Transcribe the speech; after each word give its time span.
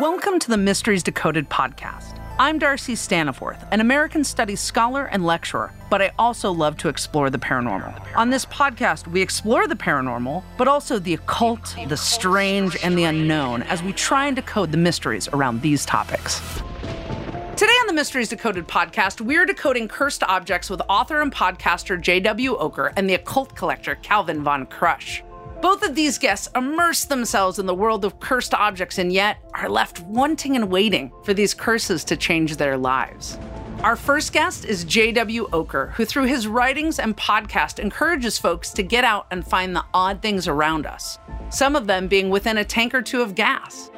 Welcome 0.00 0.40
to 0.40 0.50
the 0.50 0.56
Mysteries 0.56 1.04
Decoded 1.04 1.48
podcast. 1.48 2.18
I'm 2.40 2.58
Darcy 2.58 2.94
Staniforth, 2.94 3.64
an 3.70 3.80
American 3.80 4.24
Studies 4.24 4.58
scholar 4.58 5.04
and 5.04 5.24
lecturer, 5.24 5.72
but 5.88 6.02
I 6.02 6.10
also 6.18 6.50
love 6.50 6.76
to 6.78 6.88
explore 6.88 7.30
the 7.30 7.38
paranormal. 7.38 8.04
On 8.16 8.28
this 8.28 8.44
podcast, 8.46 9.06
we 9.06 9.22
explore 9.22 9.68
the 9.68 9.76
paranormal, 9.76 10.42
but 10.58 10.66
also 10.66 10.98
the 10.98 11.14
occult, 11.14 11.76
the 11.86 11.96
strange, 11.96 12.76
and 12.82 12.98
the 12.98 13.04
unknown 13.04 13.62
as 13.62 13.84
we 13.84 13.92
try 13.92 14.26
and 14.26 14.34
decode 14.34 14.72
the 14.72 14.78
mysteries 14.78 15.28
around 15.28 15.62
these 15.62 15.86
topics. 15.86 16.40
Today 17.54 17.76
on 17.80 17.86
the 17.86 17.92
Mysteries 17.92 18.28
Decoded 18.28 18.66
podcast, 18.66 19.20
we're 19.20 19.46
decoding 19.46 19.86
cursed 19.86 20.24
objects 20.24 20.68
with 20.68 20.82
author 20.88 21.20
and 21.20 21.32
podcaster 21.32 22.00
J.W. 22.00 22.58
Ocker 22.58 22.92
and 22.96 23.08
the 23.08 23.14
occult 23.14 23.54
collector 23.54 23.94
Calvin 24.02 24.42
von 24.42 24.66
Crush. 24.66 25.22
Both 25.64 25.82
of 25.82 25.94
these 25.94 26.18
guests 26.18 26.50
immerse 26.54 27.04
themselves 27.04 27.58
in 27.58 27.64
the 27.64 27.74
world 27.74 28.04
of 28.04 28.20
cursed 28.20 28.52
objects 28.52 28.98
and 28.98 29.10
yet 29.10 29.38
are 29.54 29.70
left 29.70 29.98
wanting 30.00 30.56
and 30.56 30.70
waiting 30.70 31.10
for 31.24 31.32
these 31.32 31.54
curses 31.54 32.04
to 32.04 32.18
change 32.18 32.58
their 32.58 32.76
lives. 32.76 33.38
Our 33.82 33.96
first 33.96 34.34
guest 34.34 34.66
is 34.66 34.84
J.W. 34.84 35.48
Ocker, 35.52 35.92
who 35.92 36.04
through 36.04 36.26
his 36.26 36.46
writings 36.46 36.98
and 36.98 37.16
podcast 37.16 37.78
encourages 37.78 38.36
folks 38.36 38.74
to 38.74 38.82
get 38.82 39.04
out 39.04 39.26
and 39.30 39.42
find 39.42 39.74
the 39.74 39.86
odd 39.94 40.20
things 40.20 40.48
around 40.48 40.84
us, 40.84 41.18
some 41.48 41.76
of 41.76 41.86
them 41.86 42.08
being 42.08 42.28
within 42.28 42.58
a 42.58 42.64
tank 42.64 42.94
or 42.94 43.00
two 43.00 43.22
of 43.22 43.34
gas. 43.34 43.90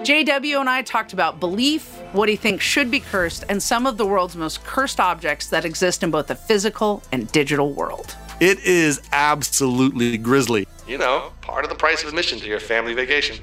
JW 0.00 0.58
and 0.58 0.70
I 0.70 0.80
talked 0.80 1.12
about 1.12 1.38
belief, 1.38 2.00
what 2.12 2.30
he 2.30 2.36
thinks 2.36 2.64
should 2.64 2.90
be 2.90 3.00
cursed, 3.00 3.44
and 3.50 3.62
some 3.62 3.86
of 3.86 3.98
the 3.98 4.06
world's 4.06 4.36
most 4.36 4.64
cursed 4.64 4.98
objects 4.98 5.48
that 5.48 5.66
exist 5.66 6.02
in 6.02 6.10
both 6.10 6.28
the 6.28 6.34
physical 6.34 7.02
and 7.12 7.30
digital 7.30 7.74
world. 7.74 8.16
It 8.40 8.58
is 8.60 9.02
absolutely 9.12 10.16
grisly. 10.16 10.66
You 10.90 10.98
know, 10.98 11.32
part 11.40 11.64
of 11.64 11.70
the 11.70 11.76
price 11.76 12.02
of 12.02 12.08
admission 12.08 12.40
to 12.40 12.48
your 12.48 12.58
family 12.58 12.94
vacation. 12.94 13.36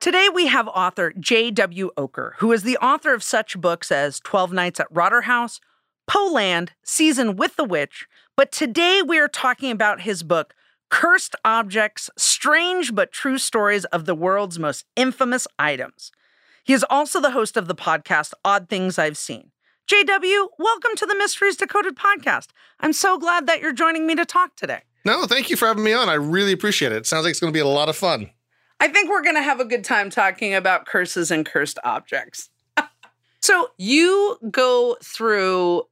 Today 0.00 0.28
we 0.34 0.48
have 0.48 0.66
author 0.66 1.12
J.W. 1.16 1.92
Ocker, 1.96 2.32
who 2.38 2.50
is 2.50 2.64
the 2.64 2.76
author 2.78 3.14
of 3.14 3.22
such 3.22 3.60
books 3.60 3.92
as 3.92 4.18
12 4.18 4.52
Nights 4.52 4.80
at 4.80 4.92
Rotterhouse, 4.92 5.60
Poe-Land, 6.08 6.72
Season 6.82 7.36
with 7.36 7.54
the 7.54 7.62
Witch, 7.62 8.08
but 8.36 8.50
today 8.50 9.00
we 9.00 9.20
are 9.20 9.28
talking 9.28 9.70
about 9.70 10.00
his 10.00 10.24
book, 10.24 10.52
Cursed 10.90 11.36
Objects 11.44 12.10
Strange 12.18 12.92
but 12.92 13.12
True 13.12 13.38
Stories 13.38 13.84
of 13.84 14.04
the 14.04 14.16
World's 14.16 14.58
Most 14.58 14.84
Infamous 14.96 15.46
Items. 15.60 16.10
He 16.64 16.72
is 16.72 16.84
also 16.90 17.20
the 17.20 17.30
host 17.30 17.56
of 17.56 17.68
the 17.68 17.76
podcast 17.76 18.32
Odd 18.44 18.68
Things 18.68 18.98
I've 18.98 19.16
Seen. 19.16 19.52
JW, 19.88 20.48
welcome 20.58 20.96
to 20.96 21.06
the 21.06 21.14
Mysteries 21.14 21.56
Decoded 21.56 21.96
podcast. 21.96 22.48
I'm 22.80 22.92
so 22.92 23.16
glad 23.16 23.46
that 23.46 23.60
you're 23.60 23.72
joining 23.72 24.04
me 24.04 24.16
to 24.16 24.26
talk 24.26 24.56
today. 24.56 24.82
No, 25.04 25.26
thank 25.26 25.50
you 25.50 25.56
for 25.56 25.66
having 25.66 25.84
me 25.84 25.92
on. 25.92 26.08
I 26.08 26.14
really 26.14 26.52
appreciate 26.52 26.92
it. 26.92 27.06
Sounds 27.06 27.24
like 27.24 27.30
it's 27.30 27.40
going 27.40 27.52
to 27.52 27.56
be 27.56 27.60
a 27.60 27.66
lot 27.66 27.88
of 27.88 27.96
fun. 27.96 28.30
I 28.80 28.88
think 28.88 29.10
we're 29.10 29.22
going 29.22 29.36
to 29.36 29.42
have 29.42 29.60
a 29.60 29.64
good 29.64 29.84
time 29.84 30.10
talking 30.10 30.54
about 30.54 30.86
curses 30.86 31.30
and 31.30 31.44
cursed 31.44 31.78
objects. 31.82 32.50
so, 33.40 33.70
you 33.76 34.38
go 34.50 34.96
through 35.02 35.84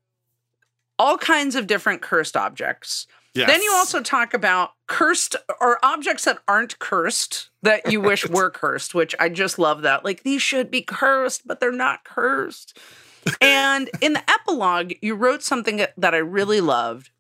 all 0.99 1.19
kinds 1.19 1.55
of 1.55 1.67
different 1.67 2.03
cursed 2.03 2.37
objects. 2.37 3.07
Yes. 3.35 3.49
Then 3.49 3.63
you 3.63 3.73
also 3.75 4.01
talk 4.03 4.33
about 4.33 4.71
cursed 4.87 5.37
or 5.61 5.79
objects 5.85 6.25
that 6.25 6.39
aren't 6.49 6.79
cursed 6.79 7.51
that 7.63 7.93
you 7.93 8.01
wish 8.01 8.27
were 8.31 8.51
cursed, 8.51 8.95
which 8.95 9.15
I 9.21 9.29
just 9.29 9.59
love 9.59 9.83
that. 9.83 10.05
Like 10.05 10.23
these 10.23 10.41
should 10.41 10.71
be 10.71 10.81
cursed, 10.81 11.47
but 11.47 11.61
they're 11.61 11.71
not 11.71 12.05
cursed. 12.05 12.79
and 13.41 13.91
in 14.01 14.15
the 14.15 14.31
epilogue, 14.31 14.95
you 15.03 15.15
wrote 15.15 15.43
something 15.43 15.85
that 15.97 16.15
I 16.15 16.19
really 16.19 16.61
loved, 16.61 17.11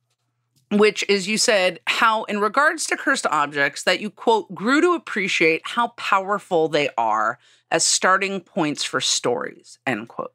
which 0.71 1.05
is 1.09 1.29
you 1.29 1.39
said 1.39 1.81
how, 1.87 2.25
in 2.25 2.41
regards 2.41 2.87
to 2.87 2.97
cursed 2.97 3.27
objects, 3.27 3.85
that 3.85 4.01
you 4.01 4.11
quote, 4.11 4.53
grew 4.55 4.81
to 4.81 4.95
appreciate 4.95 5.63
how 5.65 5.89
powerful 5.89 6.69
they 6.69 6.89
are 6.99 7.39
as 7.71 7.85
starting 7.85 8.41
points 8.41 8.85
for 8.85 9.01
stories, 9.01 9.79
end 9.87 10.09
quote. 10.09 10.33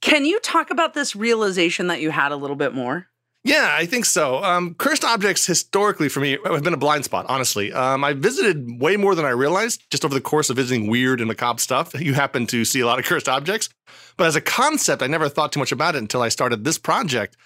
Can 0.00 0.24
you 0.24 0.38
talk 0.40 0.70
about 0.70 0.94
this 0.94 1.16
realization 1.16 1.88
that 1.88 2.00
you 2.00 2.10
had 2.10 2.32
a 2.32 2.36
little 2.36 2.56
bit 2.56 2.74
more? 2.74 3.08
Yeah, 3.44 3.74
I 3.78 3.86
think 3.86 4.04
so. 4.04 4.42
Um, 4.42 4.74
cursed 4.74 5.04
objects 5.04 5.46
historically 5.46 6.08
for 6.08 6.20
me 6.20 6.38
have 6.44 6.62
been 6.62 6.74
a 6.74 6.78
blind 6.78 7.04
spot, 7.04 7.24
honestly. 7.28 7.72
Um, 7.72 8.04
I 8.04 8.12
visited 8.12 8.80
way 8.80 8.96
more 8.96 9.14
than 9.14 9.24
I 9.24 9.30
realized 9.30 9.88
just 9.90 10.04
over 10.04 10.12
the 10.12 10.20
course 10.20 10.50
of 10.50 10.56
visiting 10.56 10.88
weird 10.88 11.20
and 11.20 11.28
macabre 11.28 11.60
stuff. 11.60 11.98
You 11.98 12.14
happen 12.14 12.46
to 12.48 12.64
see 12.64 12.80
a 12.80 12.86
lot 12.86 12.98
of 12.98 13.04
cursed 13.04 13.28
objects. 13.28 13.68
But 14.16 14.26
as 14.26 14.36
a 14.36 14.40
concept, 14.40 15.02
I 15.02 15.06
never 15.06 15.28
thought 15.28 15.52
too 15.52 15.60
much 15.60 15.72
about 15.72 15.94
it 15.94 15.98
until 15.98 16.20
I 16.20 16.28
started 16.28 16.64
this 16.64 16.78
project. 16.78 17.36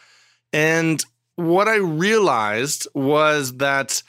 And 0.53 1.05
what 1.43 1.69
I 1.69 1.77
realized 1.77 2.87
was 2.95 3.57
that 3.59 4.03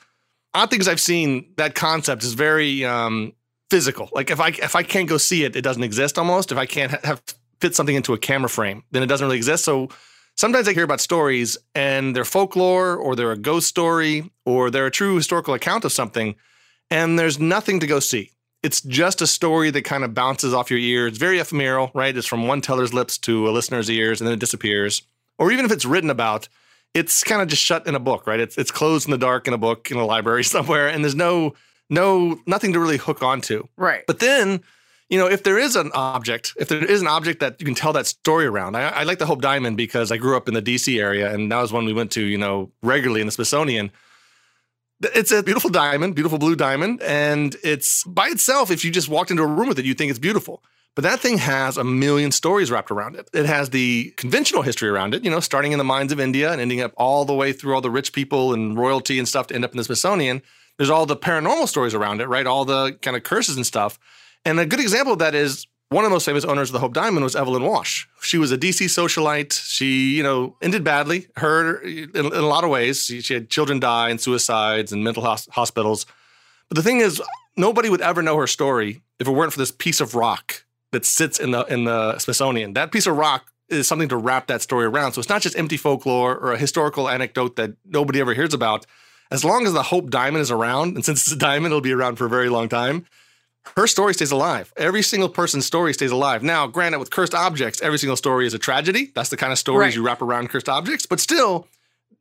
odd 0.54 0.70
things 0.70 0.88
I've 0.88 1.02
seen, 1.02 1.54
that 1.58 1.76
concept 1.76 2.24
is 2.24 2.34
very 2.34 2.86
um, 2.86 3.34
physical. 3.70 4.10
Like 4.14 4.30
if 4.30 4.40
I 4.40 4.50
if 4.50 4.76
I 4.76 4.84
can't 4.84 5.10
go 5.10 5.18
see 5.18 5.44
it, 5.44 5.56
it 5.56 5.62
doesn't 5.62 5.84
exist 5.84 6.18
almost. 6.18 6.52
If 6.52 6.58
I 6.58 6.66
can't 6.66 6.92
have 7.06 7.22
fit 7.60 7.76
something 7.76 7.96
into 7.96 8.14
a 8.14 8.18
camera 8.18 8.50
frame, 8.50 8.84
then 8.92 9.04
it 9.04 9.08
doesn't 9.08 9.26
really 9.26 9.38
exist. 9.38 9.64
So 9.66 9.90
sometimes 10.36 10.68
I 10.68 10.74
hear 10.74 10.84
about 10.84 11.02
stories 11.02 11.58
and 11.74 12.16
they're 12.16 12.26
folklore 12.26 12.96
or 12.96 13.16
they're 13.16 13.32
a 13.32 13.38
ghost 13.38 13.68
story 13.68 14.32
or 14.46 14.70
they're 14.70 14.88
a 14.88 14.92
true 14.92 15.16
historical 15.16 15.54
account 15.54 15.86
of 15.86 15.92
something, 15.92 16.36
and 16.92 17.18
there's 17.18 17.40
nothing 17.40 17.80
to 17.80 17.88
go 17.88 18.00
see. 18.00 18.32
It's 18.62 18.82
just 18.82 19.22
a 19.22 19.28
story 19.28 19.72
that 19.72 19.84
kind 19.84 20.04
of 20.04 20.14
bounces 20.14 20.54
off 20.54 20.70
your 20.70 20.80
ear. 20.80 21.08
It's 21.08 21.18
very 21.18 21.40
ephemeral, 21.40 21.92
right? 21.94 22.16
It's 22.16 22.28
from 22.28 22.48
one 22.48 22.62
teller's 22.62 22.94
lips 22.94 23.18
to 23.20 23.50
a 23.50 23.52
listener's 23.52 23.90
ears 23.90 24.22
and 24.22 24.28
then 24.28 24.34
it 24.34 24.40
disappears. 24.40 25.02
Or 25.38 25.52
even 25.52 25.66
if 25.66 25.72
it's 25.72 25.84
written 25.84 26.10
about, 26.10 26.48
it's 26.94 27.24
kind 27.24 27.42
of 27.42 27.48
just 27.48 27.62
shut 27.62 27.88
in 27.88 27.96
a 27.96 28.00
book, 28.00 28.28
right? 28.28 28.40
It's 28.40 28.58
it's 28.58 28.72
closed 28.72 29.08
in 29.08 29.12
the 29.12 29.18
dark 29.18 29.48
in 29.48 29.54
a 29.54 29.58
book 29.58 29.90
in 29.92 29.98
a 29.98 30.06
library 30.06 30.44
somewhere, 30.56 30.88
and 30.88 31.04
there's 31.04 31.16
no 31.16 31.54
no 31.90 32.40
nothing 32.46 32.74
to 32.74 32.80
really 32.80 32.98
hook 32.98 33.24
onto. 33.24 33.68
Right. 33.78 34.04
But 34.08 34.20
then, 34.20 34.62
you 35.10 35.18
know, 35.18 35.28
if 35.28 35.44
there 35.44 35.58
is 35.58 35.76
an 35.76 35.92
object, 35.94 36.54
if 36.58 36.68
there 36.68 36.84
is 36.84 37.02
an 37.02 37.08
object 37.08 37.40
that 37.40 37.60
you 37.60 37.66
can 37.66 37.76
tell 37.76 37.94
that 37.94 38.08
story 38.08 38.46
around, 38.46 38.76
I, 38.76 38.90
I 38.90 39.04
like 39.04 39.20
the 39.20 39.26
Hope 39.26 39.42
Diamond 39.42 39.78
because 39.78 40.12
I 40.12 40.18
grew 40.18 40.38
up 40.38 40.48
in 40.48 40.54
the 40.54 40.62
DC 40.62 41.00
area, 41.00 41.34
and 41.34 41.52
that 41.52 41.62
was 41.62 41.74
one 41.74 41.86
we 41.86 41.94
went 41.94 42.12
to, 42.12 42.24
you 42.24 42.38
know, 42.38 42.72
regularly 42.82 43.22
in 43.22 43.28
the 43.28 43.32
Smithsonian. 43.32 43.92
It's 45.02 45.32
a 45.32 45.44
beautiful 45.44 45.70
diamond, 45.70 46.16
beautiful 46.16 46.38
blue 46.38 46.56
diamond, 46.56 47.02
and 47.02 47.58
it's 47.62 48.06
by 48.06 48.28
itself. 48.28 48.72
If 48.72 48.86
you 48.86 48.92
just 48.92 49.10
walked 49.10 49.32
into 49.32 49.44
a 49.44 49.48
room 49.48 49.68
with 49.68 49.80
it, 49.80 49.86
you 49.86 49.94
think 49.94 50.12
it's 50.12 50.20
beautiful. 50.20 50.64
But 50.96 51.04
that 51.04 51.20
thing 51.20 51.40
has 51.40 51.78
a 51.78 51.84
million 51.84 52.32
stories 52.32 52.70
wrapped 52.70 52.92
around 52.92 53.16
it. 53.16 53.28
It 53.34 53.48
has 53.48 53.72
the 53.72 54.14
conventional 54.16 54.62
history 54.62 54.90
around 54.90 55.16
it, 55.16 55.24
you 55.24 55.32
know, 55.32 55.40
starting 55.40 55.72
in 55.72 55.80
the 55.80 55.84
mines 55.84 56.12
of 56.12 56.20
India 56.20 56.52
and 56.52 56.62
ending 56.62 56.82
up 56.82 56.94
all 56.98 57.26
the 57.26 57.34
way 57.34 57.52
through 57.52 57.74
all 57.74 57.82
the 57.82 57.90
rich 57.90 58.14
people 58.14 58.54
and 58.54 58.78
royalty 58.78 59.18
and 59.18 59.28
stuff 59.28 59.48
to 59.48 59.56
end 59.56 59.66
up 59.66 59.72
in 59.72 59.78
the 59.78 59.84
Smithsonian. 59.84 60.44
There's 60.78 60.92
all 60.92 61.06
the 61.06 61.18
paranormal 61.18 61.68
stories 61.68 61.96
around 61.96 62.22
it, 62.22 62.28
right? 62.28 62.46
All 62.46 62.64
the 62.64 62.94
kind 63.02 63.18
of 63.18 63.24
curses 63.24 63.56
and 63.56 63.66
stuff. 63.66 63.98
And 64.46 64.60
a 64.60 64.66
good 64.66 64.80
example 64.80 65.14
of 65.14 65.20
that 65.20 65.34
is 65.34 65.66
one 65.90 66.06
of 66.06 66.10
the 66.10 66.14
most 66.16 66.26
famous 66.26 66.46
owners 66.46 66.70
of 66.70 66.74
the 66.74 66.80
Hope 66.80 66.94
Diamond 66.94 67.24
was 67.24 67.36
Evalyn 67.36 67.62
Walsh. 67.62 68.06
She 68.22 68.38
was 68.38 68.52
a 68.52 68.58
DC 68.58 68.86
socialite. 68.86 69.54
She, 69.54 70.16
you 70.16 70.24
know, 70.24 70.56
ended 70.62 70.84
badly. 70.84 71.28
Her, 71.38 71.78
in, 71.82 72.10
in 72.16 72.26
a 72.26 72.42
lot 72.42 72.64
of 72.64 72.70
ways, 72.70 73.06
she, 73.06 73.22
she, 73.22 73.34
had 73.34 73.50
children 73.50 73.80
die 73.80 74.10
and 74.10 74.20
suicides 74.20 74.92
and 74.92 75.04
mental 75.04 75.24
hos- 75.24 75.48
hospitals. 75.52 76.06
But 76.70 76.78
the 76.78 76.84
thing 76.84 77.00
is, 77.00 77.22
nobody 77.56 77.90
would 77.90 78.02
ever 78.02 78.22
know 78.22 78.38
her 78.38 78.48
story 78.48 79.02
if 79.20 79.28
it 79.28 79.32
weren't 79.32 79.54
for 79.54 79.60
this 79.60 79.72
piece 79.72 80.02
of 80.02 80.16
rock 80.16 80.63
that 80.94 81.06
sits 81.06 81.40
in 81.40 81.52
the 81.52 81.64
in 81.66 81.84
the 81.84 82.18
Smithsonian. 82.18 82.74
That 82.74 82.92
piece 82.92 83.06
of 83.06 83.18
rock 83.18 83.52
is 83.70 83.88
something 83.88 84.10
to 84.10 84.18
wrap 84.18 84.48
that 84.48 84.62
story 84.62 84.86
around. 84.86 85.14
So 85.14 85.20
it's 85.20 85.30
not 85.30 85.42
just 85.42 85.58
empty 85.58 85.78
folklore 85.78 86.36
or 86.38 86.54
a 86.54 86.58
historical 86.58 87.10
anecdote 87.10 87.56
that 87.58 87.72
nobody 87.86 88.20
ever 88.22 88.34
hears 88.34 88.54
about. 88.54 88.86
As 89.32 89.44
long 89.44 89.66
as 89.66 89.74
the 89.74 89.84
Hope 89.84 90.10
Diamond 90.12 90.42
is 90.42 90.52
around, 90.52 90.96
and 90.96 91.04
since 91.04 91.22
it's 91.24 91.32
a 91.32 91.38
diamond, 91.38 91.68
it'll 91.72 91.82
be 91.82 91.92
around 91.94 92.18
for 92.18 92.26
a 92.26 92.30
very 92.30 92.50
long 92.50 92.70
time. 92.70 93.06
Her 93.78 93.88
story 93.88 94.14
stays 94.14 94.32
alive. 94.32 94.74
Every 94.76 95.02
single 95.02 95.30
person's 95.30 95.66
story 95.66 95.94
stays 95.94 96.12
alive. 96.12 96.44
Now, 96.44 96.68
granted, 96.68 97.00
with 97.00 97.10
cursed 97.12 97.34
objects, 97.34 97.82
every 97.82 97.98
single 97.98 98.18
story 98.18 98.46
is 98.46 98.54
a 98.54 98.60
tragedy. 98.60 99.12
That's 99.16 99.30
the 99.30 99.38
kind 99.38 99.52
of 99.54 99.58
stories 99.58 99.80
Right. 99.88 99.96
you 99.96 100.06
wrap 100.06 100.22
around 100.22 100.50
cursed 100.50 100.68
objects. 100.70 101.06
But 101.06 101.20
still, 101.22 101.68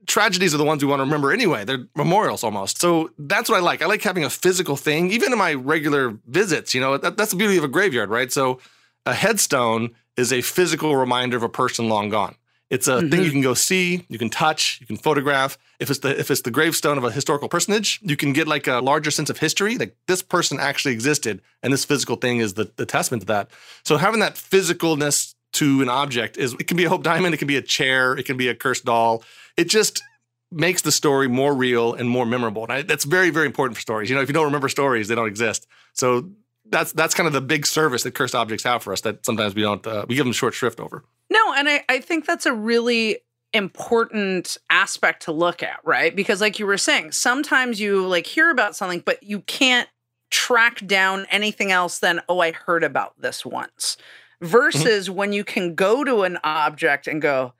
tragedies 0.07 0.55
are 0.55 0.59
the 0.59 0.65
ones 0.65 0.83
we 0.83 0.91
want 0.91 1.01
to 1.01 1.05
remember 1.05 1.33
anyway. 1.33 1.65
They're 1.65 1.87
memorials 1.95 2.45
almost. 2.45 2.81
So 2.81 3.11
that's 3.19 3.49
what 3.49 3.57
I 3.57 3.61
like. 3.61 3.83
I 3.83 3.87
like 3.87 4.03
having 4.03 4.25
a 4.25 4.31
physical 4.31 4.77
thing, 4.77 5.11
even 5.11 5.33
in 5.33 5.39
my 5.39 5.55
regular 5.55 6.19
visits. 6.27 6.75
You 6.75 6.81
know, 6.81 6.97
that, 6.99 7.17
that's 7.17 7.31
the 7.31 7.37
beauty 7.37 7.57
of 7.57 7.65
a 7.65 7.69
graveyard, 7.69 8.11
right? 8.11 8.33
So 8.33 8.59
a 9.07 9.15
headstone 9.15 9.91
is 10.17 10.33
a 10.33 10.43
physical 10.43 10.97
reminder 10.97 11.37
of 11.37 11.43
a 11.43 11.49
person 11.49 11.89
long 11.89 12.09
gone. 12.09 12.37
It's 12.71 12.89
a 12.89 13.01
thing 13.01 13.11
mm-hmm. 13.11 13.23
you 13.23 13.31
can 13.31 13.41
go 13.43 13.53
see, 13.53 14.07
you 14.09 14.19
can 14.19 14.31
touch, 14.31 14.79
you 14.81 14.87
can 14.87 14.97
photograph. 14.97 15.59
If 15.79 15.91
it's 15.91 15.99
the 15.99 16.19
if 16.19 16.31
it's 16.31 16.41
the 16.41 16.51
gravestone 16.51 16.97
of 16.97 17.05
a 17.05 17.11
historical 17.11 17.51
personage, 17.51 18.01
you 18.03 18.17
can 18.17 18.33
get 18.33 18.49
like 18.49 18.67
a 18.67 18.81
larger 18.81 19.11
sense 19.11 19.29
of 19.29 19.37
history. 19.37 19.77
Like 19.77 19.95
this 20.07 20.23
person 20.23 20.59
actually 20.59 20.95
existed, 20.95 21.43
and 21.63 21.71
this 21.71 21.85
physical 21.85 22.17
thing 22.17 22.39
is 22.39 22.55
the, 22.55 22.71
the 22.77 22.87
testament 22.87 23.21
to 23.23 23.27
that. 23.27 23.51
So 23.85 23.99
having 23.99 24.21
that 24.21 24.37
physicalness 24.37 25.35
to 25.53 25.83
an 25.83 25.91
object 25.91 26.39
is 26.39 26.55
it 26.55 26.67
can 26.67 26.79
be 26.79 26.85
a 26.85 26.89
hope 26.89 27.03
diamond, 27.03 27.35
it 27.35 27.37
can 27.37 27.49
be 27.49 27.59
a 27.59 27.63
chair, 27.63 28.15
it 28.17 28.25
can 28.25 28.39
be 28.39 28.49
a 28.49 28.55
cursed 28.55 28.87
doll. 28.87 29.23
It 29.57 29.69
just 29.69 30.03
makes 30.51 30.83
the 30.83 30.93
story 30.93 31.29
more 31.29 31.55
real 31.55 31.95
and 31.95 32.09
more 32.09 32.27
memorable. 32.27 32.65
And 32.65 32.73
I, 32.73 32.83
that's 32.83 33.05
very, 33.05 33.31
very 33.31 33.47
important 33.47 33.77
for 33.77 33.81
stories. 33.81 34.11
You 34.11 34.17
know, 34.17 34.23
if 34.23 34.29
you 34.29 34.35
don't 34.35 34.45
remember 34.45 34.69
stories, 34.69 35.09
they 35.09 35.15
don't 35.15 35.29
exist. 35.29 35.67
So 35.95 36.31
that's 36.67 36.93
that's 36.93 37.15
kind 37.15 37.27
of 37.27 37.33
the 37.33 37.41
big 37.41 37.67
service 37.67 38.03
that 38.03 38.15
cursed 38.15 38.35
objects 38.35 38.65
have 38.65 38.83
for 38.83 38.93
us 38.93 39.01
that 39.03 39.25
sometimes 39.25 39.55
we 39.55 39.63
don't 39.63 39.87
uh, 39.87 40.07
we 40.09 40.15
give 40.15 40.25
them 40.25 40.33
short 40.33 40.55
shrift 40.55 40.81
over. 40.81 41.05
No, 41.31 41.55
and 41.55 41.69
I, 41.69 41.85
I 41.89 42.01
think 42.01 42.27
that's 42.27 42.47
a 42.47 42.53
really 42.53 43.19
important 43.55 44.57
aspect 44.71 45.23
to 45.25 45.33
look 45.33 45.63
at, 45.63 45.81
right? 45.85 46.15
Because 46.15 46.41
like 46.41 46.59
you 46.59 46.67
were 46.67 46.79
saying, 46.79 47.13
sometimes 47.13 47.81
you 47.81 48.07
like 48.07 48.27
hear 48.27 48.51
about 48.51 48.75
something, 48.77 49.01
but 49.01 49.23
you 49.23 49.41
can't 49.41 49.89
track 50.31 50.87
down 50.87 51.27
anything 51.31 51.71
else 51.71 51.99
than, 51.99 52.21
oh, 52.29 52.41
I 52.41 52.53
heard 52.53 52.83
about 52.83 53.21
this 53.21 53.45
once, 53.45 53.99
versus 54.41 55.09
mm-hmm. 55.09 55.19
when 55.19 55.33
you 55.33 55.45
can 55.45 55.75
go 55.75 56.05
to 56.05 56.23
an 56.23 56.39
object 56.43 57.07
and 57.07 57.21
go, 57.21 57.53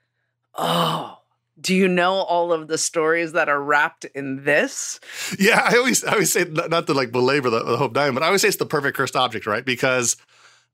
oh, 0.55 1.19
do 1.59 1.75
you 1.75 1.87
know 1.87 2.13
all 2.13 2.51
of 2.51 2.67
the 2.67 2.77
stories 2.77 3.33
that 3.33 3.49
are 3.49 3.61
wrapped 3.61 4.05
in 4.05 4.43
this? 4.43 4.99
Yeah, 5.39 5.61
I 5.63 5.77
always 5.77 6.03
I 6.03 6.13
always 6.13 6.31
say 6.31 6.45
not 6.45 6.87
to 6.87 6.93
like 6.93 7.11
belabor 7.11 7.49
the, 7.49 7.63
the 7.63 7.77
Hope 7.77 7.93
Diamond, 7.93 8.15
but 8.15 8.23
I 8.23 8.27
always 8.27 8.41
say 8.41 8.47
it's 8.47 8.57
the 8.57 8.65
perfect 8.65 8.97
cursed 8.97 9.15
object, 9.15 9.45
right? 9.45 9.63
Because 9.63 10.17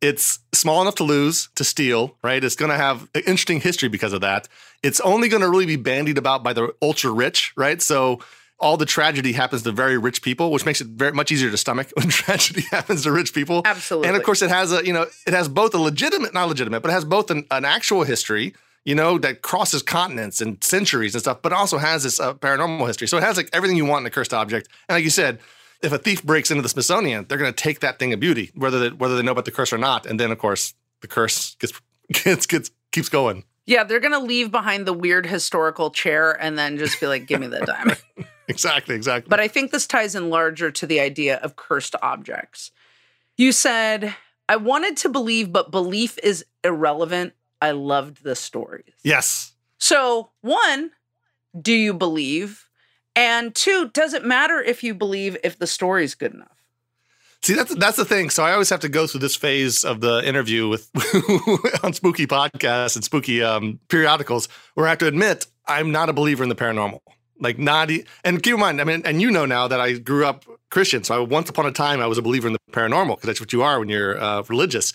it's 0.01 0.39
small 0.53 0.81
enough 0.81 0.95
to 0.95 1.03
lose, 1.03 1.49
to 1.55 1.63
steal, 1.63 2.15
right? 2.23 2.41
It's 2.41 2.55
going 2.55 2.71
to 2.71 2.77
have 2.77 3.09
an 3.13 3.21
interesting 3.21 3.59
history 3.59 3.89
because 3.89 4.13
of 4.13 4.21
that. 4.21 4.47
It's 4.81 5.01
only 5.01 5.27
going 5.27 5.41
to 5.41 5.49
really 5.49 5.65
be 5.65 5.75
bandied 5.75 6.17
about 6.17 6.41
by 6.41 6.53
the 6.53 6.73
ultra 6.81 7.11
rich, 7.11 7.51
right? 7.57 7.81
So 7.81 8.19
all 8.59 8.77
the 8.77 8.85
tragedy 8.85 9.33
happens 9.33 9.63
to 9.63 9.71
very 9.71 9.97
rich 9.97 10.21
people, 10.21 10.51
which 10.51 10.65
makes 10.65 10.81
it 10.81 10.87
very 10.87 11.11
much 11.11 11.31
easier 11.31 11.49
to 11.51 11.57
stomach 11.57 11.89
when 11.95 12.07
tragedy 12.07 12.61
happens 12.71 13.03
to 13.03 13.11
rich 13.11 13.33
people. 13.33 13.61
Absolutely. 13.65 14.07
And 14.07 14.17
of 14.17 14.23
course, 14.23 14.41
it 14.41 14.49
has 14.49 14.71
a 14.71 14.85
you 14.85 14.93
know 14.93 15.05
it 15.27 15.33
has 15.33 15.47
both 15.49 15.73
a 15.73 15.77
legitimate, 15.77 16.33
not 16.33 16.47
legitimate, 16.47 16.81
but 16.81 16.89
it 16.89 16.93
has 16.93 17.05
both 17.05 17.29
an, 17.31 17.45
an 17.51 17.65
actual 17.65 18.03
history, 18.03 18.53
you 18.85 18.95
know, 18.95 19.17
that 19.19 19.41
crosses 19.41 19.81
continents 19.81 20.41
and 20.41 20.63
centuries 20.63 21.13
and 21.15 21.21
stuff, 21.21 21.41
but 21.41 21.53
also 21.53 21.77
has 21.77 22.03
this 22.03 22.19
uh, 22.19 22.33
paranormal 22.33 22.87
history. 22.87 23.07
So 23.07 23.17
it 23.17 23.23
has 23.23 23.37
like 23.37 23.49
everything 23.53 23.77
you 23.77 23.85
want 23.85 24.03
in 24.03 24.07
a 24.07 24.09
cursed 24.09 24.33
object. 24.33 24.69
And 24.87 24.95
like 24.95 25.03
you 25.03 25.09
said, 25.09 25.39
if 25.81 25.91
a 25.91 25.97
thief 25.97 26.23
breaks 26.23 26.51
into 26.51 26.61
the 26.61 26.69
Smithsonian, 26.69 27.25
they're 27.27 27.37
going 27.37 27.53
to 27.53 27.63
take 27.63 27.79
that 27.81 27.99
thing 27.99 28.13
of 28.13 28.19
beauty, 28.19 28.51
whether 28.55 28.79
they, 28.79 28.95
whether 28.95 29.15
they 29.15 29.23
know 29.23 29.31
about 29.31 29.45
the 29.45 29.51
curse 29.51 29.71
or 29.71 29.77
not. 29.77 30.05
And 30.05 30.19
then, 30.19 30.31
of 30.31 30.37
course, 30.37 30.73
the 31.01 31.07
curse 31.07 31.55
gets 31.55 31.79
gets, 32.23 32.45
gets 32.45 32.71
keeps 32.91 33.09
going. 33.09 33.43
Yeah, 33.65 33.83
they're 33.83 33.99
going 33.99 34.13
to 34.13 34.19
leave 34.19 34.51
behind 34.51 34.87
the 34.87 34.93
weird 34.93 35.27
historical 35.27 35.91
chair 35.91 36.31
and 36.31 36.57
then 36.57 36.77
just 36.77 36.99
be 36.99 37.07
like, 37.07 37.27
"Give 37.27 37.39
me 37.39 37.47
the 37.47 37.59
diamond." 37.59 38.01
exactly, 38.47 38.95
exactly. 38.95 39.29
But 39.29 39.39
I 39.39 39.47
think 39.47 39.71
this 39.71 39.85
ties 39.85 40.15
in 40.15 40.29
larger 40.29 40.71
to 40.71 40.87
the 40.87 40.99
idea 40.99 41.37
of 41.37 41.55
cursed 41.55 41.95
objects. 42.01 42.71
You 43.37 43.51
said, 43.51 44.15
"I 44.47 44.55
wanted 44.55 44.97
to 44.97 45.09
believe, 45.09 45.51
but 45.51 45.71
belief 45.71 46.17
is 46.23 46.45
irrelevant." 46.63 47.33
I 47.61 47.71
loved 47.71 48.23
the 48.23 48.35
stories. 48.35 48.93
Yes. 49.03 49.53
So, 49.77 50.31
one, 50.41 50.91
do 51.59 51.73
you 51.73 51.93
believe? 51.93 52.69
And 53.15 53.53
two, 53.53 53.89
does 53.89 54.13
it 54.13 54.23
matter 54.23 54.61
if 54.61 54.83
you 54.83 54.93
believe 54.93 55.37
if 55.43 55.57
the 55.57 55.67
story's 55.67 56.15
good 56.15 56.33
enough? 56.33 56.59
See, 57.41 57.53
that's 57.53 57.73
that's 57.75 57.95
the 57.95 58.05
thing. 58.05 58.29
So 58.29 58.43
I 58.43 58.51
always 58.51 58.69
have 58.69 58.81
to 58.81 58.89
go 58.89 59.07
through 59.07 59.21
this 59.21 59.35
phase 59.35 59.85
of 59.85 60.01
the 60.01 60.21
interview 60.27 60.67
with 60.67 60.89
on 61.83 61.93
spooky 61.93 62.27
podcasts 62.27 62.95
and 62.95 63.03
spooky 63.03 63.41
um, 63.41 63.79
periodicals, 63.87 64.49
where 64.73 64.85
I 64.85 64.89
have 64.89 64.97
to 64.99 65.07
admit 65.07 65.47
I'm 65.65 65.91
not 65.91 66.09
a 66.09 66.13
believer 66.13 66.43
in 66.43 66.49
the 66.49 66.55
paranormal. 66.55 66.99
Like 67.41 67.57
not, 67.57 67.89
and 68.25 68.43
keep 68.43 68.55
in 68.55 68.59
mind, 68.59 68.81
I 68.81 68.83
mean, 68.83 69.01
and 69.05 69.21
you 69.21 69.31
know 69.31 69.45
now 69.45 69.69
that 69.69 69.79
I 69.79 69.93
grew 69.93 70.25
up 70.25 70.43
Christian, 70.69 71.05
so 71.05 71.15
I, 71.15 71.25
once 71.25 71.49
upon 71.49 71.65
a 71.65 71.71
time 71.71 72.01
I 72.01 72.07
was 72.07 72.17
a 72.17 72.21
believer 72.21 72.47
in 72.47 72.53
the 72.53 72.59
paranormal 72.71 73.15
because 73.15 73.27
that's 73.27 73.39
what 73.39 73.53
you 73.53 73.63
are 73.63 73.79
when 73.79 73.87
you're 73.87 74.21
uh, 74.21 74.43
religious, 74.49 74.91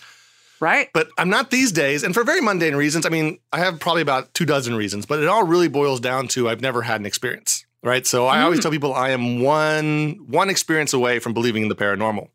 right? 0.65 0.89
But 0.93 1.09
I'm 1.17 1.29
not 1.29 1.51
these 1.51 1.71
days, 1.71 2.03
and 2.03 2.13
for 2.13 2.23
very 2.23 2.41
mundane 2.41 2.75
reasons. 2.75 3.05
I 3.05 3.09
mean, 3.09 3.39
I 3.53 3.59
have 3.59 3.79
probably 3.79 4.01
about 4.01 4.33
two 4.33 4.45
dozen 4.45 4.75
reasons, 4.75 5.05
but 5.05 5.19
it 5.19 5.27
all 5.27 5.45
really 5.45 5.67
boils 5.67 5.99
down 5.99 6.27
to 6.29 6.49
I've 6.49 6.61
never 6.61 6.81
had 6.81 6.99
an 6.99 7.05
experience 7.05 7.65
right? 7.85 8.07
So 8.07 8.25
I 8.25 8.41
always 8.41 8.59
mm. 8.59 8.63
tell 8.63 8.71
people 8.71 8.93
I 8.93 9.11
am 9.11 9.41
one 9.41 10.25
one 10.27 10.49
experience 10.49 10.91
away 10.91 11.19
from 11.19 11.33
believing 11.33 11.63
in 11.63 11.69
the 11.69 11.75
paranormal. 11.75 12.29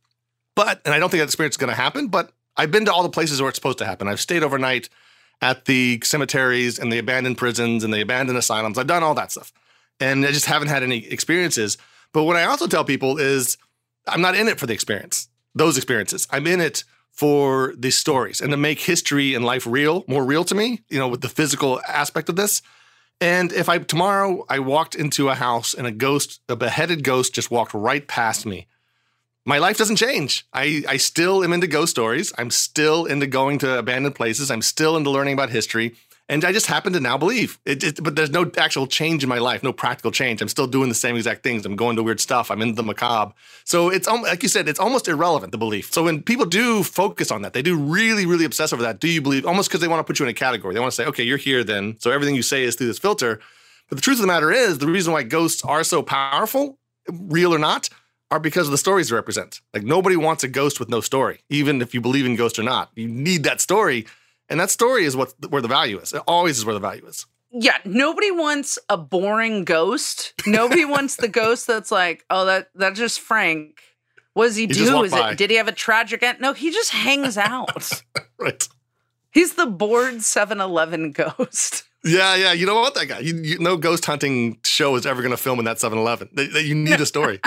But 0.54 0.80
and 0.84 0.94
I 0.94 0.98
don't 0.98 1.10
think 1.10 1.20
that 1.20 1.24
experience 1.24 1.54
is 1.54 1.58
going 1.58 1.70
to 1.70 1.76
happen, 1.76 2.06
but 2.08 2.32
I've 2.56 2.70
been 2.70 2.84
to 2.86 2.92
all 2.92 3.02
the 3.02 3.10
places 3.10 3.40
where 3.42 3.48
it's 3.48 3.58
supposed 3.58 3.78
to 3.78 3.84
happen. 3.84 4.08
I've 4.08 4.20
stayed 4.20 4.42
overnight 4.42 4.88
at 5.42 5.64
the 5.64 6.00
cemeteries 6.04 6.78
and 6.78 6.92
the 6.92 6.98
abandoned 6.98 7.36
prisons 7.36 7.82
and 7.82 7.92
the 7.92 8.00
abandoned 8.00 8.38
asylums. 8.38 8.78
I've 8.78 8.86
done 8.86 9.02
all 9.02 9.14
that 9.14 9.32
stuff. 9.32 9.52
And 9.98 10.24
I 10.24 10.32
just 10.32 10.46
haven't 10.46 10.68
had 10.68 10.82
any 10.82 11.06
experiences. 11.06 11.78
But 12.12 12.24
what 12.24 12.36
I 12.36 12.44
also 12.44 12.66
tell 12.66 12.84
people 12.84 13.18
is 13.18 13.56
I'm 14.06 14.20
not 14.20 14.34
in 14.34 14.48
it 14.48 14.58
for 14.58 14.66
the 14.66 14.74
experience, 14.74 15.28
those 15.54 15.76
experiences. 15.76 16.28
I'm 16.30 16.46
in 16.46 16.60
it 16.60 16.84
for 17.12 17.74
the 17.76 17.90
stories 17.90 18.40
and 18.40 18.50
to 18.50 18.56
make 18.56 18.80
history 18.80 19.34
and 19.34 19.44
life 19.44 19.66
real, 19.66 20.04
more 20.06 20.24
real 20.24 20.44
to 20.44 20.54
me, 20.54 20.82
you 20.88 20.98
know, 20.98 21.08
with 21.08 21.20
the 21.20 21.28
physical 21.28 21.80
aspect 21.86 22.28
of 22.28 22.36
this. 22.36 22.62
And 23.20 23.52
if 23.52 23.68
I 23.68 23.78
tomorrow 23.78 24.46
I 24.48 24.60
walked 24.60 24.94
into 24.94 25.28
a 25.28 25.34
house 25.34 25.74
and 25.74 25.86
a 25.86 25.90
ghost, 25.92 26.40
a 26.48 26.56
beheaded 26.56 27.04
ghost 27.04 27.34
just 27.34 27.50
walked 27.50 27.74
right 27.74 28.06
past 28.08 28.46
me, 28.46 28.66
my 29.44 29.58
life 29.58 29.76
doesn't 29.76 29.96
change. 29.96 30.46
I, 30.52 30.82
I 30.88 30.96
still 30.96 31.44
am 31.44 31.52
into 31.52 31.66
ghost 31.66 31.90
stories. 31.90 32.32
I'm 32.38 32.50
still 32.50 33.06
into 33.06 33.26
going 33.26 33.58
to 33.58 33.78
abandoned 33.78 34.14
places. 34.14 34.50
I'm 34.50 34.62
still 34.62 34.96
into 34.96 35.10
learning 35.10 35.34
about 35.34 35.50
history. 35.50 35.96
And 36.30 36.44
I 36.44 36.52
just 36.52 36.66
happen 36.66 36.92
to 36.92 37.00
now 37.00 37.18
believe 37.18 37.58
it, 37.64 37.82
it, 37.82 38.04
but 38.04 38.14
there's 38.14 38.30
no 38.30 38.48
actual 38.56 38.86
change 38.86 39.24
in 39.24 39.28
my 39.28 39.38
life, 39.38 39.64
no 39.64 39.72
practical 39.72 40.12
change. 40.12 40.40
I'm 40.40 40.46
still 40.46 40.68
doing 40.68 40.88
the 40.88 40.94
same 40.94 41.16
exact 41.16 41.42
things. 41.42 41.66
I'm 41.66 41.74
going 41.74 41.96
to 41.96 42.04
weird 42.04 42.20
stuff. 42.20 42.52
I'm 42.52 42.62
in 42.62 42.76
the 42.76 42.84
macabre. 42.84 43.34
So 43.64 43.88
it's 43.88 44.06
um, 44.06 44.22
like 44.22 44.44
you 44.44 44.48
said, 44.48 44.68
it's 44.68 44.78
almost 44.78 45.08
irrelevant 45.08 45.50
the 45.50 45.58
belief. 45.58 45.92
So 45.92 46.04
when 46.04 46.22
people 46.22 46.46
do 46.46 46.84
focus 46.84 47.32
on 47.32 47.42
that, 47.42 47.52
they 47.52 47.62
do 47.62 47.76
really, 47.76 48.26
really 48.26 48.44
obsess 48.44 48.72
over 48.72 48.80
that. 48.84 49.00
Do 49.00 49.08
you 49.08 49.20
believe? 49.20 49.44
Almost 49.44 49.70
because 49.70 49.80
they 49.80 49.88
want 49.88 49.98
to 49.98 50.04
put 50.04 50.20
you 50.20 50.24
in 50.24 50.30
a 50.30 50.34
category. 50.34 50.72
They 50.72 50.78
want 50.78 50.92
to 50.92 50.94
say, 50.94 51.04
okay, 51.06 51.24
you're 51.24 51.36
here 51.36 51.64
then. 51.64 51.96
So 51.98 52.12
everything 52.12 52.36
you 52.36 52.42
say 52.42 52.62
is 52.62 52.76
through 52.76 52.86
this 52.86 53.00
filter. 53.00 53.40
But 53.88 53.96
the 53.98 54.02
truth 54.02 54.18
of 54.18 54.22
the 54.22 54.28
matter 54.28 54.52
is, 54.52 54.78
the 54.78 54.86
reason 54.86 55.12
why 55.12 55.24
ghosts 55.24 55.64
are 55.64 55.82
so 55.82 56.00
powerful, 56.00 56.78
real 57.10 57.52
or 57.52 57.58
not, 57.58 57.88
are 58.30 58.38
because 58.38 58.68
of 58.68 58.70
the 58.70 58.78
stories 58.78 59.08
they 59.08 59.16
represent. 59.16 59.60
Like 59.74 59.82
nobody 59.82 60.14
wants 60.14 60.44
a 60.44 60.48
ghost 60.48 60.78
with 60.78 60.88
no 60.88 61.00
story, 61.00 61.40
even 61.48 61.82
if 61.82 61.92
you 61.92 62.00
believe 62.00 62.24
in 62.24 62.36
ghosts 62.36 62.60
or 62.60 62.62
not. 62.62 62.92
You 62.94 63.08
need 63.08 63.42
that 63.42 63.60
story 63.60 64.06
and 64.50 64.60
that 64.60 64.70
story 64.70 65.04
is 65.04 65.16
what 65.16 65.32
where 65.48 65.62
the 65.62 65.68
value 65.68 65.98
is. 65.98 66.12
It 66.12 66.22
always 66.26 66.58
is 66.58 66.64
where 66.64 66.74
the 66.74 66.80
value 66.80 67.06
is. 67.06 67.26
Yeah, 67.52 67.78
nobody 67.84 68.30
wants 68.30 68.78
a 68.88 68.96
boring 68.96 69.64
ghost. 69.64 70.34
Nobody 70.46 70.84
wants 70.96 71.16
the 71.16 71.28
ghost 71.28 71.66
that's 71.66 71.90
like, 71.90 72.24
oh, 72.28 72.44
that 72.44 72.70
that's 72.74 72.98
just 72.98 73.20
Frank. 73.20 73.80
What 74.34 74.46
does 74.46 74.56
he, 74.56 74.62
he 74.62 74.66
do? 74.68 75.02
Is 75.02 75.12
it 75.12 75.38
did 75.38 75.50
he 75.50 75.56
have 75.56 75.68
a 75.68 75.72
tragic 75.72 76.22
end? 76.22 76.40
No, 76.40 76.52
he 76.52 76.70
just 76.70 76.90
hangs 76.90 77.38
out. 77.38 78.02
right. 78.38 78.68
He's 79.32 79.54
the 79.54 79.66
bored 79.66 80.14
7-Eleven 80.14 81.12
ghost. 81.12 81.84
Yeah, 82.04 82.34
yeah. 82.34 82.52
You 82.52 82.66
don't 82.66 82.80
want 82.80 82.94
That 82.94 83.06
guy. 83.06 83.18
You, 83.20 83.36
you, 83.36 83.58
no 83.60 83.76
ghost 83.76 84.04
hunting 84.04 84.58
show 84.64 84.96
is 84.96 85.06
ever 85.06 85.22
going 85.22 85.30
to 85.30 85.36
film 85.36 85.60
in 85.60 85.66
that 85.66 85.76
7-Eleven. 85.76 86.30
You 86.36 86.74
need 86.74 87.00
a 87.00 87.06
story. 87.06 87.40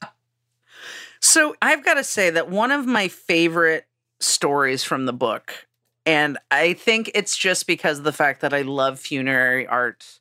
so 1.20 1.56
I've 1.60 1.84
got 1.84 1.94
to 1.94 2.04
say 2.04 2.30
that 2.30 2.50
one 2.50 2.70
of 2.70 2.86
my 2.86 3.08
favorite 3.08 3.86
stories 4.20 4.84
from 4.84 5.06
the 5.06 5.12
book 5.12 5.66
and 6.10 6.38
I 6.50 6.72
think 6.72 7.08
it's 7.14 7.36
just 7.36 7.68
because 7.68 7.98
of 7.98 8.04
the 8.04 8.12
fact 8.12 8.40
that 8.40 8.52
I 8.52 8.62
love 8.62 8.98
funerary 8.98 9.64
art 9.64 10.18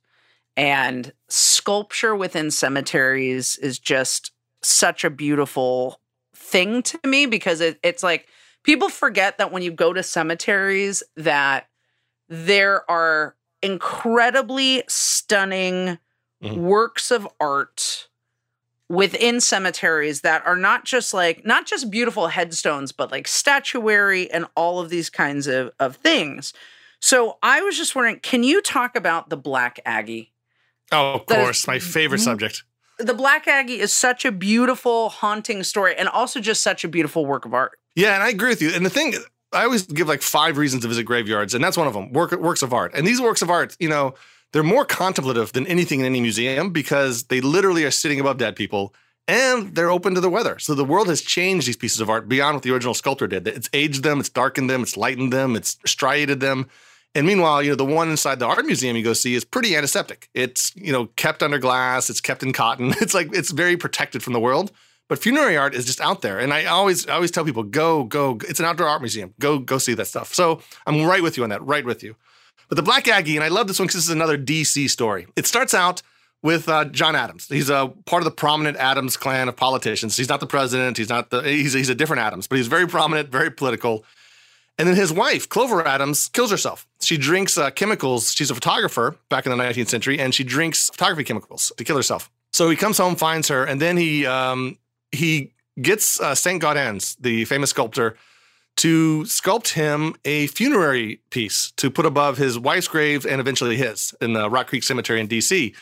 and 0.56 1.12
sculpture 1.30 2.16
within 2.16 2.52
cemeteries 2.52 3.58
is 3.58 3.80
just 3.80 4.32
such 4.62 5.04
a 5.04 5.10
beautiful 5.10 6.00
thing 6.36 6.84
to 6.84 7.00
me 7.04 7.26
because 7.26 7.60
it, 7.60 7.80
it's 7.82 8.04
like 8.04 8.28
people 8.64 8.90
forget 8.90 9.40
that 9.40 9.52
when 9.52 9.64
you 9.64 9.72
go 9.72 9.92
to 9.92 10.04
cemeteries 10.04 11.02
that 11.18 11.66
there 12.28 12.90
are 12.92 13.36
incredibly 13.64 14.84
stunning 14.88 15.98
mm-hmm. 16.44 16.56
works 16.56 17.10
of 17.10 17.28
art 17.40 18.09
within 18.90 19.40
cemeteries 19.40 20.22
that 20.22 20.46
are 20.46 20.56
not 20.56 20.84
just 20.84 21.14
like 21.14 21.46
not 21.46 21.66
just 21.68 21.92
beautiful 21.92 22.28
headstones 22.28 22.92
but 22.92 23.12
like 23.12 23.28
statuary 23.28 24.30
and 24.32 24.48
all 24.56 24.80
of 24.80 24.90
these 24.90 25.10
kinds 25.10 25.48
of 25.48 25.72
of 25.80 25.96
things. 25.98 26.54
So 27.00 27.38
i 27.42 27.62
was 27.62 27.78
just 27.78 27.96
wondering 27.96 28.20
can 28.20 28.44
you 28.44 28.62
talk 28.62 28.96
about 28.96 29.30
the 29.30 29.38
black 29.38 29.80
aggie? 29.86 30.34
Oh 30.92 31.14
of 31.14 31.26
course 31.28 31.62
is, 31.62 31.68
my 31.68 31.80
favorite 31.80 32.18
mm-hmm. 32.18 32.26
subject. 32.26 32.64
The 32.98 33.14
black 33.14 33.48
aggie 33.48 33.80
is 33.80 33.94
such 33.94 34.26
a 34.26 34.32
beautiful 34.32 35.10
haunting 35.10 35.64
story 35.64 35.96
and 35.96 36.10
also 36.10 36.42
just 36.42 36.62
such 36.62 36.84
a 36.84 36.88
beautiful 36.88 37.26
work 37.26 37.46
of 37.46 37.54
art. 37.54 37.80
Yeah 37.96 38.16
and 38.16 38.24
i 38.24 38.30
agree 38.30 38.50
with 38.50 38.62
you. 38.62 38.72
And 38.72 38.86
the 38.86 38.90
thing 38.90 39.14
i 39.54 39.64
always 39.64 39.84
give 39.84 40.08
like 40.08 40.24
five 40.24 40.58
reasons 40.58 40.82
to 40.82 40.88
visit 40.88 41.04
graveyards 41.04 41.54
and 41.54 41.64
that's 41.64 41.78
one 41.78 41.88
of 41.88 41.94
them 41.94 42.12
work, 42.12 42.32
works 42.32 42.64
of 42.64 42.74
art. 42.74 42.94
And 42.96 43.06
these 43.06 43.22
works 43.22 43.44
of 43.44 43.52
art 43.52 43.78
you 43.80 43.88
know 43.88 44.16
they're 44.52 44.64
more 44.64 44.86
contemplative 44.86 45.54
than 45.54 45.68
anything 45.68 46.00
in 46.00 46.06
any 46.06 46.22
museum 46.22 46.72
because 46.72 47.24
they 47.26 47.42
literally 47.42 47.84
are 47.84 47.92
sitting 47.92 48.20
above 48.20 48.38
dead 48.38 48.56
people 48.56 48.94
and 49.28 49.76
they're 49.76 49.92
open 49.92 50.16
to 50.16 50.22
the 50.22 50.30
weather. 50.30 50.58
So 50.58 50.74
the 50.74 50.84
world 50.84 51.08
has 51.08 51.22
changed 51.22 51.68
these 51.68 51.78
pieces 51.78 52.02
of 52.02 52.10
art 52.10 52.28
beyond 52.28 52.56
what 52.56 52.64
the 52.64 52.72
original 52.72 52.96
sculptor 52.96 53.28
did. 53.28 53.48
It's 53.48 53.70
aged 53.74 54.04
them, 54.04 54.20
it's 54.20 54.30
darkened 54.30 54.70
them, 54.70 54.82
it's 54.82 54.98
lightened 54.98 55.32
them, 55.32 55.56
it's 55.56 55.78
striated 55.86 56.40
them. 56.40 56.68
And 57.14 57.28
meanwhile, 57.28 57.62
you 57.62 57.70
know, 57.70 57.76
the 57.76 57.86
one 57.86 58.10
inside 58.10 58.40
the 58.40 58.46
art 58.46 58.66
museum 58.66 58.96
you 58.96 59.04
go 59.04 59.14
see 59.14 59.36
is 59.36 59.46
pretty 59.46 59.76
antiseptic. 59.76 60.30
It's, 60.34 60.76
you 60.76 60.92
know, 60.92 61.08
kept 61.16 61.44
under 61.44 61.60
glass, 61.60 62.10
it's 62.10 62.22
kept 62.22 62.44
in 62.44 62.54
cotton. 62.54 62.94
It's 63.02 63.14
like 63.14 63.30
it's 63.34 63.52
very 63.52 63.78
protected 63.78 64.24
from 64.24 64.34
the 64.34 64.40
world. 64.40 64.72
But 65.08 65.20
funerary 65.20 65.58
art 65.58 65.74
is 65.74 65.86
just 65.86 66.02
out 66.02 66.22
there. 66.22 66.40
And 66.40 66.54
I 66.54 66.66
always 66.66 67.08
I 67.08 67.14
always 67.14 67.32
tell 67.32 67.46
people, 67.46 67.64
go, 67.64 68.04
go. 68.04 68.38
It's 68.48 68.60
an 68.60 68.66
outdoor 68.66 68.88
art 68.88 69.02
museum. 69.02 69.34
Go, 69.40 69.58
go 69.58 69.80
see 69.80 69.96
that 69.96 70.06
stuff. 70.06 70.34
So 70.34 70.62
I'm 70.86 71.04
right 71.06 71.24
with 71.24 71.36
you 71.36 71.44
on 71.44 71.50
that, 71.50 71.64
right 71.66 71.86
with 71.86 72.04
you. 72.04 72.16
But 72.70 72.76
the 72.76 72.84
Black 72.84 73.08
Aggie, 73.08 73.36
and 73.36 73.44
I 73.44 73.48
love 73.48 73.68
this 73.68 73.80
one 73.80 73.88
because 73.88 73.96
this 73.96 74.06
is 74.06 74.12
another 74.12 74.38
DC 74.38 74.90
story. 74.90 75.28
It 75.36 75.48
starts 75.48 75.74
out 75.74 76.02
with 76.42 76.70
uh, 76.70 76.86
John 76.86 77.16
Adams. 77.16 77.48
He's 77.48 77.70
a 77.70 77.92
part 78.06 78.22
of 78.22 78.26
the 78.26 78.32
prominent 78.32 78.78
Adams 78.78 79.18
clan 79.18 79.50
of 79.50 79.58
politicians. 79.58 80.16
He's 80.16 80.30
not 80.30 80.40
the 80.40 80.48
president. 80.48 80.98
He's 80.98 81.10
not 81.10 81.32
the. 81.32 81.42
He's 81.42 81.74
he's 81.74 81.90
a 81.90 81.96
different 81.96 82.22
Adams, 82.22 82.48
but 82.48 82.58
he's 82.58 82.68
very 82.68 82.88
prominent, 82.88 83.30
very 83.30 83.52
political. 83.52 84.06
And 84.78 84.88
then 84.88 84.96
his 84.96 85.12
wife, 85.12 85.50
Clover 85.50 85.86
Adams, 85.86 86.30
kills 86.30 86.52
herself. 86.52 86.88
She 87.02 87.18
drinks 87.18 87.58
uh, 87.58 87.70
chemicals. 87.72 88.34
She's 88.34 88.50
a 88.50 88.56
photographer 88.56 89.18
back 89.28 89.46
in 89.46 89.52
the 89.52 89.62
19th 89.62 89.90
century, 89.90 90.18
and 90.18 90.34
she 90.34 90.46
drinks 90.46 90.90
photography 90.90 91.26
chemicals 91.26 91.74
to 91.76 91.84
kill 91.84 91.98
herself. 91.98 92.32
So 92.54 92.70
he 92.70 92.78
comes 92.78 92.98
home, 92.98 93.18
finds 93.18 93.50
her, 93.50 93.66
and 93.66 93.82
then 93.82 93.98
he 93.98 94.26
um, 94.26 94.78
he 95.12 95.52
gets 95.82 96.22
uh, 96.22 96.36
Saint 96.36 96.62
Gaudens, 96.62 97.18
the 97.20 97.46
famous 97.46 97.72
sculptor, 97.72 98.16
to 98.80 99.24
sculpt 99.24 99.74
him 99.74 100.16
a 100.24 100.48
funerary 100.48 101.20
piece 101.32 101.72
to 101.72 101.92
put 101.92 102.06
above 102.06 102.38
his 102.38 102.58
wife's 102.58 102.88
grave 102.88 103.26
and 103.26 103.42
eventually 103.42 103.76
his 103.76 104.16
in 104.22 104.32
the 104.32 104.50
Rock 104.50 104.68
Creek 104.68 104.84
Cemetery 104.84 105.20
in 105.20 105.28
D.C. 105.28 105.76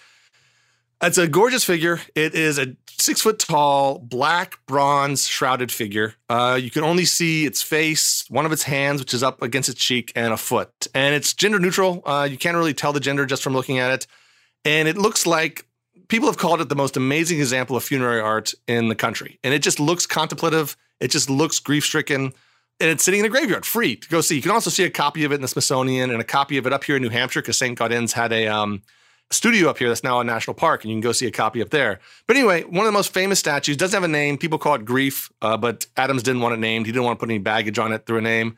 It's 1.04 1.20
a 1.20 1.28
gorgeous 1.28 1.64
figure. 1.64 2.02
It 2.16 2.34
is 2.34 2.58
a 2.58 2.76
six 2.98 3.22
foot 3.22 3.38
tall, 3.38 4.00
black 4.00 4.58
bronze 4.66 5.28
shrouded 5.28 5.72
figure. 5.72 6.16
Uh, 6.28 6.58
you 6.60 6.72
can 6.72 6.84
only 6.84 7.06
see 7.06 7.46
its 7.46 7.62
face, 7.62 8.26
one 8.30 8.48
of 8.48 8.52
its 8.52 8.64
hands, 8.64 9.00
which 9.00 9.14
is 9.14 9.22
up 9.22 9.44
against 9.44 9.70
its 9.70 9.80
cheek, 9.80 10.12
and 10.16 10.34
a 10.34 10.38
foot. 10.38 10.88
And 10.96 11.14
it's 11.14 11.36
gender 11.36 11.60
neutral. 11.60 12.02
Uh, 12.04 12.28
you 12.30 12.38
can't 12.38 12.58
really 12.58 12.74
tell 12.74 12.94
the 12.94 13.00
gender 13.00 13.28
just 13.28 13.44
from 13.44 13.54
looking 13.54 13.78
at 13.78 13.92
it. 13.92 14.08
And 14.66 14.88
it 14.88 14.98
looks 14.98 15.28
like 15.28 15.68
people 16.08 16.28
have 16.30 16.40
called 16.40 16.62
it 16.62 16.70
the 16.70 16.76
most 16.76 16.98
amazing 16.98 17.38
example 17.38 17.78
of 17.78 17.84
funerary 17.84 18.22
art 18.22 18.56
in 18.68 18.88
the 18.88 18.96
country. 18.96 19.40
And 19.44 19.54
it 19.54 19.62
just 19.62 19.80
looks 19.80 20.08
contemplative. 20.08 20.76
It 21.00 21.12
just 21.12 21.30
looks 21.30 21.60
grief 21.60 21.86
stricken. 21.86 22.34
And 22.80 22.92
it's 22.92 23.04
sitting 23.04 23.22
in 23.22 23.26
a 23.26 23.30
graveyard, 23.30 23.66
free 23.66 23.96
to 23.96 24.08
go 24.08 24.22
see. 24.22 24.36
You 24.36 24.42
can 24.42 24.52
also 24.52 24.70
see 24.70 24.84
a 24.84 24.90
copy 24.90 25.24
of 25.24 25.32
it 25.32 25.36
in 25.36 25.42
the 25.42 25.48
Smithsonian 25.48 26.12
and 26.12 26.22
a 26.22 26.24
copy 26.24 26.58
of 26.58 26.68
it 26.68 26.74
up 26.74 26.84
here 26.84 26.96
in 26.96 27.02
New 27.02 27.10
Hampshire 27.10 27.42
because 27.42 27.58
St. 27.58 27.78
Gaudens 27.78 28.12
had 28.12 28.32
a 28.32 28.48
um, 28.48 28.84
studio 29.32 29.70
up 29.70 29.80
here 29.80 29.88
that's 29.88 30.04
now 30.04 30.20
a 30.20 30.24
national 30.24 30.54
park, 30.54 30.84
and 30.84 30.92
you 30.92 30.96
can 30.96 31.02
go 31.02 31.12
see 31.12 31.26
a 31.26 31.32
copy 31.32 31.62
up 31.62 31.70
there. 31.70 32.00
But 32.28 32.38
anyway, 32.38 32.64
one 32.64 32.80
of 32.80 32.86
the 32.86 32.92
most 32.92 33.14
famous 33.14 33.40
statues 33.40 33.78
doesn't 33.78 33.96
have 33.96 34.08
a 34.08 34.12
name. 34.12 34.38
People 34.38 34.60
call 34.60 34.76
it 34.76 34.86
Grief, 34.86 35.32
uh, 35.42 35.58
but 35.58 35.88
Adams 35.98 36.22
didn't 36.24 36.42
want 36.42 36.54
it 36.54 36.60
named. 36.60 36.86
He 36.86 36.92
didn't 36.92 37.06
want 37.06 37.18
to 37.18 37.26
put 37.26 37.32
any 37.32 37.40
baggage 37.40 37.80
on 37.80 37.92
it 37.94 38.06
through 38.06 38.20
a 38.20 38.22
name. 38.22 38.58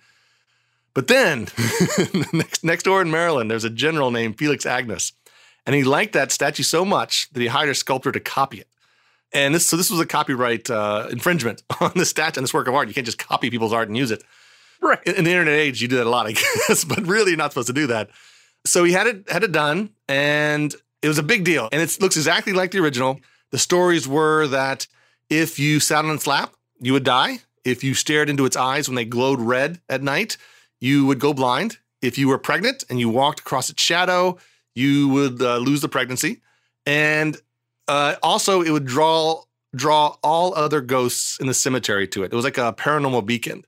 But 0.93 1.07
then, 1.07 1.47
next, 2.33 2.63
next 2.63 2.83
door 2.83 3.01
in 3.01 3.11
Maryland, 3.11 3.49
there's 3.49 3.63
a 3.63 3.69
general 3.69 4.11
named 4.11 4.38
Felix 4.38 4.65
Agnus. 4.65 5.13
And 5.65 5.75
he 5.75 5.83
liked 5.83 6.13
that 6.13 6.31
statue 6.31 6.63
so 6.63 6.83
much 6.83 7.29
that 7.31 7.39
he 7.39 7.47
hired 7.47 7.69
a 7.69 7.75
sculptor 7.75 8.11
to 8.11 8.19
copy 8.19 8.59
it. 8.59 8.67
And 9.31 9.53
this, 9.53 9.67
so 9.67 9.77
this 9.77 9.91
was 9.91 10.00
a 10.00 10.05
copyright 10.05 10.69
uh, 10.69 11.07
infringement 11.12 11.63
on 11.79 11.91
the 11.95 12.05
statue 12.05 12.39
and 12.39 12.43
this 12.43 12.53
work 12.53 12.67
of 12.67 12.75
art. 12.75 12.88
You 12.88 12.93
can't 12.93 13.05
just 13.05 13.19
copy 13.19 13.50
people's 13.50 13.74
art 13.74 13.88
and 13.88 13.98
use 13.98 14.12
it. 14.12 14.24
Right. 14.81 15.00
In, 15.05 15.15
in 15.15 15.24
the 15.24 15.31
internet 15.31 15.53
age, 15.53 15.81
you 15.81 15.88
do 15.88 15.98
that 15.98 16.07
a 16.07 16.09
lot, 16.09 16.27
I 16.27 16.31
guess, 16.67 16.83
but 16.83 17.05
really 17.05 17.31
you're 17.31 17.38
not 17.38 17.51
supposed 17.51 17.67
to 17.67 17.74
do 17.74 17.88
that. 17.88 18.09
So 18.65 18.83
he 18.83 18.91
had 18.91 19.07
it 19.07 19.29
had 19.29 19.43
it 19.43 19.51
done, 19.51 19.91
and 20.07 20.74
it 21.01 21.07
was 21.07 21.17
a 21.17 21.24
big 21.24 21.43
deal. 21.45 21.69
And 21.71 21.81
it 21.81 21.98
looks 22.01 22.17
exactly 22.17 22.53
like 22.53 22.71
the 22.71 22.79
original. 22.79 23.19
The 23.51 23.57
stories 23.57 24.07
were 24.07 24.48
that 24.48 24.88
if 25.29 25.59
you 25.59 25.79
sat 25.79 26.05
on 26.05 26.13
its 26.13 26.27
lap, 26.27 26.53
you 26.79 26.93
would 26.93 27.03
die. 27.03 27.39
If 27.63 27.83
you 27.83 27.93
stared 27.93 28.29
into 28.29 28.45
its 28.45 28.57
eyes 28.57 28.88
when 28.88 28.95
they 28.95 29.05
glowed 29.05 29.39
red 29.39 29.79
at 29.89 30.01
night, 30.01 30.38
you 30.79 31.05
would 31.05 31.19
go 31.19 31.33
blind. 31.33 31.77
If 32.01 32.17
you 32.17 32.27
were 32.27 32.38
pregnant 32.38 32.83
and 32.89 33.00
you 33.00 33.09
walked 33.09 33.41
across 33.41 33.69
its 33.69 33.81
shadow, 33.81 34.38
you 34.75 35.09
would 35.09 35.41
uh, 35.41 35.57
lose 35.57 35.81
the 35.81 35.89
pregnancy. 35.89 36.41
And 36.86 37.38
uh, 37.89 38.15
also, 38.22 38.62
it 38.62 38.69
would 38.69 38.86
draw 38.86 39.41
draw 39.75 40.15
all 40.24 40.53
other 40.55 40.79
ghosts 40.79 41.39
in 41.39 41.48
the 41.48 41.53
cemetery 41.53 42.08
to 42.08 42.24
it. 42.24 42.31
It 42.31 42.36
was 42.36 42.46
like 42.46 42.58
a 42.58 42.74
paranormal 42.74 43.25
beacon. 43.25 43.65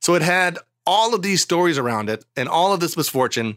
So 0.00 0.14
it 0.14 0.22
had 0.22 0.58
all 0.86 1.14
of 1.14 1.22
these 1.22 1.40
stories 1.40 1.78
around 1.78 2.10
it 2.10 2.24
and 2.36 2.48
all 2.48 2.72
of 2.72 2.80
this 2.80 2.96
misfortune. 2.96 3.56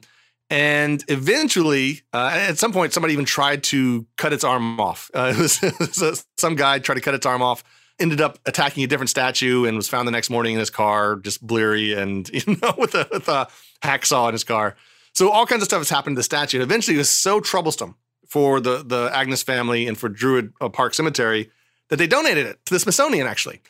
And 0.49 1.03
eventually, 1.09 2.01
uh, 2.13 2.31
at 2.33 2.57
some 2.57 2.71
point, 2.71 2.93
somebody 2.93 3.13
even 3.13 3.25
tried 3.25 3.63
to 3.65 4.05
cut 4.17 4.31
its 4.31 4.45
arm 4.45 4.79
off. 4.79 5.11
Uh, 5.13 5.33
it 5.37 5.41
was, 5.41 5.61
it 5.61 5.77
was 5.79 6.25
some 6.37 6.55
guy 6.55 6.79
tried 6.79 6.95
to 6.95 7.01
cut 7.01 7.13
its 7.13 7.25
arm 7.25 7.41
off, 7.41 7.63
ended 7.99 8.21
up 8.21 8.39
attacking 8.45 8.85
a 8.85 8.87
different 8.87 9.09
statue, 9.09 9.65
and 9.65 9.75
was 9.75 9.89
found 9.89 10.07
the 10.07 10.13
next 10.13 10.29
morning 10.29 10.53
in 10.53 10.59
his 10.59 10.69
car, 10.69 11.17
just 11.17 11.45
bleary 11.45 11.93
and 11.93 12.29
you 12.33 12.57
know 12.61 12.73
with 12.77 12.95
a, 12.95 13.07
with 13.11 13.27
a 13.27 13.49
hacksaw 13.83 14.29
in 14.29 14.33
his 14.33 14.45
car. 14.45 14.77
So 15.13 15.29
all 15.29 15.45
kinds 15.45 15.63
of 15.63 15.67
stuff 15.67 15.79
has 15.79 15.89
happened 15.89 16.15
to 16.15 16.19
the 16.19 16.23
statue. 16.23 16.57
And 16.57 16.63
eventually, 16.63 16.95
it 16.95 16.99
was 16.99 17.09
so 17.09 17.41
troublesome 17.41 17.95
for 18.27 18.59
the 18.59 18.83
the 18.83 19.09
Agnus 19.13 19.43
family 19.43 19.87
and 19.87 19.97
for 19.97 20.09
Druid 20.09 20.53
uh, 20.61 20.69
Park 20.69 20.93
Cemetery 20.93 21.49
that 21.89 21.97
they 21.97 22.07
donated 22.07 22.45
it 22.45 22.65
to 22.65 22.73
the 22.73 22.79
Smithsonian 22.79 23.27
actually. 23.27 23.61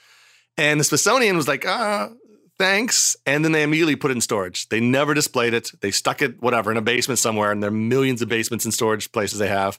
And 0.57 0.79
the 0.79 0.83
Smithsonian 0.83 1.37
was 1.37 1.47
like, 1.47 1.65
uh, 1.65 2.09
thanks. 2.57 3.15
And 3.25 3.45
then 3.45 3.51
they 3.51 3.63
immediately 3.63 3.95
put 3.95 4.11
it 4.11 4.15
in 4.15 4.21
storage. 4.21 4.69
They 4.69 4.79
never 4.79 5.13
displayed 5.13 5.53
it. 5.53 5.71
They 5.81 5.91
stuck 5.91 6.21
it, 6.21 6.41
whatever, 6.41 6.71
in 6.71 6.77
a 6.77 6.81
basement 6.81 7.19
somewhere. 7.19 7.51
And 7.51 7.61
there 7.61 7.69
are 7.69 7.73
millions 7.73 8.21
of 8.21 8.29
basements 8.29 8.65
and 8.65 8.73
storage 8.73 9.11
places 9.11 9.39
they 9.39 9.49
have. 9.49 9.77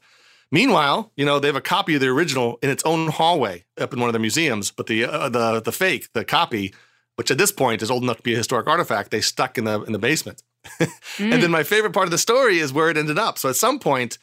Meanwhile, 0.51 1.13
you 1.17 1.27
know, 1.27 1.39
they 1.39 1.49
have 1.49 1.57
a 1.57 1.61
copy 1.61 1.95
of 1.95 2.01
the 2.01 2.09
original 2.09 2.59
in 2.63 2.71
its 2.71 2.83
own 2.85 3.09
hallway 3.09 3.65
up 3.79 3.93
in 3.93 4.01
one 4.01 4.09
of 4.09 4.15
their 4.15 4.21
museums, 4.21 4.71
but 4.71 4.87
the 4.87 5.05
uh, 5.05 5.29
the 5.29 5.61
the 5.61 5.73
fake, 5.73 6.09
the 6.15 6.25
copy, 6.25 6.75
which 7.17 7.31
at 7.31 7.37
this 7.37 7.53
point 7.53 7.83
is 7.83 7.91
old 7.91 8.03
enough 8.03 8.17
to 8.17 8.23
be 8.23 8.33
a 8.33 8.39
historic 8.39 8.67
artifact, 8.67 9.11
they 9.11 9.21
stuck 9.21 9.59
in 9.59 9.65
the 9.65 9.83
in 9.83 9.93
the 9.93 9.99
basement. 9.99 10.43
mm. 10.81 10.89
And 11.33 11.43
then 11.43 11.51
my 11.51 11.65
favorite 11.65 11.93
part 11.93 12.07
of 12.07 12.13
the 12.13 12.19
story 12.19 12.61
is 12.61 12.73
where 12.73 12.89
it 12.89 12.97
ended 12.97 13.19
up. 13.19 13.37
So 13.37 13.51
at 13.51 13.57
some 13.57 13.79
point, 13.79 14.17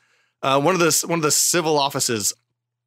uh, 0.45 0.61
one 0.61 0.75
of 0.75 0.79
the 0.79 1.05
one 1.07 1.17
of 1.17 1.23
the 1.23 1.31
civil 1.31 1.79
offices, 1.79 2.31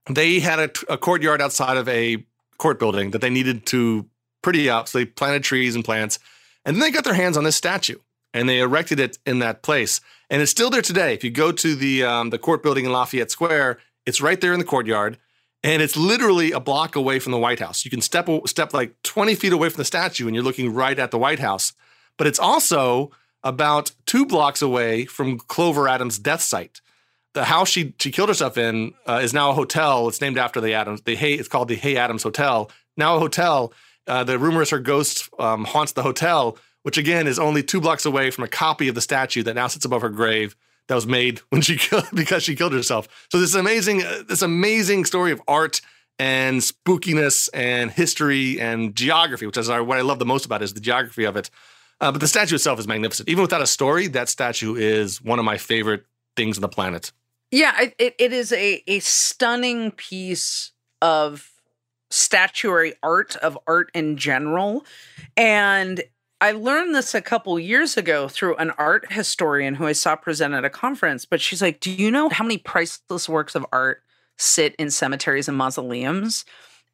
they 0.09 0.39
had 0.39 0.61
a, 0.89 0.97
courtyard 0.97 1.43
outside 1.43 1.77
of 1.77 1.89
a 1.89 2.25
court 2.57 2.79
building 2.79 3.11
that 3.11 3.21
they 3.21 3.31
needed 3.31 3.67
to 3.67 4.07
pretty 4.43 4.71
up. 4.71 4.87
So 4.87 4.99
they 4.99 5.05
planted 5.05 5.43
trees 5.43 5.75
and 5.75 5.85
plants. 5.85 6.21
And 6.65 6.77
then 6.77 6.81
they 6.81 6.93
got 6.93 7.03
their 7.03 7.15
hands 7.15 7.37
on 7.37 7.43
this 7.43 7.57
statue 7.57 7.99
and 8.33 8.49
they 8.49 8.61
erected 8.61 9.01
it 9.01 9.19
in 9.27 9.41
that 9.41 9.63
place. 9.63 10.01
And 10.31 10.41
it's 10.41 10.53
still 10.53 10.71
there 10.71 10.83
today. 10.83 11.15
If 11.15 11.25
you 11.25 11.31
go 11.31 11.51
to 11.51 11.75
the 11.75 12.05
um, 12.05 12.31
the 12.31 12.39
court 12.39 12.63
building 12.63 12.85
in 12.85 12.93
Lafayette 12.93 13.33
Square, 13.33 13.79
it's 14.07 14.21
right 14.21 14.41
there 14.41 14.53
in 14.53 14.61
the 14.61 14.65
courtyard. 14.65 15.19
And 15.65 15.83
it's 15.83 15.97
literally 15.97 16.53
a 16.53 16.61
block 16.61 16.95
away 16.95 17.19
from 17.19 17.33
the 17.33 17.39
White 17.39 17.59
House. 17.59 17.85
You 17.85 17.91
can 17.91 18.01
step 18.01 18.29
step 18.47 18.73
like 18.73 18.95
20 19.03 19.35
feet 19.35 19.53
away 19.53 19.69
from 19.69 19.79
the 19.79 19.85
statue 19.85 20.27
and 20.27 20.35
you're 20.37 20.45
looking 20.45 20.73
right 20.73 20.97
at 20.97 21.11
the 21.11 21.19
White 21.19 21.41
House. 21.41 21.73
But 22.19 22.29
it's 22.29 22.39
also 22.39 23.11
about 23.43 23.91
two 24.07 24.25
blocks 24.25 24.63
away 24.63 25.07
from 25.07 25.39
Clover 25.41 25.89
Adams' 25.89 26.21
death 26.21 26.43
site. 26.43 26.81
The 27.39 27.45
house 27.45 27.69
she 27.69 27.95
she 28.01 28.11
killed 28.11 28.31
herself 28.31 28.59
in 28.59 28.95
uh, 29.07 29.21
is 29.23 29.33
now 29.33 29.51
a 29.51 29.55
hotel. 29.55 30.09
It's 30.09 30.21
named 30.21 30.39
after 30.39 30.61
the 30.61 30.75
Adams. 30.75 31.03
The 31.03 31.15
Hay. 31.15 31.35
It's 31.35 31.47
called 31.47 31.69
the 31.69 31.77
Hay 31.77 31.97
Adams 31.97 32.25
Hotel. 32.25 32.69
Now 32.97 33.15
a 33.15 33.21
hotel 33.21 33.73
uh, 34.09 34.25
the 34.25 34.41
rumor 34.41 34.61
is 34.63 34.71
her 34.71 34.81
ghost 34.81 35.29
um, 35.39 35.65
haunts 35.65 35.93
the 35.93 36.03
hotel, 36.03 36.59
which 36.83 36.99
again 36.99 37.29
is 37.29 37.39
only 37.39 37.63
two 37.63 37.81
blocks 37.81 38.05
away 38.05 38.33
from 38.33 38.43
a 38.43 38.49
copy 38.49 38.89
of 38.89 38.97
the 38.97 39.01
statue 39.01 39.45
that 39.45 39.55
now 39.55 39.69
sits 39.69 39.85
above 39.85 40.03
her 40.03 40.09
grave 40.09 40.57
that 40.89 40.97
was 40.97 41.07
made 41.07 41.39
when 41.51 41.61
she 41.61 41.77
killed 41.77 42.09
because 42.13 42.43
she 42.43 42.57
killed 42.57 42.73
herself. 42.73 43.07
So 43.31 43.39
this 43.39 43.55
amazing, 43.55 44.03
uh, 44.03 44.25
this 44.27 44.43
amazing 44.43 45.05
story 45.05 45.31
of 45.31 45.41
art 45.47 45.81
and 46.19 46.61
spookiness 46.61 47.49
and 47.55 47.93
history 47.93 48.61
and 48.61 48.97
geography, 48.97 49.47
which 49.47 49.57
is 49.57 49.69
what 49.69 49.97
I 49.97 50.01
love 50.01 50.19
the 50.19 50.27
most 50.27 50.45
about 50.45 50.63
it, 50.63 50.65
is 50.65 50.75
the 50.75 50.81
geography 50.81 51.23
of 51.23 51.37
it. 51.37 51.51
Uh, 52.01 52.11
but 52.11 52.21
the 52.21 52.27
statue 52.27 52.57
itself 52.57 52.81
is 52.81 52.89
magnificent. 52.89 53.29
Even 53.29 53.43
without 53.43 53.63
a 53.63 53.67
story, 53.69 54.09
that 54.09 54.29
statue 54.29 54.75
is 54.75 55.23
one 55.23 55.39
of 55.39 55.45
my 55.45 55.57
favorite 55.57 56.05
things 56.35 56.57
on 56.57 56.63
the 56.63 56.69
planet. 56.69 57.13
Yeah, 57.51 57.89
it, 57.99 58.15
it 58.19 58.33
is 58.33 58.53
a, 58.53 58.83
a 58.87 58.99
stunning 59.01 59.91
piece 59.93 60.73
of 61.01 61.51
statuary 62.11 62.95
art 63.03 63.37
of 63.37 63.59
art 63.67 63.91
in 63.95 64.17
general. 64.17 64.85
And 65.37 66.03
I 66.41 66.53
learned 66.53 66.95
this 66.95 67.15
a 67.15 67.21
couple 67.21 67.59
years 67.59 67.97
ago 67.97 68.29
through 68.29 68.57
an 68.57 68.71
art 68.73 69.13
historian 69.13 69.75
who 69.75 69.87
I 69.87 69.93
saw 69.93 70.17
present 70.17 70.55
at 70.55 70.65
a 70.65 70.71
conference. 70.71 71.25
But 71.25 71.41
she's 71.41 71.63
like, 71.63 71.81
Do 71.81 71.91
you 71.91 72.11
know 72.11 72.29
how 72.29 72.45
many 72.45 72.59
priceless 72.59 73.29
works 73.29 73.55
of 73.55 73.67
art 73.73 74.03
sit 74.37 74.75
in 74.77 74.91
cemeteries 74.91 75.49
and 75.49 75.57
mausoleums? 75.57 76.45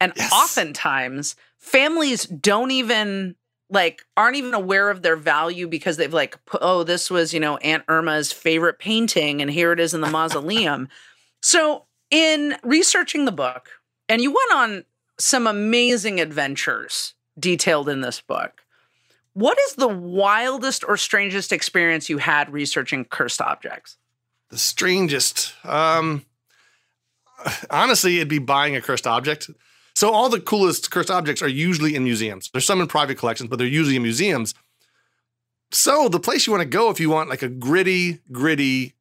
And 0.00 0.12
yes. 0.16 0.32
oftentimes, 0.32 1.36
families 1.58 2.24
don't 2.26 2.70
even 2.70 3.36
like 3.70 4.02
aren't 4.16 4.36
even 4.36 4.54
aware 4.54 4.90
of 4.90 5.02
their 5.02 5.16
value 5.16 5.66
because 5.66 5.96
they've 5.96 6.12
like 6.12 6.38
oh 6.60 6.84
this 6.84 7.10
was 7.10 7.32
you 7.32 7.40
know 7.40 7.56
aunt 7.58 7.82
irma's 7.88 8.30
favorite 8.30 8.78
painting 8.78 9.40
and 9.40 9.50
here 9.50 9.72
it 9.72 9.80
is 9.80 9.94
in 9.94 10.00
the 10.00 10.10
mausoleum 10.10 10.88
so 11.42 11.84
in 12.10 12.54
researching 12.62 13.24
the 13.24 13.32
book 13.32 13.70
and 14.08 14.20
you 14.20 14.30
went 14.30 14.52
on 14.52 14.84
some 15.18 15.46
amazing 15.46 16.20
adventures 16.20 17.14
detailed 17.38 17.88
in 17.88 18.00
this 18.00 18.20
book. 18.20 18.64
What 19.32 19.58
is 19.68 19.74
the 19.74 19.88
wildest 19.88 20.84
or 20.86 20.96
strangest 20.96 21.52
experience 21.52 22.08
you 22.08 22.18
had 22.18 22.52
researching 22.52 23.04
cursed 23.04 23.40
objects? 23.40 23.96
The 24.50 24.58
strangest, 24.58 25.54
um, 25.64 26.24
honestly, 27.70 28.16
it'd 28.16 28.28
be 28.28 28.38
buying 28.38 28.76
a 28.76 28.80
cursed 28.80 29.06
object. 29.06 29.50
So 29.94 30.12
all 30.12 30.28
the 30.28 30.40
coolest 30.40 30.90
cursed 30.90 31.10
objects 31.10 31.40
are 31.42 31.48
usually 31.48 31.94
in 31.94 32.04
museums. 32.04 32.50
There's 32.50 32.64
some 32.64 32.80
in 32.80 32.86
private 32.86 33.18
collections, 33.18 33.48
but 33.48 33.58
they're 33.58 33.66
usually 33.66 33.96
in 33.96 34.02
museums. 34.02 34.54
So 35.70 36.08
the 36.08 36.20
place 36.20 36.46
you 36.46 36.52
want 36.52 36.62
to 36.62 36.68
go 36.68 36.90
if 36.90 37.00
you 37.00 37.10
want 37.10 37.28
like 37.28 37.42
a 37.42 37.48
gritty, 37.48 38.20
gritty, 38.32 38.94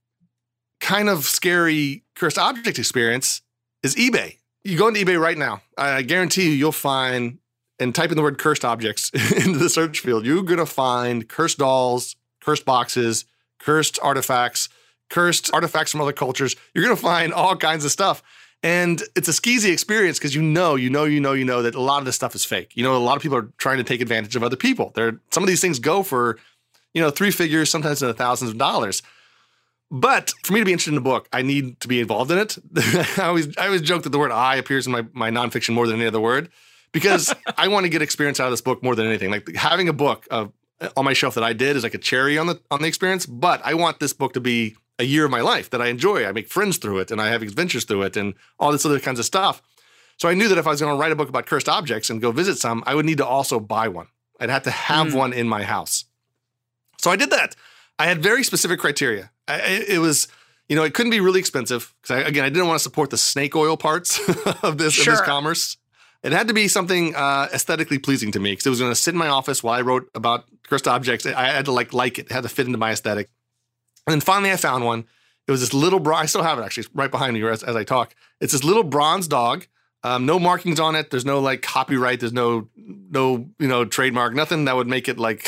kind 0.80 1.10
of 1.10 1.26
scary 1.26 2.04
cursed 2.16 2.38
object 2.38 2.78
experience 2.78 3.42
is 3.82 3.96
eBay 3.96 4.38
you 4.64 4.78
go 4.78 4.88
into 4.88 5.04
eBay 5.04 5.20
right 5.20 5.38
now. 5.38 5.62
I 5.78 6.02
guarantee 6.02 6.46
you, 6.46 6.52
you'll 6.52 6.72
find 6.72 7.40
and 7.80 7.94
type 7.94 8.12
in 8.12 8.18
the 8.18 8.24
word 8.24 8.38
cursed 8.38 8.64
objects 8.64 9.10
into 9.46 9.60
the 9.60 9.70
search 9.70 10.00
field. 10.00 10.26
You're 10.26 10.44
gonna 10.44 10.66
find 10.66 11.28
cursed 11.28 11.58
dolls, 11.58 12.16
cursed 12.42 12.66
boxes, 12.66 13.26
cursed 13.60 14.00
artifacts, 14.02 14.70
cursed 15.10 15.54
artifacts 15.54 15.92
from 15.92 16.02
other 16.02 16.14
cultures. 16.14 16.56
You're 16.74 16.84
gonna 16.84 16.96
find 16.96 17.34
all 17.34 17.56
kinds 17.56 17.84
of 17.84 17.92
stuff. 17.92 18.24
And 18.64 19.04
it's 19.14 19.28
a 19.28 19.32
skeezy 19.32 19.74
experience 19.74 20.18
because 20.18 20.34
you 20.34 20.42
know, 20.42 20.76
you 20.76 20.90
know, 20.90 21.04
you 21.04 21.20
know, 21.20 21.34
you 21.34 21.44
know 21.44 21.62
that 21.62 21.76
a 21.76 21.82
lot 21.82 22.00
of 22.00 22.06
this 22.06 22.16
stuff 22.16 22.34
is 22.34 22.46
fake. 22.46 22.72
You 22.76 22.84
know, 22.84 22.96
a 22.96 22.98
lot 22.98 23.18
of 23.18 23.22
people 23.22 23.38
are 23.38 23.52
trying 23.58 23.78
to 23.78 23.84
take 23.84 24.00
advantage 24.00 24.38
of 24.38 24.44
other 24.44 24.56
people. 24.56 24.94
There, 24.96 25.20
some 25.32 25.44
of 25.44 25.48
these 25.48 25.60
things 25.60 25.80
go 25.80 26.02
for, 26.02 26.40
you 26.94 27.02
know, 27.02 27.10
three 27.10 27.30
figures, 27.30 27.70
sometimes 27.70 28.02
in 28.02 28.08
the 28.08 28.14
thousands 28.14 28.52
of 28.52 28.58
dollars. 28.58 29.04
But 29.92 30.34
for 30.44 30.54
me 30.54 30.60
to 30.60 30.66
be 30.66 30.72
interested 30.72 30.92
in 30.92 30.96
the 30.96 31.02
book, 31.02 31.28
I 31.34 31.42
need 31.42 31.80
to 31.82 31.88
be 31.90 32.00
involved 32.00 32.32
in 32.32 32.40
it. 32.40 32.58
I 33.20 33.26
always 33.26 33.56
I 33.58 33.66
always 33.66 33.82
joke 33.82 34.04
that 34.04 34.10
the 34.10 34.18
word 34.18 34.32
"I" 34.32 34.56
appears 34.56 34.88
in 34.88 34.94
my 34.94 35.06
my 35.14 35.30
nonfiction 35.30 35.76
more 35.76 35.86
than 35.86 35.98
any 35.98 36.08
other 36.08 36.22
word 36.22 36.50
because 36.94 37.36
I 37.58 37.68
want 37.68 37.84
to 37.84 37.90
get 37.90 38.02
experience 38.02 38.40
out 38.40 38.48
of 38.48 38.54
this 38.54 38.62
book 38.62 38.82
more 38.82 38.96
than 38.96 39.06
anything. 39.06 39.30
Like 39.30 39.54
having 39.56 39.90
a 39.90 39.94
book 39.94 40.26
of, 40.32 40.52
on 40.98 41.06
my 41.06 41.14
shelf 41.14 41.36
that 41.36 41.44
I 41.44 41.54
did 41.54 41.76
is 41.76 41.84
like 41.84 41.94
a 41.94 42.00
cherry 42.00 42.38
on 42.38 42.48
the 42.48 42.62
on 42.72 42.82
the 42.82 42.88
experience. 42.88 43.26
But 43.26 43.62
I 43.64 43.74
want 43.74 44.00
this 44.00 44.14
book 44.14 44.34
to 44.34 44.40
be 44.40 44.78
a 45.00 45.04
year 45.04 45.26
of 45.26 45.32
my 45.32 45.42
life 45.42 45.70
that 45.72 45.82
I 45.82 45.88
enjoy. 45.88 46.26
I 46.26 46.32
make 46.32 46.48
friends 46.48 46.78
through 46.78 47.00
it, 47.00 47.12
and 47.12 47.22
I 47.22 47.30
have 47.30 47.42
adventures 47.42 47.86
through 47.86 48.04
it, 48.04 48.18
and 48.18 48.34
all 48.60 48.72
this 48.72 48.86
other 48.86 49.00
kinds 49.00 49.20
of 49.20 49.26
stuff. 49.26 49.62
So 50.18 50.30
I 50.30 50.34
knew 50.34 50.48
that 50.48 50.58
if 50.58 50.68
I 50.68 50.70
was 50.70 50.80
going 50.80 50.96
to 50.96 51.00
write 51.00 51.12
a 51.12 51.16
book 51.16 51.30
about 51.30 51.46
cursed 51.46 51.68
objects 51.68 52.10
and 52.10 52.22
go 52.22 52.32
visit 52.32 52.58
some, 52.58 52.84
I 52.86 52.96
would 52.96 53.06
need 53.06 53.18
to 53.18 53.26
also 53.26 53.60
buy 53.60 53.88
one. 53.88 54.08
I'd 54.40 54.50
have 54.50 54.64
to 54.64 54.72
have 54.72 55.08
mm. 55.08 55.16
one 55.16 55.34
in 55.34 55.48
my 55.48 55.64
house. 55.64 56.06
So 57.00 57.12
I 57.12 57.16
did 57.16 57.32
that. 57.32 57.56
I 58.00 58.06
had 58.06 58.22
very 58.22 58.44
specific 58.44 58.80
criteria. 58.80 59.32
I, 59.48 59.86
it 59.88 60.00
was, 60.00 60.28
you 60.70 60.76
know, 60.76 60.84
it 60.84 60.94
couldn't 60.94 61.12
be 61.12 61.20
really 61.20 61.40
expensive 61.40 61.94
because 62.02 62.26
again, 62.28 62.44
I 62.44 62.50
didn't 62.50 62.68
want 62.68 62.80
to 62.80 62.84
support 62.84 63.10
the 63.10 63.18
snake 63.18 63.56
oil 63.56 63.78
parts 63.78 64.20
of 64.64 64.78
this 64.78 64.94
sure. 64.94 65.14
of 65.14 65.20
this 65.20 65.26
commerce. 65.26 65.78
It 66.24 66.32
had 66.32 66.48
to 66.48 66.54
be 66.54 66.70
something 66.70 67.16
uh, 67.16 67.50
aesthetically 67.54 68.00
pleasing 68.00 68.32
to 68.32 68.40
me 68.40 68.54
because 68.54 68.66
it 68.66 68.70
was 68.70 68.80
going 68.80 68.92
to 68.92 68.96
sit 68.96 69.14
in 69.14 69.18
my 69.18 69.28
office 69.28 69.62
while 69.62 69.78
I 69.78 69.82
wrote 69.82 70.10
about 70.16 70.46
cursed 70.70 70.88
objects. 70.88 71.26
I 71.26 71.48
had 71.48 71.66
to 71.66 71.74
like 71.74 71.92
like 71.92 72.18
it. 72.18 72.28
It 72.28 72.32
had 72.32 72.44
to 72.44 72.50
fit 72.50 72.66
into 72.66 72.78
my 72.78 72.92
aesthetic. 72.92 73.30
And 74.08 74.14
then 74.14 74.22
finally, 74.22 74.52
I 74.52 74.58
found 74.58 74.86
one. 74.86 75.06
It 75.48 75.52
was 75.52 75.62
this 75.62 75.74
little 75.74 76.00
bronze. 76.00 76.24
I 76.24 76.26
still 76.28 76.44
have 76.44 76.58
it 76.58 76.64
actually, 76.64 76.88
right 76.94 77.12
behind 77.12 77.34
me 77.34 77.46
as, 77.48 77.64
as 77.64 77.76
I 77.76 77.84
talk. 77.84 78.16
It's 78.40 78.54
this 78.54 78.64
little 78.64 78.84
bronze 78.84 79.28
dog. 79.28 79.68
Um, 80.04 80.26
no 80.26 80.38
markings 80.38 80.80
on 80.80 80.96
it. 80.96 81.12
There's 81.12 81.26
no 81.26 81.40
like 81.40 81.62
copyright. 81.62 82.20
There's 82.20 82.34
no 82.34 82.68
no 82.76 83.50
you 83.58 83.68
know 83.68 83.86
trademark. 83.86 84.34
Nothing 84.34 84.66
that 84.66 84.76
would 84.76 84.88
make 84.88 85.08
it 85.08 85.18
like 85.18 85.48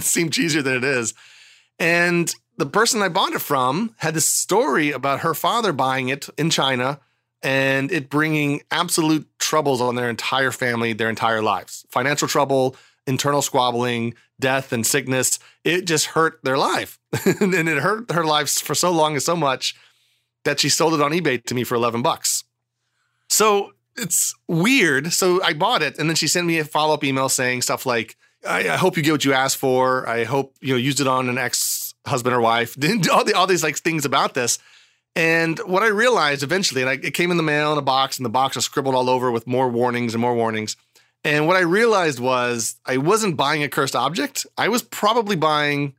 seem 0.00 0.30
cheesier 0.30 0.62
than 0.62 0.76
it 0.76 0.84
is. 0.84 1.14
And 1.78 2.32
the 2.56 2.66
person 2.66 3.02
I 3.02 3.08
bought 3.08 3.32
it 3.32 3.40
from 3.40 3.94
had 3.98 4.14
this 4.14 4.26
story 4.26 4.90
about 4.90 5.20
her 5.20 5.34
father 5.34 5.72
buying 5.72 6.08
it 6.08 6.28
in 6.38 6.50
China 6.50 7.00
and 7.42 7.92
it 7.92 8.08
bringing 8.08 8.62
absolute 8.70 9.28
troubles 9.38 9.80
on 9.80 9.94
their 9.94 10.08
entire 10.08 10.50
family, 10.50 10.92
their 10.92 11.10
entire 11.10 11.42
lives. 11.42 11.84
Financial 11.90 12.26
trouble, 12.28 12.76
internal 13.06 13.42
squabbling, 13.42 14.14
death 14.40 14.72
and 14.72 14.86
sickness. 14.86 15.38
It 15.64 15.86
just 15.86 16.06
hurt 16.06 16.40
their 16.42 16.58
life. 16.58 16.98
and 17.40 17.54
it 17.54 17.78
hurt 17.78 18.10
her 18.12 18.24
life 18.24 18.50
for 18.50 18.74
so 18.74 18.90
long 18.90 19.14
and 19.14 19.22
so 19.22 19.36
much 19.36 19.74
that 20.44 20.60
she 20.60 20.68
sold 20.68 20.94
it 20.94 21.00
on 21.00 21.12
eBay 21.12 21.42
to 21.44 21.54
me 21.54 21.64
for 21.64 21.74
11 21.74 22.02
bucks. 22.02 22.44
So 23.28 23.72
it's 23.96 24.34
weird. 24.46 25.12
So 25.12 25.42
I 25.42 25.54
bought 25.54 25.82
it 25.82 25.98
and 25.98 26.08
then 26.08 26.16
she 26.16 26.28
sent 26.28 26.46
me 26.46 26.58
a 26.58 26.64
follow-up 26.64 27.04
email 27.04 27.28
saying 27.28 27.62
stuff 27.62 27.86
like, 27.86 28.16
I, 28.46 28.70
I 28.70 28.76
hope 28.76 28.96
you 28.96 29.02
get 29.02 29.12
what 29.12 29.24
you 29.24 29.32
asked 29.32 29.56
for. 29.56 30.08
I 30.08 30.24
hope 30.24 30.54
you 30.60 30.74
know 30.74 30.78
used 30.78 31.00
it 31.00 31.06
on 31.06 31.28
an 31.28 31.38
ex 31.38 31.94
husband 32.06 32.34
or 32.34 32.40
wife. 32.40 32.76
all 33.12 33.24
the 33.24 33.34
all 33.34 33.46
these 33.46 33.62
like 33.62 33.76
things 33.76 34.04
about 34.04 34.34
this. 34.34 34.58
And 35.14 35.58
what 35.60 35.82
I 35.82 35.86
realized 35.86 36.42
eventually, 36.42 36.82
and 36.82 36.90
I, 36.90 36.94
it 36.94 37.14
came 37.14 37.30
in 37.30 37.38
the 37.38 37.42
mail 37.42 37.72
in 37.72 37.78
a 37.78 37.82
box, 37.82 38.18
and 38.18 38.24
the 38.24 38.30
box 38.30 38.54
was 38.54 38.66
scribbled 38.66 38.94
all 38.94 39.08
over 39.08 39.30
with 39.30 39.46
more 39.46 39.68
warnings 39.68 40.14
and 40.14 40.20
more 40.20 40.34
warnings. 40.34 40.76
And 41.26 41.48
what 41.48 41.56
I 41.56 41.62
realized 41.62 42.20
was 42.20 42.76
I 42.86 42.98
wasn't 42.98 43.36
buying 43.36 43.64
a 43.64 43.68
cursed 43.68 43.96
object. 43.96 44.46
I 44.56 44.68
was 44.68 44.82
probably 44.82 45.34
buying 45.34 45.96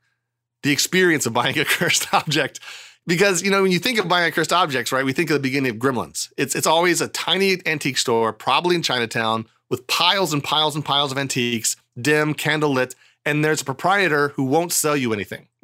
the 0.64 0.72
experience 0.72 1.26
of 1.26 1.34
buying 1.34 1.60
a 1.60 1.66
cursed 1.78 2.14
object. 2.14 2.62
Because, 3.06 3.44
you 3.44 3.52
know, 3.52 3.62
when 3.62 3.74
you 3.74 3.80
think 3.80 4.00
of 4.00 4.08
buying 4.08 4.32
cursed 4.32 4.54
objects, 4.54 4.94
right, 4.94 5.04
we 5.04 5.12
think 5.12 5.30
of 5.30 5.34
the 5.34 5.42
beginning 5.42 5.72
of 5.72 5.78
Gremlins. 5.80 6.32
It's, 6.38 6.56
it's 6.56 6.66
always 6.66 7.02
a 7.02 7.10
tiny 7.10 7.58
antique 7.66 7.98
store, 7.98 8.32
probably 8.32 8.78
in 8.78 8.82
Chinatown, 8.82 9.48
with 9.70 9.86
piles 9.88 10.32
and 10.32 10.42
piles 10.42 10.76
and 10.76 10.86
piles 10.86 11.12
of 11.12 11.18
antiques, 11.18 11.76
dim, 12.02 12.34
candle 12.34 12.72
lit, 12.72 12.96
and 13.26 13.44
there's 13.44 13.62
a 13.62 13.66
proprietor 13.66 14.30
who 14.30 14.46
won't 14.46 14.72
sell 14.72 14.96
you 14.96 15.12
anything. 15.12 15.50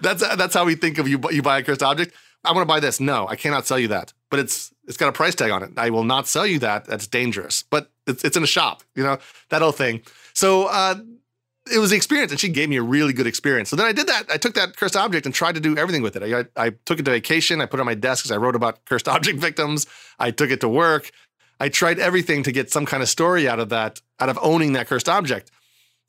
that's 0.00 0.22
that's 0.36 0.54
how 0.54 0.64
we 0.64 0.76
think 0.76 0.98
of 0.98 1.08
you. 1.08 1.20
You 1.32 1.42
buy 1.42 1.58
a 1.58 1.62
cursed 1.64 1.82
object. 1.82 2.14
I 2.44 2.52
want 2.52 2.62
to 2.62 2.72
buy 2.72 2.78
this. 2.78 3.00
No, 3.00 3.26
I 3.26 3.34
cannot 3.34 3.66
sell 3.66 3.78
you 3.78 3.88
that. 3.88 4.12
But 4.30 4.38
it's 4.38 4.72
it's 4.86 4.96
got 4.96 5.08
a 5.08 5.12
price 5.12 5.34
tag 5.34 5.50
on 5.50 5.64
it. 5.64 5.70
I 5.76 5.90
will 5.90 6.04
not 6.04 6.28
sell 6.28 6.46
you 6.46 6.60
that. 6.60 6.84
That's 6.84 7.08
dangerous. 7.08 7.64
But 7.68 7.90
it's 8.06 8.24
it's 8.24 8.36
in 8.36 8.42
a 8.42 8.48
shop. 8.48 8.82
You 8.94 9.02
know 9.02 9.18
that 9.50 9.62
whole 9.62 9.72
thing. 9.72 10.02
So 10.32 10.64
uh, 10.66 10.96
it 11.72 11.78
was 11.78 11.90
the 11.90 11.96
experience, 11.96 12.30
and 12.30 12.40
she 12.40 12.48
gave 12.48 12.68
me 12.68 12.76
a 12.76 12.82
really 12.82 13.12
good 13.12 13.26
experience. 13.26 13.70
So 13.70 13.76
then 13.76 13.86
I 13.86 13.92
did 13.92 14.06
that. 14.06 14.24
I 14.30 14.36
took 14.36 14.54
that 14.54 14.76
cursed 14.76 14.96
object 14.96 15.26
and 15.26 15.34
tried 15.34 15.54
to 15.54 15.60
do 15.60 15.76
everything 15.76 16.02
with 16.02 16.16
it. 16.16 16.22
I, 16.22 16.40
I, 16.40 16.66
I 16.66 16.70
took 16.84 16.98
it 16.98 17.04
to 17.04 17.10
vacation. 17.10 17.60
I 17.60 17.66
put 17.66 17.78
it 17.78 17.80
on 17.80 17.86
my 17.86 17.94
desk 17.94 18.24
because 18.24 18.32
I 18.32 18.36
wrote 18.36 18.56
about 18.56 18.84
cursed 18.84 19.08
object 19.16 19.38
victims. 19.38 19.86
I 20.18 20.30
took 20.30 20.50
it 20.50 20.60
to 20.60 20.68
work. 20.68 21.10
I 21.60 21.68
tried 21.68 21.98
everything 21.98 22.42
to 22.42 22.52
get 22.52 22.70
some 22.70 22.84
kind 22.84 23.02
of 23.02 23.08
story 23.08 23.48
out 23.48 23.60
of 23.60 23.68
that, 23.70 24.02
out 24.20 24.28
of 24.28 24.38
owning 24.42 24.72
that 24.72 24.88
cursed 24.88 25.08
object. 25.08 25.50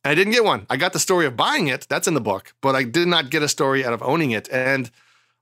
And 0.04 0.12
I 0.12 0.16
didn't 0.16 0.34
get 0.34 0.44
one. 0.44 0.66
I 0.70 0.78
got 0.78 0.94
the 0.94 1.00
story 1.00 1.26
of 1.26 1.38
buying 1.38 1.68
it. 1.68 1.88
That's 1.88 2.08
in 2.08 2.14
the 2.14 2.22
book, 2.22 2.54
but 2.62 2.76
I 2.76 2.84
did 2.84 3.08
not 3.08 3.30
get 3.30 3.44
a 3.44 3.48
story 3.48 3.86
out 3.86 3.94
of 3.94 4.04
owning 4.04 4.32
it. 4.32 4.50
And 4.52 4.92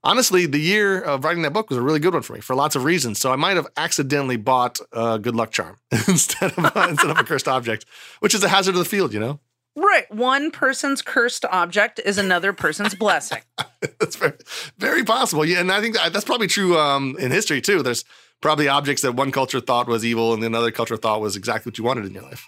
honestly, 0.04 0.46
the 0.46 0.60
year 0.60 1.00
of 1.00 1.24
writing 1.24 1.42
that 1.42 1.52
book 1.52 1.70
was 1.70 1.78
a 1.78 1.82
really 1.82 1.98
good 1.98 2.14
one 2.14 2.22
for 2.22 2.34
me 2.34 2.40
for 2.40 2.54
lots 2.54 2.76
of 2.76 2.84
reasons. 2.84 3.18
So 3.18 3.32
I 3.32 3.36
might 3.36 3.56
have 3.56 3.66
accidentally 3.76 4.36
bought 4.36 4.78
a 4.92 5.18
good 5.18 5.34
luck 5.34 5.50
charm 5.50 5.78
instead 5.90 6.52
of 6.52 6.58
instead 6.88 7.10
of 7.10 7.18
a 7.18 7.24
cursed 7.24 7.48
object, 7.48 7.86
which 8.20 8.34
is 8.34 8.44
a 8.44 8.48
hazard 8.48 8.74
of 8.74 8.78
the 8.78 8.84
field, 8.84 9.12
you 9.12 9.18
know. 9.20 9.40
Right. 9.76 10.08
One 10.14 10.52
person's 10.52 11.02
cursed 11.02 11.44
object 11.46 12.00
is 12.04 12.16
another 12.16 12.52
person's 12.52 12.94
blessing. 12.94 13.42
that's 13.98 14.14
very, 14.14 14.34
very 14.78 15.02
possible. 15.02 15.44
Yeah, 15.44 15.58
and 15.58 15.72
I 15.72 15.80
think 15.80 15.96
that, 15.96 16.12
that's 16.12 16.24
probably 16.24 16.46
true 16.46 16.78
um, 16.78 17.16
in 17.18 17.32
history 17.32 17.60
too. 17.60 17.82
There's 17.82 18.04
probably 18.40 18.68
objects 18.68 19.02
that 19.02 19.14
one 19.14 19.32
culture 19.32 19.58
thought 19.58 19.88
was 19.88 20.04
evil 20.04 20.32
and 20.32 20.44
another 20.44 20.70
culture 20.70 20.96
thought 20.96 21.20
was 21.20 21.34
exactly 21.34 21.70
what 21.70 21.78
you 21.78 21.82
wanted 21.82 22.04
in 22.06 22.12
your 22.14 22.22
life. 22.22 22.46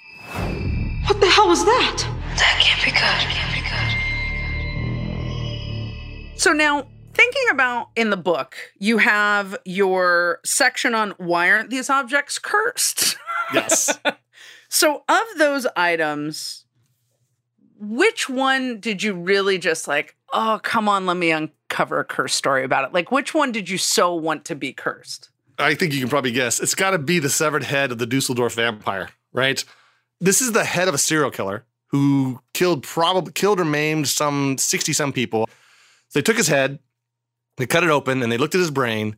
What 1.08 1.20
the 1.20 1.28
hell 1.28 1.48
was 1.48 1.64
that? 1.64 2.04
That 2.36 2.60
can't 2.60 2.84
be 2.84 2.92
good. 2.92 3.00
Can't 3.00 3.54
be 3.54 3.60
good. 6.32 6.40
So 6.40 6.52
now, 6.52 6.86
thinking 7.16 7.44
about 7.50 7.88
in 7.96 8.10
the 8.10 8.16
book, 8.16 8.56
you 8.78 8.98
have 8.98 9.56
your 9.64 10.40
section 10.44 10.94
on 10.94 11.12
why 11.18 11.50
aren't 11.50 11.70
these 11.70 11.88
objects 11.88 12.38
cursed? 12.38 13.16
Yes. 13.54 13.98
so, 14.68 15.02
of 15.08 15.24
those 15.38 15.66
items, 15.76 16.66
which 17.78 18.28
one 18.28 18.80
did 18.80 19.02
you 19.02 19.14
really 19.14 19.58
just 19.58 19.88
like, 19.88 20.14
oh, 20.32 20.60
come 20.62 20.88
on, 20.88 21.06
let 21.06 21.16
me 21.16 21.30
uncover 21.30 22.00
a 22.00 22.04
cursed 22.04 22.36
story 22.36 22.64
about 22.64 22.84
it? 22.84 22.92
Like, 22.92 23.10
which 23.10 23.32
one 23.34 23.50
did 23.50 23.68
you 23.68 23.78
so 23.78 24.14
want 24.14 24.44
to 24.46 24.54
be 24.54 24.72
cursed? 24.72 25.30
I 25.58 25.74
think 25.74 25.94
you 25.94 26.00
can 26.00 26.08
probably 26.08 26.32
guess. 26.32 26.60
It's 26.60 26.74
got 26.74 26.90
to 26.90 26.98
be 26.98 27.18
the 27.18 27.30
severed 27.30 27.64
head 27.64 27.92
of 27.92 27.98
the 27.98 28.06
Dusseldorf 28.06 28.54
vampire, 28.54 29.08
right? 29.32 29.64
This 30.20 30.42
is 30.42 30.52
the 30.52 30.64
head 30.64 30.88
of 30.88 30.94
a 30.94 30.98
serial 30.98 31.30
killer 31.30 31.64
who 31.88 32.40
killed 32.52 32.82
probably 32.82 33.32
killed 33.32 33.60
or 33.60 33.64
maimed 33.64 34.08
some 34.08 34.58
60 34.58 34.92
some 34.92 35.12
people. 35.12 35.48
So 36.08 36.18
they 36.18 36.22
took 36.22 36.36
his 36.36 36.48
head, 36.48 36.78
they 37.56 37.66
cut 37.66 37.84
it 37.84 37.90
open, 37.90 38.22
and 38.22 38.30
they 38.30 38.38
looked 38.38 38.54
at 38.54 38.60
his 38.60 38.70
brain 38.70 39.16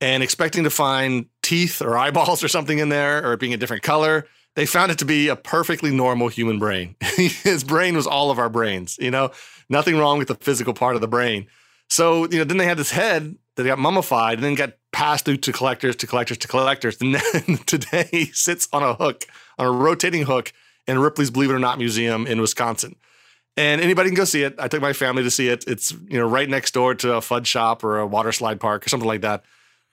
and 0.00 0.22
expecting 0.22 0.64
to 0.64 0.70
find 0.70 1.26
teeth 1.42 1.80
or 1.80 1.96
eyeballs 1.96 2.42
or 2.42 2.48
something 2.48 2.78
in 2.78 2.88
there 2.88 3.24
or 3.26 3.34
it 3.34 3.40
being 3.40 3.54
a 3.54 3.56
different 3.56 3.82
color. 3.82 4.26
They 4.54 4.66
found 4.66 4.92
it 4.92 4.98
to 4.98 5.04
be 5.04 5.28
a 5.28 5.36
perfectly 5.36 5.90
normal 5.90 6.28
human 6.28 6.58
brain. 6.58 6.94
his 7.16 7.64
brain 7.64 7.96
was 7.96 8.06
all 8.06 8.30
of 8.30 8.38
our 8.38 8.48
brains, 8.48 8.98
you 9.00 9.10
know, 9.10 9.30
nothing 9.68 9.98
wrong 9.98 10.18
with 10.18 10.28
the 10.28 10.36
physical 10.36 10.74
part 10.74 10.94
of 10.94 11.00
the 11.00 11.08
brain. 11.08 11.46
So, 11.88 12.28
you 12.28 12.38
know, 12.38 12.44
then 12.44 12.56
they 12.56 12.66
had 12.66 12.76
this 12.76 12.90
head 12.90 13.36
that 13.56 13.64
got 13.64 13.78
mummified 13.78 14.34
and 14.34 14.44
then 14.44 14.54
got 14.54 14.74
passed 14.92 15.24
through 15.24 15.38
to 15.38 15.52
collectors, 15.52 15.96
to 15.96 16.06
collectors, 16.06 16.38
to 16.38 16.48
collectors. 16.48 17.00
And 17.00 17.14
then 17.14 17.56
today 17.66 18.30
sits 18.32 18.68
on 18.72 18.82
a 18.82 18.94
hook, 18.94 19.24
on 19.58 19.66
a 19.66 19.70
rotating 19.70 20.24
hook 20.24 20.52
in 20.86 20.98
Ripley's 20.98 21.30
Believe 21.30 21.50
It 21.50 21.54
or 21.54 21.58
Not 21.58 21.78
Museum 21.78 22.26
in 22.26 22.40
Wisconsin. 22.40 22.96
And 23.56 23.80
anybody 23.80 24.08
can 24.08 24.16
go 24.16 24.24
see 24.24 24.42
it. 24.42 24.56
I 24.58 24.68
took 24.68 24.80
my 24.80 24.92
family 24.92 25.22
to 25.22 25.30
see 25.30 25.48
it. 25.48 25.64
It's, 25.68 25.92
you 26.08 26.18
know, 26.18 26.26
right 26.26 26.48
next 26.48 26.74
door 26.74 26.94
to 26.96 27.14
a 27.14 27.20
fudge 27.20 27.46
shop 27.46 27.84
or 27.84 27.98
a 27.98 28.06
water 28.06 28.32
slide 28.32 28.58
park 28.58 28.84
or 28.84 28.88
something 28.88 29.06
like 29.06 29.20
that. 29.20 29.44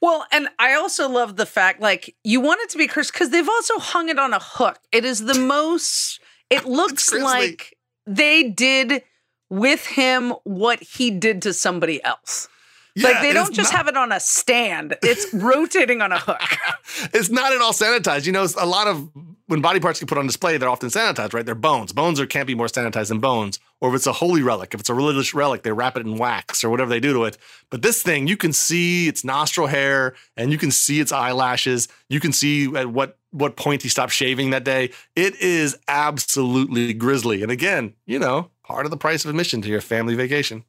Well, 0.02 0.26
and 0.32 0.50
I 0.58 0.74
also 0.74 1.08
love 1.08 1.36
the 1.36 1.45
fact 1.45 1.80
like 1.80 2.15
you 2.24 2.41
want 2.41 2.60
it 2.62 2.69
to 2.71 2.78
be 2.78 2.88
cursed 2.88 3.13
because 3.13 3.30
they've 3.30 3.47
also 3.47 3.78
hung 3.78 4.10
it 4.10 4.17
on 4.17 4.34
a 4.34 4.39
hook. 4.39 4.80
It 4.91 5.06
is 5.06 5.19
the 5.26 5.36
most, 5.36 6.19
it 6.50 6.65
looks 6.65 7.13
like 7.13 7.78
they 8.08 8.43
did 8.50 9.04
with 9.52 9.86
him 9.86 10.34
what 10.43 10.82
he 10.82 11.12
did 11.12 11.43
to 11.43 11.54
somebody 11.54 12.04
else. 12.04 12.47
Yeah, 12.95 13.10
like 13.10 13.21
they 13.21 13.32
don't 13.32 13.54
just 13.54 13.71
not, 13.71 13.78
have 13.78 13.88
it 13.88 13.95
on 13.95 14.12
a 14.12 14.19
stand; 14.19 14.97
it's 15.02 15.34
rotating 15.34 16.02
on 16.02 16.12
a 16.12 16.19
hook. 16.19 16.41
it's 17.13 17.30
not 17.30 17.54
at 17.54 17.62
all 17.62 17.71
sanitized. 17.71 18.26
You 18.26 18.34
know, 18.34 18.45
a 18.58 18.65
lot 18.65 18.88
of 18.88 19.10
when 19.52 19.60
body 19.60 19.82
parts 19.82 20.00
get 20.00 20.08
put 20.08 20.18
on 20.18 20.26
display, 20.26 20.58
they're 20.58 20.70
often 20.70 20.88
sanitized, 20.88 21.34
right? 21.34 21.46
They're 21.46 21.56
bones. 21.56 21.92
Bones 21.92 22.22
are, 22.22 22.26
can't 22.26 22.48
be 22.48 22.56
more 22.56 22.68
sanitized 22.68 23.10
than 23.10 23.20
bones. 23.20 23.60
Or 23.82 23.90
if 23.90 23.96
it's 23.96 24.08
a 24.08 24.14
holy 24.14 24.42
relic, 24.42 24.74
if 24.74 24.80
it's 24.80 24.90
a 24.90 24.94
religious 24.94 25.34
relic, 25.34 25.64
they 25.64 25.74
wrap 25.74 25.98
it 25.98 26.06
in 26.06 26.16
wax 26.16 26.64
or 26.64 26.70
whatever 26.70 26.90
they 26.90 27.02
do 27.02 27.12
to 27.12 27.26
it. 27.26 27.38
But 27.70 27.82
this 27.82 28.02
thing, 28.02 28.28
you 28.28 28.38
can 28.38 28.54
see 28.54 29.10
its 29.10 29.26
nostril 29.26 29.68
hair 29.68 30.16
and 30.38 30.54
you 30.54 30.58
can 30.58 30.72
see 30.72 31.02
its 31.02 31.12
eyelashes. 31.12 31.90
You 32.08 32.22
can 32.22 32.32
see 32.32 32.74
at 32.78 32.88
what 32.88 33.18
what 33.32 33.58
point 33.58 33.82
he 33.82 33.90
stopped 33.90 34.14
shaving 34.14 34.52
that 34.52 34.64
day. 34.64 34.92
It 35.18 35.36
is 35.42 35.78
absolutely 35.90 36.94
grisly. 36.94 37.44
And 37.44 37.52
again, 37.52 37.94
you 38.06 38.20
know, 38.20 38.52
part 38.64 38.86
of 38.86 38.92
the 38.92 38.98
price 38.98 39.26
of 39.26 39.30
admission 39.30 39.62
to 39.64 39.70
your 39.70 39.82
family 39.82 40.16
vacation. 40.16 40.64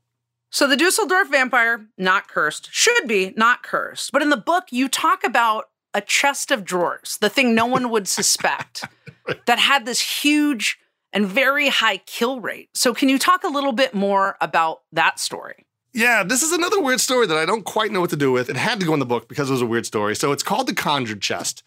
So 0.51 0.67
the 0.67 0.77
Dusseldorf 0.77 1.31
vampire, 1.31 1.87
not 1.97 2.29
cursed, 2.29 2.69
should 2.73 3.07
be 3.07 3.33
not 3.37 3.63
cursed. 3.63 4.13
But 4.13 4.23
in 4.23 4.31
the 4.31 4.37
book, 4.37 4.65
you 4.71 4.89
talk 4.89 5.25
about 5.25 5.71
a 5.95 6.01
chest 6.01 6.51
of 6.51 6.65
drawers, 6.65 7.19
the 7.21 7.29
thing 7.29 7.55
no 7.55 7.67
one 7.67 7.91
would 7.91 8.09
suspect, 8.09 8.85
that 9.47 9.59
had 9.59 9.87
this 9.87 10.23
huge 10.23 10.79
and 11.13 11.27
very 11.27 11.69
high 11.69 11.99
kill 11.99 12.41
rate. 12.41 12.71
So 12.75 12.95
can 12.95 13.09
you 13.09 13.19
talk 13.19 13.45
a 13.45 13.49
little 13.49 13.73
bit 13.73 13.95
more 13.95 14.37
about 14.41 14.83
that 14.93 15.19
story? 15.19 15.67
Yeah, 15.93 16.23
this 16.23 16.43
is 16.43 16.53
another 16.53 16.81
weird 16.81 17.01
story 17.01 17.27
that 17.27 17.37
I 17.37 17.45
don't 17.45 17.65
quite 17.65 17.93
know 17.93 18.01
what 18.01 18.11
to 18.11 18.17
do 18.17 18.33
with. 18.33 18.49
It 18.49 18.57
had 18.57 18.81
to 18.81 18.87
go 18.87 18.95
in 18.95 19.01
the 19.01 19.07
book 19.07 19.29
because 19.29 19.51
it 19.51 19.53
was 19.53 19.63
a 19.63 19.67
weird 19.67 19.85
story. 19.85 20.17
So 20.17 20.33
it's 20.33 20.43
called 20.43 20.67
the 20.67 20.75
Conjured 20.75 21.21
Chest. 21.21 21.63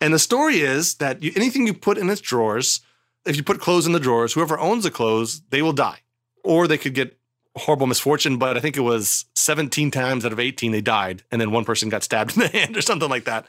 And 0.00 0.14
the 0.14 0.18
story 0.18 0.60
is 0.60 0.94
that 0.96 1.22
you, 1.22 1.32
anything 1.36 1.66
you 1.66 1.74
put 1.74 1.98
in 1.98 2.08
its 2.08 2.20
drawers, 2.20 2.80
if 3.26 3.36
you 3.36 3.42
put 3.42 3.60
clothes 3.60 3.86
in 3.86 3.92
the 3.92 4.00
drawers, 4.00 4.32
whoever 4.32 4.58
owns 4.58 4.84
the 4.84 4.90
clothes, 4.90 5.42
they 5.50 5.60
will 5.60 5.74
die. 5.74 5.98
Or 6.44 6.66
they 6.66 6.78
could 6.78 6.94
get 6.94 7.17
horrible 7.58 7.86
misfortune, 7.86 8.38
but 8.38 8.56
I 8.56 8.60
think 8.60 8.76
it 8.76 8.80
was 8.80 9.26
17 9.34 9.90
times 9.90 10.24
out 10.24 10.32
of 10.32 10.40
18 10.40 10.72
they 10.72 10.80
died. 10.80 11.22
And 11.30 11.40
then 11.40 11.50
one 11.50 11.64
person 11.64 11.88
got 11.88 12.02
stabbed 12.02 12.32
in 12.36 12.42
the 12.42 12.48
hand 12.48 12.76
or 12.76 12.82
something 12.82 13.08
like 13.08 13.24
that. 13.24 13.46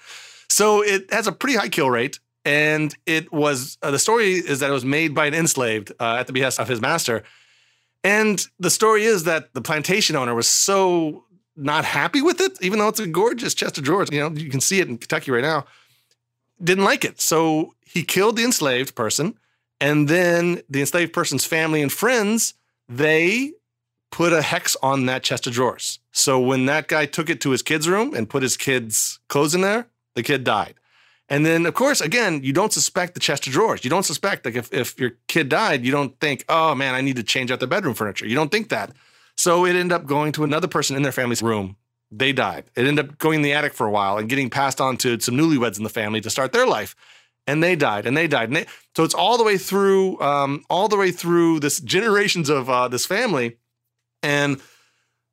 So 0.50 0.84
it 0.84 1.12
has 1.14 1.28
a 1.28 1.32
pretty 1.32 1.58
high 1.58 1.70
kill 1.70 1.90
rate. 1.90 2.20
And 2.46 2.96
it 3.06 3.32
was 3.32 3.78
uh, 3.82 3.92
the 3.92 4.00
story 4.00 4.34
is 4.34 4.60
that 4.60 4.70
it 4.70 4.74
was 4.74 4.86
made 4.86 5.14
by 5.14 5.26
an 5.26 5.34
enslaved 5.34 5.92
uh, 6.00 6.18
at 6.20 6.28
the 6.28 6.34
behest 6.34 6.60
of 6.60 6.68
his 6.68 6.82
master. 6.82 7.24
And 8.04 8.46
the 8.60 8.70
story 8.70 9.04
is 9.04 9.26
that 9.26 9.54
the 9.54 9.62
plantation 9.62 10.16
owner 10.16 10.34
was 10.34 10.48
so 10.48 11.26
not 11.56 11.84
happy 11.84 12.22
with 12.22 12.40
it, 12.40 12.58
even 12.62 12.80
though 12.80 12.88
it's 12.88 13.00
a 13.00 13.08
gorgeous 13.08 13.54
chest 13.54 13.78
of 13.78 13.84
drawers. 13.84 14.10
You 14.12 14.22
know, 14.22 14.32
you 14.32 14.50
can 14.50 14.62
see 14.62 14.80
it 14.80 14.88
in 14.88 14.98
Kentucky 14.98 15.32
right 15.32 15.44
now. 15.44 15.66
Didn't 16.64 16.86
like 16.86 17.04
it. 17.04 17.20
So 17.20 17.76
he 17.86 18.04
killed 18.04 18.38
the 18.38 18.44
enslaved 18.44 18.96
person. 18.96 19.38
And 19.82 20.08
then 20.08 20.62
the 20.70 20.82
enslaved 20.82 21.14
person's 21.14 21.46
family 21.46 21.82
and 21.82 21.92
friends, 21.92 22.54
they 22.88 23.54
put 24.12 24.34
a 24.34 24.42
hex 24.42 24.76
on 24.82 25.06
that 25.06 25.24
chest 25.24 25.48
of 25.48 25.54
drawers. 25.54 26.00
So 26.12 26.40
when 26.40 26.66
that 26.66 26.88
guy 26.88 27.06
took 27.06 27.30
it 27.30 27.42
to 27.42 27.52
his 27.52 27.62
kid's 27.62 27.88
room 27.88 28.14
and 28.14 28.30
put 28.30 28.44
his 28.44 28.58
kid's 28.58 29.20
clothes 29.28 29.56
in 29.56 29.62
there, 29.62 29.88
the 30.16 30.24
kid 30.24 30.44
died. 30.44 30.76
And 31.32 31.46
then, 31.46 31.68
of 31.68 31.76
course, 31.76 32.02
again, 32.02 32.44
you 32.44 32.52
don't 32.52 32.74
suspect 32.74 33.14
the 33.14 33.20
chest 33.20 33.46
of 33.46 33.54
drawers. 33.54 33.84
You 33.84 33.92
don't 33.92 34.04
suspect, 34.04 34.46
like, 34.46 34.56
if, 34.56 34.74
if 34.74 35.00
your 35.00 35.12
kid 35.28 35.48
died, 35.48 35.86
you 35.86 35.92
don't 35.92 36.20
think, 36.20 36.44
oh 36.50 36.74
man, 36.74 36.96
I 36.96 37.02
need 37.02 37.18
to 37.18 37.24
change 37.24 37.52
out 37.52 37.60
the 37.60 37.68
bedroom 37.68 37.94
furniture. 37.94 38.26
You 38.26 38.34
don't 38.34 38.52
think 38.52 38.70
that. 38.70 38.92
So 39.38 39.64
it 39.66 39.76
ended 39.76 39.92
up 39.92 40.08
going 40.08 40.32
to 40.34 40.44
another 40.44 40.68
person 40.68 40.96
in 40.96 41.04
their 41.04 41.12
family's 41.12 41.44
room. 41.44 41.78
They 42.12 42.34
died. 42.34 42.72
It 42.76 42.88
ended 42.88 43.06
up 43.06 43.20
going 43.20 43.36
in 43.36 43.42
the 43.44 43.54
attic 43.54 43.76
for 43.76 43.86
a 43.86 43.92
while 43.92 44.18
and 44.18 44.28
getting 44.28 44.50
passed 44.50 44.82
on 44.82 44.98
to 44.98 45.20
some 45.20 45.36
newlyweds 45.36 45.78
in 45.78 45.84
the 45.84 45.90
family 45.90 46.20
to 46.22 46.32
start 46.32 46.52
their 46.52 46.66
life. 46.66 46.96
And 47.46 47.64
they 47.64 47.76
died, 47.76 48.08
and 48.08 48.18
they 48.18 48.28
died. 48.28 48.50
And 48.50 48.56
they, 48.56 48.66
so 48.98 49.04
it's 49.04 49.14
all 49.14 49.38
the 49.38 49.44
way 49.44 49.60
through, 49.60 50.20
um, 50.20 50.64
all 50.68 50.88
the 50.88 50.98
way 50.98 51.12
through 51.12 51.60
this 51.60 51.80
generations 51.80 52.50
of 52.50 52.72
uh, 52.72 52.88
this 52.88 53.06
family. 53.06 53.59
And 54.24 54.62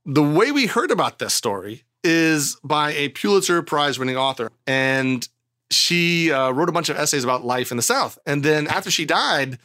the 0.05 0.22
way 0.22 0.53
we 0.53 0.66
heard 0.66 0.90
about 0.90 1.18
this 1.18 1.35
story 1.35 1.85
is 2.05 2.57
by 2.62 2.92
a 2.92 3.09
Pulitzer 3.11 3.62
Prize 3.62 3.99
winning 3.99 4.16
author. 4.16 4.51
And 4.66 5.27
she 5.70 6.31
uh, 6.33 6.51
wrote 6.53 6.68
a 6.68 6.72
bunch 6.72 6.88
of 6.88 6.96
essays 6.96 7.25
about 7.25 7.44
life 7.44 7.70
in 7.70 7.77
the 7.77 7.83
South. 7.83 8.18
And 8.25 8.44
then 8.44 8.66
after 8.68 8.90
she 8.90 9.05
died, 9.05 9.59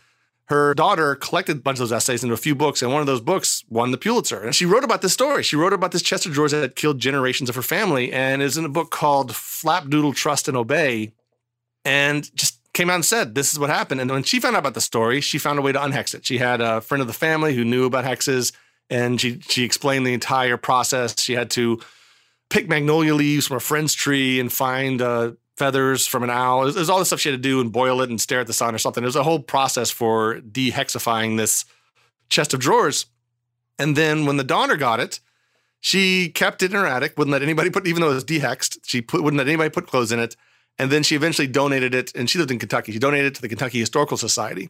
her 0.45 0.73
daughter 0.73 1.15
collected 1.15 1.57
a 1.57 1.61
bunch 1.61 1.77
of 1.77 1.87
those 1.87 1.93
essays 1.93 2.23
into 2.23 2.33
a 2.33 2.37
few 2.37 2.55
books, 2.55 2.81
and 2.81 2.91
one 2.91 2.99
of 2.99 3.07
those 3.07 3.21
books 3.21 3.63
won 3.69 3.91
the 3.91 3.97
Pulitzer. 3.97 4.41
And 4.41 4.53
she 4.53 4.65
wrote 4.65 4.83
about 4.83 5.01
this 5.01 5.13
story. 5.13 5.43
She 5.43 5.55
wrote 5.55 5.71
about 5.71 5.93
this 5.93 6.01
chest 6.01 6.25
of 6.25 6.33
drawers 6.33 6.51
that 6.51 6.75
killed 6.75 6.99
generations 6.99 7.49
of 7.49 7.55
her 7.55 7.61
family, 7.61 8.11
and 8.11 8.41
is 8.41 8.57
in 8.57 8.65
a 8.65 8.69
book 8.69 8.91
called 8.91 9.31
Flapdoodle 9.31 10.13
Trust 10.13 10.49
and 10.49 10.57
Obey. 10.57 11.13
And 11.85 12.35
just 12.35 12.59
came 12.73 12.89
out 12.89 12.95
and 12.95 13.05
said, 13.05 13.33
This 13.33 13.53
is 13.53 13.59
what 13.59 13.69
happened. 13.69 14.01
And 14.01 14.11
when 14.11 14.23
she 14.23 14.41
found 14.41 14.57
out 14.57 14.59
about 14.59 14.73
the 14.73 14.81
story, 14.81 15.21
she 15.21 15.37
found 15.37 15.57
a 15.57 15.61
way 15.61 15.71
to 15.71 15.79
unhex 15.79 16.13
it. 16.13 16.25
She 16.25 16.39
had 16.39 16.59
a 16.59 16.81
friend 16.81 17.01
of 17.01 17.07
the 17.07 17.13
family 17.13 17.55
who 17.55 17.63
knew 17.63 17.85
about 17.85 18.03
hexes, 18.03 18.51
and 18.91 19.19
she 19.19 19.39
she 19.39 19.63
explained 19.63 20.05
the 20.05 20.13
entire 20.13 20.57
process. 20.57 21.19
She 21.19 21.33
had 21.33 21.49
to 21.51 21.81
pick 22.51 22.67
magnolia 22.67 23.15
leaves 23.15 23.47
from 23.47 23.57
a 23.57 23.61
friend's 23.61 23.93
tree 23.93 24.39
and 24.39 24.51
find 24.51 25.01
uh, 25.01 25.31
feathers 25.57 26.05
from 26.05 26.21
an 26.23 26.29
owl. 26.29 26.69
There's 26.69 26.89
all 26.89 26.99
this 26.99 27.07
stuff 27.07 27.21
she 27.21 27.29
had 27.29 27.41
to 27.41 27.49
do 27.49 27.61
and 27.61 27.71
boil 27.71 28.01
it 28.01 28.09
and 28.09 28.19
stare 28.19 28.41
at 28.41 28.47
the 28.47 28.53
sun 28.53 28.75
or 28.75 28.77
something. 28.77 29.01
There's 29.01 29.15
a 29.15 29.23
whole 29.23 29.39
process 29.39 29.89
for 29.89 30.41
dehexifying 30.41 31.37
this 31.37 31.65
chest 32.29 32.53
of 32.53 32.59
drawers. 32.59 33.05
And 33.79 33.95
then 33.95 34.25
when 34.25 34.37
the 34.37 34.43
daughter 34.43 34.75
got 34.75 34.99
it, 34.99 35.21
she 35.79 36.29
kept 36.29 36.61
it 36.61 36.71
in 36.71 36.77
her 36.77 36.85
attic, 36.85 37.17
wouldn't 37.17 37.31
let 37.31 37.41
anybody 37.41 37.69
put, 37.69 37.87
even 37.87 38.01
though 38.01 38.11
it 38.11 38.15
was 38.15 38.25
dehexed, 38.25 38.79
she 38.83 39.01
put, 39.01 39.23
wouldn't 39.23 39.39
let 39.39 39.47
anybody 39.47 39.69
put 39.69 39.87
clothes 39.87 40.11
in 40.11 40.19
it. 40.19 40.35
And 40.77 40.91
then 40.91 41.03
she 41.03 41.15
eventually 41.15 41.47
donated 41.47 41.95
it, 41.95 42.13
and 42.15 42.29
she 42.29 42.37
lived 42.37 42.51
in 42.51 42.59
Kentucky. 42.59 42.91
She 42.91 42.99
donated 42.99 43.27
it 43.27 43.35
to 43.35 43.41
the 43.41 43.49
Kentucky 43.49 43.79
Historical 43.79 44.17
Society. 44.17 44.69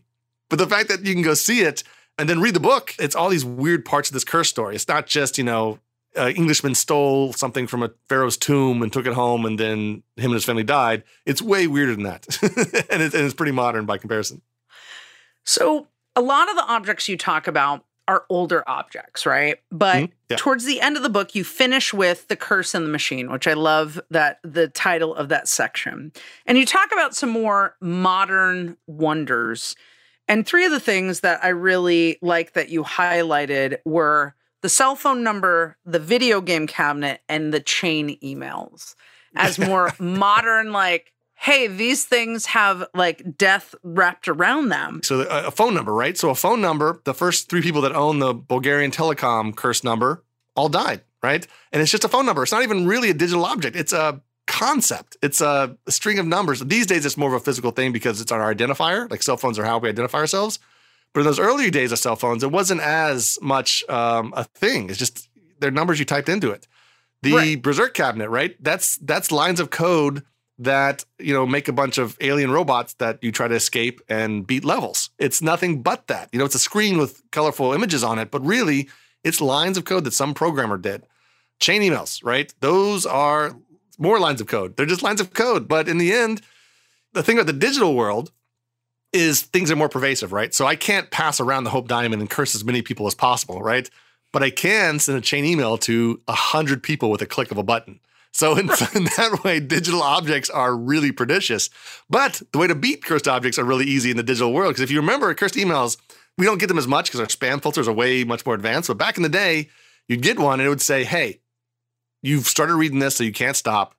But 0.50 0.60
the 0.60 0.68
fact 0.68 0.88
that 0.90 1.06
you 1.06 1.14
can 1.14 1.24
go 1.24 1.34
see 1.34 1.62
it 1.62 1.84
and 2.22 2.30
then 2.30 2.40
read 2.40 2.54
the 2.54 2.60
book, 2.60 2.94
it's 3.00 3.16
all 3.16 3.30
these 3.30 3.44
weird 3.44 3.84
parts 3.84 4.10
of 4.10 4.14
this 4.14 4.24
curse 4.24 4.48
story. 4.48 4.76
It's 4.76 4.88
not 4.88 5.08
just, 5.08 5.40
you 5.40 5.44
know, 5.44 5.80
uh, 6.16 6.30
Englishman 6.30 6.76
stole 6.76 7.34
something 7.34 7.66
from 7.66 7.82
a 7.82 7.90
pharaoh's 8.08 8.38
tomb 8.38 8.84
and 8.84 8.94
took 8.94 9.08
it 9.08 9.14
home, 9.14 9.44
and 9.44 9.60
then 9.60 10.04
him 10.18 10.26
and 10.26 10.34
his 10.34 10.46
family 10.46 10.64
died. 10.64 11.04
It's 11.26 11.42
way 11.42 11.66
weirder 11.66 11.96
than 11.96 12.04
that, 12.04 12.28
and, 12.92 13.02
it, 13.02 13.16
and 13.16 13.26
it's 13.26 13.34
pretty 13.34 13.54
modern 13.54 13.88
by 13.88 13.98
comparison. 13.98 14.44
So, 15.46 15.88
a 16.16 16.22
lot 16.22 16.48
of 16.48 16.56
the 16.56 16.66
objects 16.66 17.10
you 17.10 17.18
talk 17.18 17.48
about 17.48 17.86
are 18.08 18.26
older 18.30 18.64
objects, 18.68 19.26
right? 19.26 19.58
But 19.72 19.96
mm-hmm. 19.96 20.14
yeah. 20.30 20.38
towards 20.38 20.66
the 20.66 20.80
end 20.80 20.98
of 20.98 21.02
the 21.02 21.10
book, 21.10 21.34
you 21.34 21.44
finish 21.44 21.92
with 21.92 22.28
The 22.28 22.36
Curse 22.36 22.76
and 22.76 22.86
the 22.86 22.92
Machine, 22.92 23.32
which 23.32 23.48
I 23.48 23.54
love 23.54 24.00
that 24.12 24.40
the 24.44 24.68
title 24.68 25.16
of 25.16 25.30
that 25.30 25.48
section. 25.48 26.12
And 26.46 26.58
you 26.58 26.68
talk 26.68 26.92
about 26.92 27.16
some 27.16 27.30
more 27.30 27.78
modern 27.82 28.78
wonders. 28.86 29.76
And 30.28 30.46
three 30.46 30.66
of 30.66 30.72
the 30.72 30.80
things 30.80 31.22
that 31.22 31.44
I 31.44 31.50
really 31.50 32.18
like 32.22 32.54
that 32.54 32.70
you 32.70 32.84
highlighted 32.84 33.78
were 33.86 34.36
the 34.62 34.70
cell 34.70 34.96
phone 34.96 35.24
number, 35.24 35.78
the 35.86 36.00
video 36.00 36.40
game 36.42 36.68
cabinet, 36.68 37.22
and 37.28 37.54
the 37.54 37.60
chain 37.60 38.18
emails 38.24 38.96
as 39.36 39.60
more 39.60 39.92
modern, 40.00 40.72
like, 40.72 41.14
hey, 41.36 41.66
these 41.68 42.06
things 42.06 42.46
have 42.46 42.86
like 42.94 43.38
death 43.38 43.74
wrapped 43.84 44.28
around 44.28 44.70
them. 44.70 45.02
So 45.04 45.22
uh, 45.22 45.44
a 45.48 45.52
phone 45.52 45.74
number, 45.74 45.94
right? 45.94 46.16
So 46.16 46.30
a 46.30 46.36
phone 46.36 46.62
number, 46.62 47.02
the 47.04 47.16
first 47.16 47.50
three 47.50 47.62
people 47.62 47.82
that 47.82 47.94
own 47.94 48.20
the 48.20 48.34
Bulgarian 48.34 48.92
telecom 48.92 49.56
curse 49.56 49.84
number 49.84 50.24
all 50.56 50.70
died, 50.70 51.02
right? 51.24 51.46
And 51.72 51.82
it's 51.82 51.92
just 51.92 52.04
a 52.04 52.10
phone 52.10 52.28
number. 52.28 52.44
It's 52.44 52.52
not 52.52 52.62
even 52.64 52.86
really 52.86 53.10
a 53.10 53.14
digital 53.16 53.46
object. 53.46 53.76
It's 53.76 53.94
a 53.94 54.22
concept. 54.52 55.16
It's 55.24 55.40
a, 55.40 55.76
a 55.88 55.92
string 55.92 56.20
of 56.20 56.28
numbers. 56.28 56.60
These 56.60 56.86
days, 56.86 57.06
it's 57.06 57.16
more 57.16 57.30
of 57.30 57.42
a 57.42 57.44
physical 57.44 57.72
thing 57.72 57.94
because 57.94 58.20
it's 58.20 58.32
on 58.32 58.42
our 58.42 58.54
identifier. 58.54 59.10
Like 59.10 59.24
cell 59.24 59.38
phones 59.38 59.58
are 59.58 59.64
how 59.64 59.78
we 59.80 59.88
identify 59.88 60.18
ourselves. 60.18 60.60
But 61.14 61.22
in 61.22 61.26
those 61.26 61.40
earlier 61.40 61.70
days 61.70 61.92
of 61.92 62.00
cell 62.00 62.18
phones, 62.18 62.44
it 62.44 62.52
wasn't 62.52 62.82
as 62.82 63.40
much 63.42 63.84
um, 63.90 64.34
a 64.36 64.44
thing. 64.44 64.90
It's 64.90 65.00
just 65.00 65.30
they're 65.60 65.72
numbers 65.72 66.00
you 66.00 66.06
typed 66.06 66.28
into 66.30 66.52
it. 66.52 66.68
The 67.22 67.34
right. 67.34 67.62
Berzerk 67.62 67.94
cabinet, 67.94 68.30
right? 68.30 68.56
That's 68.62 68.98
that's 68.98 69.32
lines 69.32 69.60
of 69.60 69.70
code 69.70 70.24
that 70.60 71.06
you 71.18 71.34
know 71.34 71.46
make 71.46 71.68
a 71.68 71.74
bunch 71.74 71.98
of 71.98 72.18
alien 72.20 72.52
robots 72.52 72.94
that 72.96 73.20
you 73.24 73.32
try 73.32 73.48
to 73.48 73.56
escape 73.56 74.02
and 74.10 74.46
beat 74.46 74.66
levels. 74.66 75.12
It's 75.18 75.42
nothing 75.42 75.82
but 75.82 76.08
that. 76.08 76.30
You 76.32 76.40
know, 76.40 76.46
it's 76.46 76.56
a 76.56 76.60
screen 76.60 76.98
with 76.98 77.22
colorful 77.32 77.74
images 77.74 78.04
on 78.04 78.20
it, 78.20 78.32
but 78.32 78.46
really, 78.46 78.90
it's 79.24 79.40
lines 79.40 79.78
of 79.78 79.86
code 79.86 80.04
that 80.04 80.14
some 80.14 80.34
programmer 80.34 80.78
did. 80.78 81.06
Chain 81.60 81.82
emails, 81.82 82.24
right? 82.24 82.54
Those 82.60 83.06
are 83.06 83.56
more 84.00 84.20
lines 84.20 84.42
of 84.42 84.48
code. 84.48 84.76
They're 84.76 84.86
just 84.86 85.04
lines 85.04 85.22
of 85.22 85.34
code, 85.34 85.68
but 85.68 85.88
in 85.88 85.98
the 85.98 86.14
end, 86.14 86.42
the 87.14 87.24
thing 87.24 87.38
about 87.38 87.48
the 87.48 87.54
digital 87.54 87.96
world 87.96 88.32
is 89.14 89.42
things 89.42 89.70
are 89.72 89.76
more 89.76 89.90
pervasive, 89.90 90.32
right? 90.32 90.54
So 90.54 90.66
I 90.66 90.76
can't 90.76 91.12
pass 91.12 91.40
around 91.40 91.66
the 91.66 91.70
Hope 91.70 91.88
Diamond 91.88 92.22
and 92.22 92.30
curse 92.30 92.56
as 92.56 92.64
many 92.64 92.82
people 92.82 93.08
as 93.08 93.16
possible, 93.16 93.62
right? 93.62 93.90
But 94.32 94.44
I 94.44 94.50
can 94.50 95.00
send 95.00 95.18
a 95.18 95.22
chain 95.22 95.44
email 95.44 95.78
to 95.80 96.22
a 96.28 96.34
hundred 96.34 96.82
people 96.82 97.10
with 97.10 97.22
a 97.22 97.26
click 97.26 97.52
of 97.52 97.58
a 97.58 97.64
button. 97.64 98.00
So 98.32 98.54
in, 98.54 98.60
in, 98.96 99.04
that 99.04 99.42
way, 99.44 99.60
digital 99.60 100.02
objects 100.02 100.50
are 100.50 100.76
really 100.76 101.12
pernicious. 101.12 101.70
But 102.10 102.42
the 102.54 102.58
way 102.58 102.68
to 102.68 102.76
beat 102.76 103.04
cursed 103.04 103.28
objects 103.28 103.60
are 103.60 103.66
really 103.66 103.86
easy 103.86 104.12
in 104.12 104.18
the 104.18 104.24
digital 104.24 104.54
world. 104.54 104.72
Because 104.72 104.84
if 104.84 104.92
you 104.92 105.02
remember, 105.02 105.34
cursed 105.34 105.56
emails, 105.56 105.98
we 106.38 106.46
don't 106.46 106.60
get 106.60 106.68
them 106.68 106.78
as 106.78 106.88
much 106.88 107.06
because 107.06 107.20
our 107.20 107.28
spam 107.28 107.62
filters 107.62 107.88
are 107.88 107.94
way 107.94 108.24
much 108.24 108.46
more 108.46 108.56
advanced. 108.56 108.88
But 108.88 108.98
back 108.98 109.18
in 109.18 109.24
the 109.24 109.30
day, 109.30 109.70
you'd 110.08 110.22
get 110.22 110.40
one 110.40 110.60
and 110.60 110.68
it 110.68 110.70
would 110.70 110.82
say, 110.82 111.04
"Hey, 111.04 111.42
you've 112.22 112.48
started 112.48 112.76
reading 112.76 113.00
this, 113.00 113.16
so 113.16 113.24
you 113.24 113.34
can't 113.34 113.56
stop. 113.56 113.96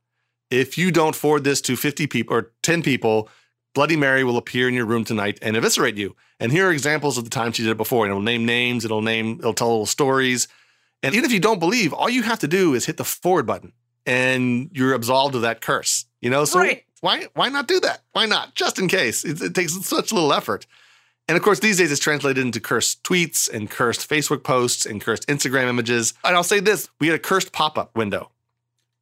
If 0.50 0.76
you 0.76 0.90
don't 0.90 1.16
forward 1.16 1.44
this 1.44 1.60
to 1.62 1.76
50 1.76 2.06
people 2.06 2.36
or 2.36 2.52
10 2.62 2.82
people, 2.82 3.28
Bloody 3.74 3.96
Mary 3.96 4.22
will 4.22 4.36
appear 4.36 4.68
in 4.68 4.74
your 4.74 4.84
room 4.84 5.04
tonight 5.04 5.38
and 5.40 5.56
eviscerate 5.56 5.96
you. 5.96 6.14
And 6.38 6.52
here 6.52 6.68
are 6.68 6.72
examples 6.72 7.16
of 7.16 7.24
the 7.24 7.30
time 7.30 7.52
she 7.52 7.62
did 7.62 7.70
it 7.70 7.76
before. 7.76 8.04
And 8.04 8.10
it'll 8.10 8.22
name 8.22 8.44
names, 8.44 8.84
it'll 8.84 9.00
name, 9.00 9.38
it'll 9.38 9.54
tell 9.54 9.70
little 9.70 9.86
stories. 9.86 10.48
And 11.02 11.14
even 11.14 11.24
if 11.24 11.32
you 11.32 11.40
don't 11.40 11.58
believe, 11.58 11.92
all 11.92 12.10
you 12.10 12.22
have 12.22 12.38
to 12.40 12.48
do 12.48 12.74
is 12.74 12.84
hit 12.84 12.96
the 12.96 13.04
forward 13.04 13.46
button 13.46 13.72
and 14.06 14.70
you're 14.72 14.94
absolved 14.94 15.34
of 15.34 15.42
that 15.42 15.60
curse. 15.60 16.04
You 16.20 16.30
know, 16.30 16.44
so 16.44 16.60
right. 16.60 16.84
why 17.00 17.26
why 17.34 17.48
not 17.48 17.66
do 17.66 17.80
that? 17.80 18.02
Why 18.12 18.26
not? 18.26 18.54
Just 18.54 18.78
in 18.78 18.88
case. 18.88 19.24
It, 19.24 19.40
it 19.40 19.54
takes 19.54 19.72
such 19.86 20.12
little 20.12 20.32
effort. 20.32 20.66
And 21.28 21.36
of 21.36 21.42
course, 21.42 21.60
these 21.60 21.78
days 21.78 21.92
it's 21.92 22.00
translated 22.00 22.44
into 22.44 22.60
cursed 22.60 23.02
tweets 23.04 23.52
and 23.52 23.70
cursed 23.70 24.08
Facebook 24.08 24.42
posts 24.42 24.84
and 24.84 25.00
cursed 25.00 25.26
Instagram 25.28 25.68
images. 25.68 26.14
And 26.24 26.34
I'll 26.34 26.42
say 26.42 26.60
this 26.60 26.88
we 27.00 27.06
had 27.06 27.16
a 27.16 27.20
cursed 27.20 27.52
pop 27.52 27.78
up 27.78 27.96
window, 27.96 28.30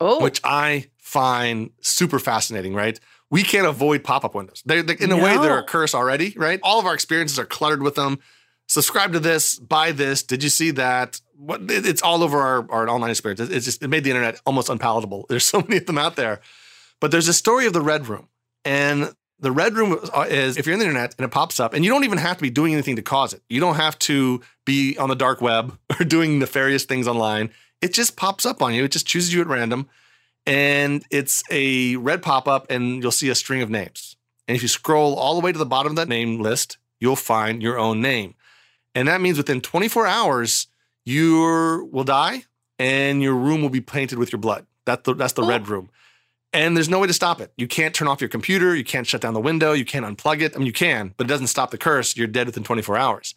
oh. 0.01 0.23
which 0.23 0.41
I 0.45 0.91
find 0.99 1.71
super 1.81 2.19
fascinating, 2.19 2.75
right? 2.75 3.01
we 3.31 3.45
can't 3.45 3.67
avoid 3.67 4.03
pop-up 4.05 4.35
windows. 4.35 4.63
They're, 4.67 4.83
they're 4.83 4.97
in 4.97 5.13
a 5.13 5.17
no. 5.17 5.23
way 5.23 5.39
they're 5.39 5.59
a 5.59 5.63
curse 5.65 5.95
already, 5.95 6.35
right? 6.37 6.59
All 6.63 6.79
of 6.81 6.87
our 6.87 6.95
experiences 6.95 7.39
are 7.39 7.47
cluttered 7.47 7.83
with 7.83 7.95
them. 7.95 8.19
Subscribe 8.67 9.13
to 9.13 9.21
this, 9.21 9.59
buy 9.59 9.93
this. 9.93 10.23
Did 10.23 10.43
you 10.43 10.49
see 10.49 10.73
that? 10.73 11.21
What 11.37 11.63
it's 11.69 12.03
all 12.03 12.23
over 12.23 12.39
our, 12.39 12.71
our 12.71 12.89
online 12.89 13.11
experience. 13.11 13.41
It's 13.41 13.65
just 13.65 13.83
it 13.83 13.89
made 13.89 14.05
the 14.05 14.11
internet 14.11 14.41
almost 14.45 14.69
unpalatable. 14.69 15.27
There's 15.29 15.47
so 15.47 15.61
many 15.61 15.79
of 15.79 15.87
them 15.87 15.99
out 15.99 16.17
there. 16.17 16.41
But 17.01 17.13
there's 17.13 17.29
a 17.29 17.33
story 17.33 17.65
of 17.65 17.73
the 17.73 17.81
Red 17.81 18.09
Room, 18.09 18.29
and 18.63 19.15
the 19.41 19.53
Red 19.53 19.75
Room 19.75 19.93
is 19.93 20.11
uh, 20.11 20.27
if 20.29 20.67
you're 20.67 20.75
in 20.75 20.79
the 20.79 20.87
internet 20.87 21.15
and 21.19 21.25
it 21.25 21.31
pops 21.31 21.59
up, 21.59 21.75
and 21.75 21.85
you 21.85 21.91
don't 21.91 22.05
even 22.05 22.19
have 22.19 22.37
to 22.37 22.43
be 22.43 22.51
doing 22.51 22.73
anything 22.73 22.97
to 22.97 23.03
cause 23.03 23.33
it. 23.33 23.43
You 23.49 23.61
don't 23.61 23.77
have 23.77 23.99
to 24.01 24.41
be 24.65 24.97
on 24.99 25.09
the 25.09 25.17
dark 25.17 25.41
web 25.41 25.79
or 26.01 26.05
doing 26.05 26.39
nefarious 26.39 26.85
things 26.85 27.09
online. 27.09 27.51
It 27.81 27.95
just 27.95 28.17
pops 28.17 28.45
up 28.45 28.63
on 28.63 28.75
you. 28.75 28.85
It 28.85 28.93
just 28.93 29.07
chooses 29.07 29.33
you 29.33 29.41
at 29.41 29.47
random 29.47 29.89
and 30.47 31.05
it's 31.11 31.43
a 31.51 31.97
red 31.97 32.23
pop 32.23 32.49
up, 32.49 32.67
and 32.71 33.03
you'll 33.03 33.13
see 33.13 33.29
a 33.29 33.35
string 33.35 33.63
of 33.63 33.71
names. 33.71 34.17
And 34.49 34.57
if 34.57 34.63
you 34.63 34.69
scroll 34.69 35.15
all 35.15 35.35
the 35.35 35.45
way 35.45 35.53
to 35.53 35.59
the 35.59 35.67
bottom 35.67 35.93
of 35.93 35.97
that 35.97 36.09
name 36.09 36.41
list, 36.41 36.79
you'll 36.99 37.17
find 37.17 37.63
your 37.63 37.79
own 37.79 38.01
name. 38.01 38.35
And 38.95 39.07
that 39.07 39.21
means 39.21 39.39
within 39.39 39.61
24 39.61 40.07
hours, 40.07 40.67
you 41.05 41.89
will 41.93 42.05
die 42.05 42.45
and 42.79 43.23
your 43.23 43.35
room 43.35 43.63
will 43.63 43.69
be 43.69 43.81
painted 43.81 44.19
with 44.19 44.33
your 44.33 44.41
blood. 44.41 44.67
That's 44.87 45.03
the, 45.03 45.15
that's 45.15 45.35
the 45.35 45.45
red 45.45 45.69
room. 45.69 45.91
And 46.53 46.77
there's 46.77 46.89
no 46.89 46.99
way 46.99 47.07
to 47.07 47.13
stop 47.13 47.41
it. 47.41 47.53
You 47.57 47.69
can't 47.69 47.95
turn 47.95 48.09
off 48.09 48.21
your 48.21 48.29
computer. 48.29 48.75
You 48.75 48.83
can't 48.85 49.07
shut 49.07 49.21
down 49.21 49.35
the 49.35 49.41
window. 49.41 49.73
You 49.73 49.85
can't 49.85 50.05
unplug 50.05 50.41
it. 50.43 50.53
I 50.55 50.59
mean, 50.59 50.67
you 50.67 50.73
can, 50.73 51.15
but 51.17 51.27
it 51.27 51.29
doesn't 51.29 51.47
stop 51.47 51.71
the 51.71 51.79
curse. 51.79 52.17
You're 52.17 52.27
dead 52.27 52.47
within 52.47 52.65
24 52.65 52.97
hours. 52.97 53.35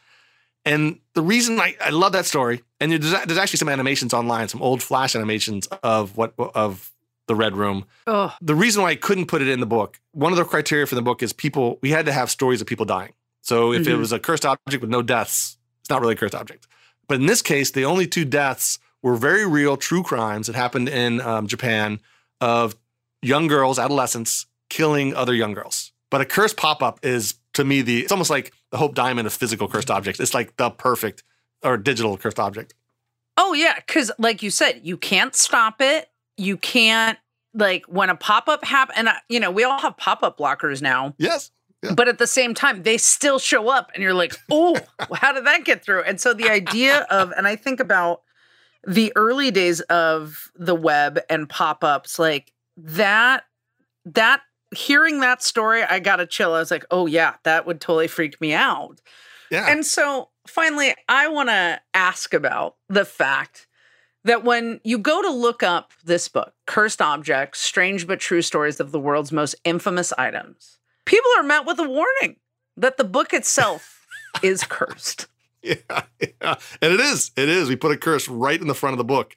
And 0.66 1.00
the 1.14 1.22
reason 1.22 1.60
I, 1.60 1.76
I 1.82 1.90
love 1.90 2.14
that 2.14 2.26
story, 2.26 2.64
and 2.80 2.92
there's, 2.92 3.12
there's 3.26 3.38
actually 3.38 3.58
some 3.60 3.70
animations 3.70 4.14
online, 4.14 4.48
some 4.48 4.62
old 4.62 4.82
flash 4.82 5.16
animations 5.16 5.68
of 5.84 6.16
what 6.18 6.34
of 6.38 6.92
the 7.28 7.36
red 7.36 7.56
room. 7.56 7.86
Ugh. 8.08 8.32
The 8.42 8.56
reason 8.56 8.82
why 8.82 8.90
I 8.92 8.96
couldn't 8.96 9.28
put 9.28 9.42
it 9.42 9.48
in 9.48 9.60
the 9.60 9.66
book, 9.66 10.00
one 10.14 10.32
of 10.32 10.38
the 10.38 10.46
criteria 10.46 10.86
for 10.88 10.96
the 10.96 11.02
book 11.02 11.22
is 11.22 11.34
people. 11.34 11.80
We 11.82 11.92
had 11.92 12.06
to 12.06 12.14
have 12.14 12.32
stories 12.32 12.62
of 12.62 12.68
people 12.68 12.86
dying. 12.86 13.14
So 13.42 13.74
if 13.74 13.86
it 13.88 13.92
Mhm. 13.92 14.00
was 14.00 14.12
a 14.14 14.20
cursed 14.20 14.46
object 14.46 14.82
with 14.82 14.90
no 14.90 15.02
deaths, 15.02 15.58
it's 15.82 15.90
not 15.90 16.02
really 16.02 16.14
a 16.14 16.18
cursed 16.18 16.36
object. 16.36 16.66
But 17.10 17.16
in 17.20 17.26
this 17.26 17.42
case, 17.42 17.72
the 17.72 17.84
only 17.86 18.08
two 18.08 18.24
deaths 18.26 18.80
were 19.02 19.18
very 19.18 19.46
real, 19.46 19.76
true 19.76 20.02
crimes 20.02 20.48
that 20.48 20.56
happened 20.56 20.88
in 20.88 21.20
um, 21.20 21.48
Japan 21.48 22.00
of 22.40 22.76
young 23.24 23.48
girls, 23.48 23.80
adolescents 23.80 24.46
killing 24.70 25.16
other 25.16 25.34
young 25.34 25.54
girls. 25.54 25.92
But 26.10 26.22
a 26.22 26.26
cursed 26.26 26.58
pop 26.58 26.84
up 26.84 27.00
is 27.04 27.36
to 27.54 27.64
me 27.64 27.82
the 27.82 28.02
it's 28.02 28.12
almost 28.12 28.30
like 28.30 28.54
the 28.72 28.78
Hope 28.78 28.94
Diamond 28.94 29.28
of 29.28 29.34
physical 29.34 29.68
cursed 29.68 29.90
objects. 29.90 30.20
It's 30.20 30.34
like 30.34 30.56
the 30.58 30.70
perfect 30.70 31.24
or 31.64 31.78
digital 31.78 32.18
cursed 32.18 32.40
object. 32.40 32.74
Oh 33.38 33.54
yeah, 33.54 33.76
because 33.76 34.12
like 34.20 34.44
you 34.44 34.52
said, 34.52 34.82
you 34.84 34.98
can't 34.98 35.36
stop 35.36 35.82
it. 35.82 36.10
You 36.38 36.58
can't 36.58 37.18
like 37.54 37.86
when 37.86 38.10
a 38.10 38.16
pop 38.16 38.48
up 38.48 38.64
happen, 38.64 38.96
and 38.98 39.08
uh, 39.08 39.14
you 39.30 39.40
know 39.40 39.52
we 39.52 39.64
all 39.64 39.80
have 39.80 39.98
pop 39.98 40.24
up 40.24 40.38
blockers 40.38 40.82
now. 40.82 41.16
Yes. 41.18 41.52
Yeah. 41.82 41.94
But 41.96 42.08
at 42.08 42.18
the 42.18 42.28
same 42.28 42.54
time, 42.54 42.84
they 42.84 42.98
still 42.98 43.40
show 43.40 43.68
up, 43.70 43.92
and 43.94 44.02
you're 44.02 44.14
like, 44.14 44.36
oh, 44.50 44.78
how 45.16 45.34
did 45.34 45.46
that 45.46 45.66
get 45.66 45.84
through? 45.84 46.04
And 46.04 46.20
so 46.20 46.34
the 46.34 46.50
idea 46.50 47.02
of, 47.10 47.34
and 47.36 47.46
I 47.46 47.58
think 47.58 47.82
about 47.82 48.22
the 48.88 49.12
early 49.18 49.52
days 49.52 49.82
of 49.82 50.50
the 50.56 50.76
web 50.76 51.20
and 51.30 51.50
pop 51.50 51.84
ups, 51.84 52.18
like 52.18 52.53
that, 52.78 53.44
that 54.06 54.42
hearing 54.76 55.20
that 55.20 55.44
story, 55.44 55.84
I 55.84 56.00
got 56.00 56.20
a 56.20 56.26
chill. 56.26 56.54
I 56.54 56.60
was 56.60 56.72
like, 56.72 56.86
oh 56.92 57.06
yeah, 57.06 57.36
that 57.44 57.66
would 57.66 57.82
totally 57.82 58.08
freak 58.08 58.40
me 58.42 58.54
out. 58.54 59.02
Yeah. 59.52 59.68
And 59.70 59.86
so 59.86 60.30
finally, 60.48 60.94
I 61.08 61.28
want 61.28 61.50
to 61.50 61.82
ask 61.94 62.34
about 62.34 62.76
the 62.90 63.06
fact 63.06 63.68
that 64.24 64.44
when 64.44 64.80
you 64.84 64.98
go 64.98 65.22
to 65.22 65.30
look 65.30 65.64
up 65.64 65.92
this 66.04 66.28
book, 66.28 66.54
Cursed 66.66 67.02
Objects 67.02 67.60
Strange 67.60 68.08
but 68.08 68.20
True 68.20 68.42
Stories 68.42 68.80
of 68.80 68.92
the 68.92 69.00
World's 69.00 69.32
Most 69.32 69.56
Infamous 69.64 70.14
Items, 70.14 70.80
people 71.06 71.30
are 71.38 71.44
met 71.44 71.66
with 71.66 71.80
a 71.80 71.88
warning 71.88 72.38
that 72.78 72.98
the 72.98 73.04
book 73.04 73.34
itself 73.34 74.06
is 74.44 74.64
cursed. 74.64 75.28
Yeah, 75.62 75.76
yeah. 76.20 76.56
And 76.82 76.94
it 76.94 77.00
is. 77.00 77.32
It 77.38 77.48
is. 77.48 77.70
We 77.70 77.76
put 77.76 77.92
a 77.92 77.98
curse 77.98 78.28
right 78.28 78.60
in 78.60 78.68
the 78.68 78.76
front 78.76 78.94
of 78.94 78.98
the 78.98 79.04
book. 79.04 79.36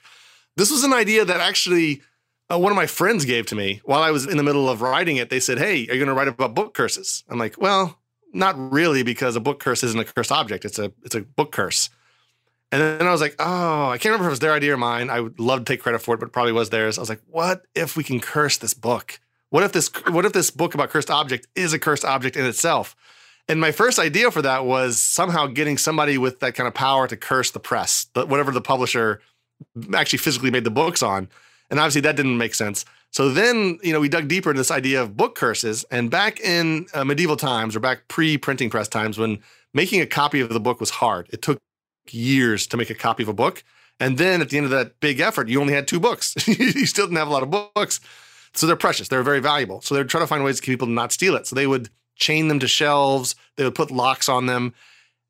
This 0.57 0.71
was 0.71 0.85
an 0.85 0.93
idea 0.93 1.25
that 1.25 1.41
actually 1.41 2.03
uh, 2.51 2.59
one 2.59 2.73
of 2.73 2.77
my 2.77 2.87
friends 2.87 3.25
gave 3.25 3.47
to 3.47 3.55
me 3.55 3.81
while 3.85 4.03
I 4.03 4.11
was 4.11 4.27
in 4.27 4.37
the 4.37 4.43
middle 4.43 4.69
of 4.69 4.81
writing 4.81 5.17
it. 5.17 5.31
They 5.31 5.41
said, 5.41 5.59
Hey, 5.59 5.87
are 5.89 5.95
you 5.95 6.05
going 6.05 6.07
to 6.07 6.15
write 6.15 6.29
about 6.29 6.55
book 6.55 6.75
curses? 6.75 7.25
I'm 7.29 7.39
like, 7.39 7.61
Well, 7.61 7.99
not 8.33 8.55
really, 8.73 9.03
because 9.03 9.37
a 9.37 9.41
book 9.41 9.61
curse 9.61 9.83
isn't 9.83 9.99
a 9.99 10.05
cursed 10.05 10.33
object. 10.33 10.65
It's 10.65 10.79
a 10.79 10.93
it's 11.03 11.15
a 11.15 11.23
book 11.23 11.53
curse. 11.53 11.91
And 12.73 12.83
then 12.83 13.07
I 13.07 13.13
was 13.13 13.21
like, 13.21 13.37
oh, 13.39 13.91
I 13.91 13.97
can't 13.97 14.07
remember 14.07 14.25
if 14.25 14.31
it 14.31 14.31
was 14.31 14.39
their 14.41 14.53
idea 14.53 14.75
or 14.75 14.77
mine. 14.77 15.09
I 15.09 15.21
would 15.21 15.39
love 15.39 15.61
to 15.61 15.65
take 15.65 15.81
credit 15.81 16.01
for 16.01 16.15
it, 16.15 16.19
but 16.19 16.27
it 16.27 16.33
probably 16.33 16.53
was 16.53 16.71
theirs. 16.71 16.99
I 16.99 17.01
was 17.01 17.09
like, 17.09 17.23
what 17.29 17.63
if 17.77 17.97
we 17.97 18.03
can 18.03 18.19
curse 18.19 18.57
this 18.57 18.75
book? 18.75 19.21
What 19.51 19.63
if 19.63 19.73
this 19.73 19.89
what 20.09 20.25
if 20.25 20.33
this 20.33 20.51
book 20.51 20.75
about 20.75 20.91
cursed 20.91 21.11
object 21.11 21.47
is 21.55 21.73
a 21.73 21.79
cursed 21.79 22.05
object 22.05 22.37
in 22.37 22.45
itself? 22.45 22.97
And 23.49 23.61
my 23.61 23.71
first 23.71 24.01
idea 24.01 24.33
for 24.33 24.43
that 24.43 24.65
was 24.65 25.01
somehow 25.01 25.47
getting 25.47 25.79
somebody 25.79 26.19
with 26.19 26.41
that 26.41 26.55
kind 26.55 26.67
of 26.67 26.75
power 26.75 27.07
to 27.07 27.17
curse 27.17 27.53
the 27.53 27.61
press, 27.61 28.07
whatever 28.15 28.51
the 28.51 28.61
publisher 28.61 29.21
actually 29.95 30.19
physically 30.19 30.51
made 30.51 30.65
the 30.65 30.71
books 30.71 31.03
on. 31.03 31.29
And 31.71 31.81
obviously 31.81 32.01
that 32.03 32.17
didn't 32.17 32.39
make 32.39 32.55
sense. 32.55 32.85
So 33.11 33.31
then, 33.31 33.79
you 33.83 33.93
know, 33.93 34.01
we 34.01 34.09
dug 34.09 34.29
deeper 34.29 34.51
into 34.51 34.61
this 34.61 34.71
idea 34.71 35.03
of 35.03 35.17
book 35.17 35.35
curses. 35.35 35.85
And 35.91 36.11
back 36.11 36.41
in 36.41 36.87
uh, 36.93 37.05
medieval 37.05 37.37
times 37.37 37.75
or 37.75 37.81
back 37.81 38.09
pre 38.09 38.37
printing 38.37 38.71
press 38.71 38.89
times, 38.89 39.19
when 39.19 39.39
making 39.73 40.01
a 40.01 40.07
copy 40.07 40.41
of 40.41 40.51
the 40.51 40.61
book 40.61 40.81
was 40.81 40.91
hard, 40.91 41.29
it 41.33 41.43
took 41.43 41.59
years 42.11 42.67
to 42.69 42.77
make 42.77 42.91
a 42.91 42.95
copy 42.95 43.23
of 43.23 43.29
a 43.29 43.33
book. 43.33 43.65
And 43.99 44.19
then 44.19 44.43
at 44.43 44.51
the 44.51 44.59
end 44.59 44.67
of 44.67 44.71
that 44.71 45.01
big 45.01 45.21
effort, 45.21 45.49
you 45.49 45.61
only 45.61 45.73
had 45.73 45.89
two 45.89 46.01
books. 46.01 46.35
you 46.47 46.87
still 46.87 47.07
didn't 47.07 47.17
have 47.17 47.29
a 47.29 47.33
lot 47.33 47.43
of 47.43 47.51
books. 47.51 48.01
So 48.53 48.67
they're 48.67 48.77
precious. 48.77 49.09
They're 49.09 49.23
very 49.23 49.41
valuable. 49.41 49.81
So 49.81 49.95
they're 49.95 50.05
trying 50.05 50.25
to 50.25 50.29
find 50.29 50.45
ways 50.45 50.57
to 50.57 50.63
keep 50.63 50.73
people 50.73 50.89
to 50.89 50.93
not 50.93 51.13
steal 51.13 51.37
it. 51.37 51.47
So 51.47 51.57
they 51.57 51.67
would 51.67 51.89
chain 52.17 52.49
them 52.49 52.59
to 52.59 52.69
shelves, 52.69 53.35
they 53.57 53.65
would 53.65 53.75
put 53.75 53.91
locks 53.91 54.29
on 54.29 54.47
them. 54.47 54.75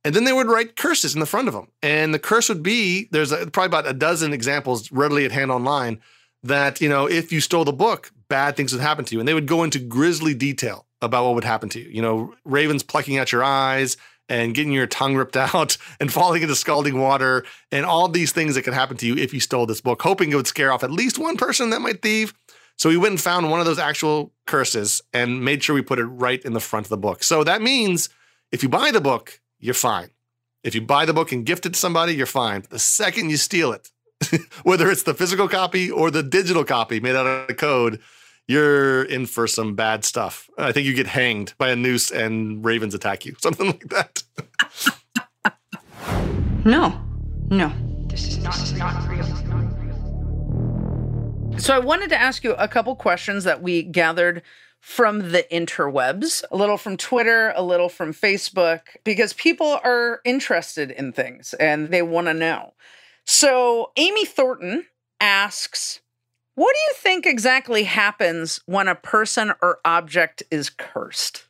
And 0.05 0.15
then 0.15 0.23
they 0.23 0.33
would 0.33 0.47
write 0.47 0.77
curses 0.77 1.15
in 1.15 1.21
the 1.21 1.27
front 1.27 1.49
of 1.49 1.55
them. 1.55 1.67
And 1.83 2.15
the 2.15 2.21
curse 2.21 2.49
would 2.49 2.63
be 2.63 3.09
there's 3.11 3.33
a, 3.33 3.49
probably 3.49 3.67
about 3.67 3.89
a 3.89 3.93
dozen 3.93 4.33
examples 4.33 4.93
readily 4.93 5.25
at 5.25 5.33
hand 5.33 5.51
online 5.51 6.01
that, 6.43 6.81
you 6.81 6.89
know, 6.89 7.07
if 7.07 7.33
you 7.33 7.41
stole 7.41 7.65
the 7.65 7.73
book, 7.73 8.13
bad 8.29 8.57
things 8.57 8.73
would 8.73 8.83
happen 8.83 9.05
to 9.05 9.15
you. 9.15 9.21
And 9.21 9.29
they 9.29 9.35
would 9.35 9.47
go 9.47 9.63
into 9.63 9.79
grisly 9.79 10.35
detail 10.35 10.87
about 11.03 11.25
what 11.25 11.35
would 11.35 11.45
happen 11.45 11.69
to 11.71 11.81
you. 11.81 11.89
You 11.89 12.03
know, 12.03 12.35
ravens 12.45 12.83
plucking 12.83 13.19
out 13.19 13.33
your 13.33 13.45
eyes 13.45 13.97
and 14.29 14.55
getting 14.55 14.73
your 14.73 14.87
tongue 14.87 15.17
ripped 15.17 15.37
out 15.55 15.77
and 16.01 16.13
falling 16.13 16.43
into 16.43 16.57
scalding 16.57 16.99
water 16.99 17.45
and 17.71 17.85
all 17.85 18.09
these 18.09 18.33
things 18.33 18.55
that 18.55 18.63
could 18.63 18.75
happen 18.75 18.97
to 18.99 19.07
you 19.07 19.17
if 19.17 19.33
you 19.33 19.41
stole 19.41 19.67
this 19.67 19.81
book, 19.81 20.03
hoping 20.03 20.33
it 20.33 20.37
would 20.37 20.47
scare 20.47 20.73
off 20.73 20.85
at 20.85 20.91
least 20.91 21.19
one 21.19 21.37
person 21.37 21.71
that 21.71 21.81
might 21.81 22.03
thieve. 22.03 22.35
So 22.79 22.91
we 22.91 22.97
went 22.99 23.13
and 23.13 23.21
found 23.21 23.51
one 23.51 23.61
of 23.61 23.67
those 23.67 23.79
actual 23.79 24.33
curses 24.47 25.01
and 25.15 25.43
made 25.43 25.63
sure 25.63 25.75
we 25.75 25.83
put 25.83 25.99
it 25.99 26.05
right 26.05 26.45
in 26.45 26.53
the 26.53 26.61
front 26.61 26.87
of 26.87 26.91
the 26.91 26.99
book. 26.99 27.23
So 27.23 27.43
that 27.45 27.63
means 27.63 28.11
if 28.53 28.63
you 28.63 28.69
buy 28.69 28.91
the 28.91 29.01
book, 29.01 29.41
you're 29.59 29.75
fine. 29.75 30.11
If 30.63 30.75
you 30.75 30.83
buy 30.83 31.05
the 31.05 31.15
book 31.15 31.33
and 31.33 31.47
gift 31.47 31.65
it 31.65 31.73
to 31.73 31.79
somebody, 31.79 32.15
you're 32.15 32.27
fine. 32.27 32.65
The 32.69 32.79
second 32.79 33.31
you 33.31 33.37
steal 33.37 33.73
it, 33.73 33.91
whether 34.63 34.91
it's 34.91 35.03
the 35.03 35.15
physical 35.15 35.49
copy 35.49 35.91
or 35.91 36.11
the 36.11 36.23
digital 36.23 36.65
copy 36.65 37.01
made 37.01 37.17
out 37.17 37.27
of 37.27 37.57
code, 37.57 38.01
you're 38.49 39.03
in 39.05 39.27
for 39.27 39.47
some 39.47 39.75
bad 39.75 40.05
stuff. 40.05 40.49
I 40.57 40.73
think 40.73 40.87
you 40.87 40.95
get 40.95 41.07
hanged 41.07 41.55
by 41.59 41.71
a 41.71 41.77
noose 41.77 42.11
and 42.11 42.65
ravens 42.65 42.95
attack 42.95 43.25
you, 43.25 43.35
something 43.41 43.67
like 43.67 43.89
that. 43.89 44.23
No. 46.65 47.01
No. 47.51 47.73
This 48.09 48.27
is 48.27 48.39
not, 48.39 48.55
this 48.55 48.73
is 48.73 48.79
not 48.79 49.09
real. 49.09 49.25
So 51.59 51.75
I 51.75 51.79
wanted 51.79 52.11
to 52.11 52.21
ask 52.21 52.45
you 52.45 52.53
a 52.55 52.69
couple 52.69 52.95
questions 52.97 53.45
that 53.45 53.63
we 53.63 53.83
gathered 53.83 54.43
from 54.81 55.33
the 55.33 55.45
interwebs, 55.51 56.45
a 56.51 56.57
little 56.57 56.77
from 56.77 56.97
Twitter, 56.97 57.53
a 57.57 57.63
little 57.63 57.89
from 57.89 58.13
Facebook, 58.13 58.81
because 59.05 59.33
people 59.33 59.81
are 59.83 60.21
interested 60.25 60.91
in 60.91 61.13
things 61.13 61.55
and 61.55 61.89
they 61.89 62.03
want 62.03 62.27
to 62.27 62.35
know. 62.35 62.75
So 63.27 63.91
Amy 63.97 64.25
Thornton 64.25 64.87
asks, 65.21 66.01
what 66.55 66.73
do 66.73 66.79
you 66.89 66.95
think 66.95 67.27
exactly 67.27 67.83
happens 67.83 68.61
when 68.67 68.89
a 68.89 68.95
person 68.95 69.53
or 69.61 69.81
object 69.85 70.45
is 70.51 70.71
cursed? 70.71 71.47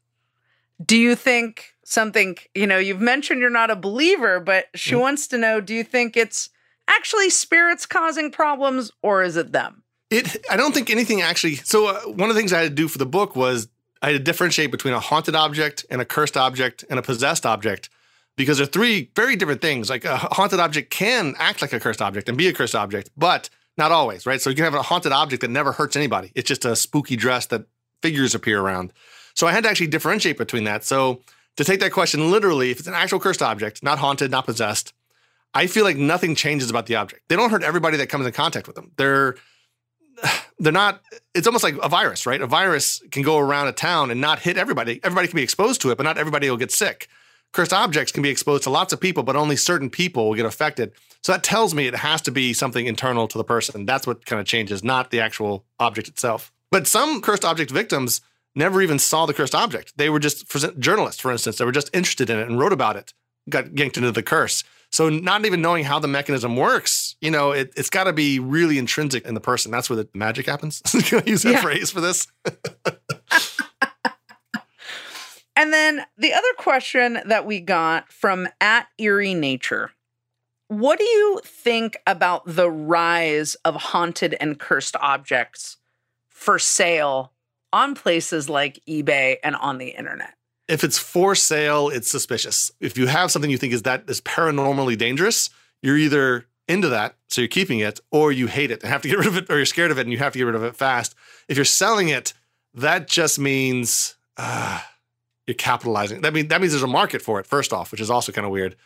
Do 0.84 0.96
you 0.96 1.14
think 1.14 1.74
something, 1.84 2.36
you 2.54 2.66
know, 2.66 2.78
you've 2.78 3.00
mentioned 3.00 3.40
you're 3.40 3.50
not 3.50 3.70
a 3.70 3.76
believer, 3.76 4.40
but 4.40 4.66
she 4.74 4.94
wants 4.94 5.28
to 5.28 5.38
know 5.38 5.60
do 5.60 5.74
you 5.74 5.84
think 5.84 6.16
it's 6.16 6.50
actually 6.88 7.30
spirits 7.30 7.86
causing 7.86 8.30
problems 8.30 8.90
or 9.02 9.22
is 9.22 9.36
it 9.36 9.52
them? 9.52 9.82
It. 10.10 10.44
I 10.50 10.56
don't 10.56 10.72
think 10.72 10.88
anything 10.88 11.20
actually. 11.20 11.56
So 11.56 11.88
uh, 11.88 12.00
one 12.02 12.30
of 12.30 12.34
the 12.34 12.40
things 12.40 12.52
I 12.52 12.62
had 12.62 12.70
to 12.70 12.74
do 12.74 12.88
for 12.88 12.98
the 12.98 13.06
book 13.06 13.36
was 13.36 13.68
I 14.02 14.06
had 14.06 14.12
to 14.12 14.18
differentiate 14.18 14.70
between 14.70 14.94
a 14.94 15.00
haunted 15.00 15.34
object 15.34 15.84
and 15.90 16.00
a 16.00 16.04
cursed 16.04 16.36
object 16.36 16.84
and 16.88 16.98
a 16.98 17.02
possessed 17.02 17.44
object 17.44 17.90
because 18.36 18.58
they're 18.58 18.66
three 18.66 19.10
very 19.16 19.36
different 19.36 19.60
things. 19.60 19.90
Like 19.90 20.04
a 20.04 20.16
haunted 20.16 20.60
object 20.60 20.90
can 20.90 21.34
act 21.38 21.62
like 21.62 21.72
a 21.72 21.80
cursed 21.80 22.02
object 22.02 22.28
and 22.28 22.36
be 22.36 22.48
a 22.48 22.52
cursed 22.52 22.74
object, 22.74 23.10
but 23.16 23.48
not 23.76 23.92
always, 23.92 24.26
right? 24.26 24.40
So 24.40 24.50
you 24.50 24.56
can 24.56 24.64
have 24.64 24.74
a 24.74 24.82
haunted 24.82 25.12
object 25.12 25.42
that 25.42 25.50
never 25.50 25.72
hurts 25.72 25.96
anybody. 25.96 26.32
It's 26.34 26.48
just 26.48 26.64
a 26.64 26.76
spooky 26.76 27.16
dress 27.16 27.46
that 27.46 27.66
figures 28.02 28.34
appear 28.34 28.60
around. 28.60 28.92
So 29.34 29.46
I 29.46 29.52
had 29.52 29.64
to 29.64 29.70
actually 29.70 29.88
differentiate 29.88 30.38
between 30.38 30.64
that. 30.64 30.84
So 30.84 31.20
to 31.56 31.64
take 31.64 31.80
that 31.80 31.92
question 31.92 32.30
literally, 32.30 32.70
if 32.70 32.78
it's 32.78 32.88
an 32.88 32.94
actual 32.94 33.20
cursed 33.20 33.42
object, 33.42 33.82
not 33.82 33.98
haunted, 33.98 34.30
not 34.30 34.46
possessed, 34.46 34.92
I 35.54 35.66
feel 35.66 35.84
like 35.84 35.96
nothing 35.96 36.34
changes 36.34 36.68
about 36.68 36.86
the 36.86 36.96
object. 36.96 37.28
They 37.28 37.36
don't 37.36 37.50
hurt 37.50 37.62
everybody 37.62 37.96
that 37.98 38.08
comes 38.08 38.26
in 38.26 38.32
contact 38.32 38.66
with 38.66 38.76
them. 38.76 38.92
They're 38.96 39.36
they're 40.58 40.72
not 40.72 41.02
it's 41.34 41.46
almost 41.46 41.64
like 41.64 41.76
a 41.82 41.88
virus, 41.88 42.26
right? 42.26 42.40
A 42.40 42.46
virus 42.46 43.02
can 43.10 43.22
go 43.22 43.38
around 43.38 43.68
a 43.68 43.72
town 43.72 44.10
and 44.10 44.20
not 44.20 44.40
hit 44.40 44.56
everybody. 44.56 45.00
Everybody 45.02 45.28
can 45.28 45.36
be 45.36 45.42
exposed 45.42 45.80
to 45.82 45.90
it, 45.90 45.96
but 45.96 46.04
not 46.04 46.18
everybody 46.18 46.48
will 46.48 46.56
get 46.56 46.70
sick. 46.70 47.08
Cursed 47.56 47.72
objects 47.72 48.12
can 48.12 48.22
be 48.22 48.28
exposed 48.28 48.64
to 48.64 48.70
lots 48.70 48.92
of 48.92 49.00
people, 49.00 49.22
but 49.22 49.34
only 49.34 49.56
certain 49.56 49.88
people 49.88 50.28
will 50.28 50.34
get 50.34 50.44
affected. 50.44 50.92
So 51.22 51.32
that 51.32 51.42
tells 51.42 51.72
me 51.72 51.86
it 51.86 51.94
has 51.94 52.20
to 52.22 52.30
be 52.30 52.52
something 52.52 52.84
internal 52.84 53.26
to 53.28 53.38
the 53.38 53.44
person. 53.44 53.86
That's 53.86 54.06
what 54.06 54.26
kind 54.26 54.38
of 54.38 54.46
changes, 54.46 54.84
not 54.84 55.10
the 55.10 55.20
actual 55.20 55.64
object 55.80 56.06
itself. 56.06 56.52
But 56.70 56.86
some 56.86 57.22
cursed 57.22 57.46
object 57.46 57.70
victims 57.70 58.20
never 58.54 58.82
even 58.82 58.98
saw 58.98 59.24
the 59.24 59.32
cursed 59.32 59.54
object. 59.54 59.94
They 59.96 60.10
were 60.10 60.18
just 60.18 60.46
for 60.46 60.58
journalists, 60.72 61.18
for 61.18 61.32
instance, 61.32 61.56
they 61.56 61.64
were 61.64 61.72
just 61.72 61.88
interested 61.94 62.28
in 62.28 62.38
it 62.38 62.46
and 62.46 62.58
wrote 62.58 62.74
about 62.74 62.96
it, 62.96 63.14
got 63.48 63.74
yanked 63.74 63.96
into 63.96 64.12
the 64.12 64.22
curse. 64.22 64.62
So 64.92 65.08
not 65.08 65.46
even 65.46 65.62
knowing 65.62 65.84
how 65.84 65.98
the 65.98 66.08
mechanism 66.08 66.56
works, 66.56 67.16
you 67.22 67.30
know, 67.30 67.52
it, 67.52 67.72
has 67.78 67.88
got 67.88 68.04
to 68.04 68.12
be 68.12 68.38
really 68.38 68.76
intrinsic 68.76 69.24
in 69.24 69.32
the 69.32 69.40
person. 69.40 69.72
That's 69.72 69.88
where 69.88 69.96
the 69.96 70.08
magic 70.12 70.44
happens. 70.44 70.82
Can 71.04 71.20
I 71.20 71.22
use 71.24 71.42
that 71.42 71.52
yeah. 71.52 71.62
phrase 71.62 71.90
for 71.90 72.02
this? 72.02 72.26
and 75.66 75.72
then 75.72 76.06
the 76.16 76.32
other 76.32 76.52
question 76.58 77.18
that 77.26 77.44
we 77.44 77.58
got 77.58 78.12
from 78.12 78.46
at 78.60 78.86
Eerie 78.98 79.34
Nature. 79.34 79.90
What 80.68 81.00
do 81.00 81.04
you 81.04 81.40
think 81.44 81.96
about 82.06 82.42
the 82.46 82.70
rise 82.70 83.56
of 83.64 83.74
haunted 83.74 84.36
and 84.38 84.60
cursed 84.60 84.94
objects 85.00 85.78
for 86.28 86.60
sale 86.60 87.32
on 87.72 87.96
places 87.96 88.48
like 88.48 88.78
eBay 88.88 89.38
and 89.42 89.56
on 89.56 89.78
the 89.78 89.88
internet? 89.88 90.34
If 90.68 90.84
it's 90.84 90.98
for 90.98 91.34
sale, 91.34 91.88
it's 91.88 92.08
suspicious. 92.08 92.70
If 92.78 92.96
you 92.96 93.08
have 93.08 93.32
something 93.32 93.50
you 93.50 93.58
think 93.58 93.72
is 93.72 93.82
that 93.82 94.04
is 94.08 94.20
paranormally 94.20 94.96
dangerous, 94.96 95.50
you're 95.82 95.98
either 95.98 96.46
into 96.68 96.90
that, 96.90 97.16
so 97.26 97.40
you're 97.40 97.48
keeping 97.48 97.80
it, 97.80 97.98
or 98.12 98.30
you 98.30 98.46
hate 98.46 98.70
it 98.70 98.84
and 98.84 98.92
have 98.92 99.02
to 99.02 99.08
get 99.08 99.18
rid 99.18 99.26
of 99.26 99.36
it, 99.36 99.50
or 99.50 99.56
you're 99.56 99.66
scared 99.66 99.90
of 99.90 99.98
it 99.98 100.02
and 100.02 100.12
you 100.12 100.18
have 100.18 100.32
to 100.32 100.38
get 100.38 100.44
rid 100.44 100.54
of 100.54 100.62
it 100.62 100.76
fast. 100.76 101.16
If 101.48 101.56
you're 101.56 101.64
selling 101.64 102.08
it, 102.08 102.34
that 102.74 103.08
just 103.08 103.40
means 103.40 104.14
uh, 104.36 104.80
you're 105.46 105.54
capitalizing. 105.54 106.22
That 106.22 106.32
means 106.32 106.48
that 106.48 106.60
means 106.60 106.72
there's 106.72 106.82
a 106.82 106.88
market 106.88 107.22
for 107.22 107.38
it. 107.40 107.46
First 107.46 107.72
off, 107.72 107.92
which 107.92 108.00
is 108.00 108.10
also 108.10 108.32
kind 108.32 108.44
of 108.44 108.50
weird. 108.52 108.76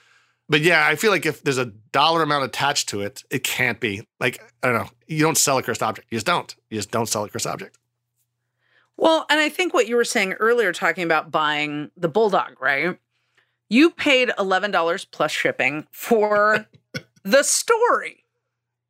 But 0.49 0.63
yeah, 0.63 0.87
I 0.87 0.97
feel 0.97 1.11
like 1.11 1.27
if 1.27 1.43
there's 1.43 1.59
a 1.59 1.67
dollar 1.67 2.23
amount 2.23 2.45
attached 2.45 2.89
to 2.91 3.01
it, 3.03 3.23
it 3.31 3.45
can't 3.45 3.81
be 3.81 4.07
like 4.19 4.43
I 4.63 4.69
don't 4.69 4.77
know. 4.77 4.91
You 5.07 5.23
don't 5.23 5.39
sell 5.39 5.59
a 5.59 5.63
cursed 5.63 5.83
object. 5.83 6.09
You 6.11 6.17
just 6.17 6.27
don't. 6.27 6.55
You 6.71 6.79
just 6.79 6.91
don't 6.91 7.07
sell 7.07 7.25
a 7.25 7.29
cursed 7.29 7.47
object. 7.47 7.79
Well, 8.97 9.25
and 9.31 9.41
I 9.41 9.49
think 9.49 9.73
what 9.73 9.89
you 9.89 9.97
were 9.97 10.05
saying 10.05 10.35
earlier, 10.35 10.75
talking 10.75 11.05
about 11.05 11.31
buying 11.31 11.91
the 11.97 12.09
bulldog, 12.09 12.61
right? 12.61 12.99
You 13.71 13.93
paid 13.93 14.29
$11 14.37 15.07
plus 15.11 15.31
shipping 15.31 15.87
for 15.91 16.67
the 17.25 17.43
story. 17.43 18.20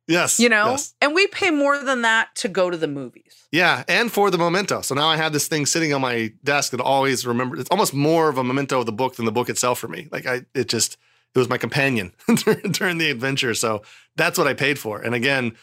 Yes. 0.07 0.39
You 0.39 0.49
know, 0.49 0.71
yes. 0.71 0.93
and 1.01 1.13
we 1.13 1.27
pay 1.27 1.51
more 1.51 1.77
than 1.77 2.01
that 2.01 2.35
to 2.35 2.49
go 2.49 2.69
to 2.69 2.77
the 2.77 2.87
movies. 2.87 3.45
Yeah. 3.51 3.83
And 3.87 4.11
for 4.11 4.29
the 4.29 4.37
memento. 4.37 4.81
So 4.81 4.95
now 4.95 5.07
I 5.07 5.17
have 5.17 5.33
this 5.33 5.47
thing 5.47 5.65
sitting 5.65 5.93
on 5.93 6.01
my 6.01 6.33
desk 6.43 6.71
that 6.71 6.81
always 6.81 7.25
remember. 7.25 7.57
It's 7.57 7.69
almost 7.69 7.93
more 7.93 8.29
of 8.29 8.37
a 8.37 8.43
memento 8.43 8.79
of 8.79 8.85
the 8.85 8.91
book 8.91 9.15
than 9.15 9.25
the 9.25 9.31
book 9.31 9.49
itself 9.49 9.79
for 9.79 9.87
me. 9.87 10.07
Like 10.11 10.25
I, 10.25 10.41
it 10.53 10.67
just, 10.67 10.97
it 11.33 11.39
was 11.39 11.49
my 11.49 11.57
companion 11.57 12.13
during 12.71 12.97
the 12.97 13.09
adventure. 13.09 13.53
So 13.53 13.83
that's 14.15 14.37
what 14.37 14.47
I 14.47 14.53
paid 14.53 14.77
for. 14.77 15.01
And 15.01 15.15
again, 15.15 15.55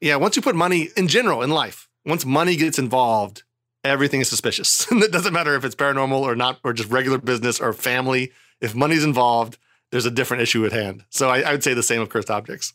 yeah, 0.00 0.16
once 0.16 0.36
you 0.36 0.42
put 0.42 0.54
money 0.54 0.90
in 0.96 1.08
general 1.08 1.42
in 1.42 1.50
life, 1.50 1.88
once 2.04 2.24
money 2.24 2.56
gets 2.56 2.78
involved, 2.78 3.42
everything 3.84 4.20
is 4.20 4.28
suspicious. 4.28 4.88
And 4.90 5.02
it 5.02 5.12
doesn't 5.12 5.32
matter 5.32 5.54
if 5.54 5.64
it's 5.64 5.74
paranormal 5.74 6.20
or 6.20 6.36
not, 6.36 6.60
or 6.64 6.72
just 6.72 6.90
regular 6.90 7.18
business 7.18 7.60
or 7.60 7.72
family. 7.72 8.32
If 8.60 8.74
money's 8.74 9.04
involved, 9.04 9.58
there's 9.90 10.06
a 10.06 10.10
different 10.10 10.42
issue 10.42 10.64
at 10.66 10.72
hand. 10.72 11.04
So 11.10 11.28
I, 11.28 11.40
I 11.40 11.52
would 11.52 11.64
say 11.64 11.74
the 11.74 11.82
same 11.82 12.00
of 12.00 12.08
cursed 12.08 12.30
objects. 12.30 12.74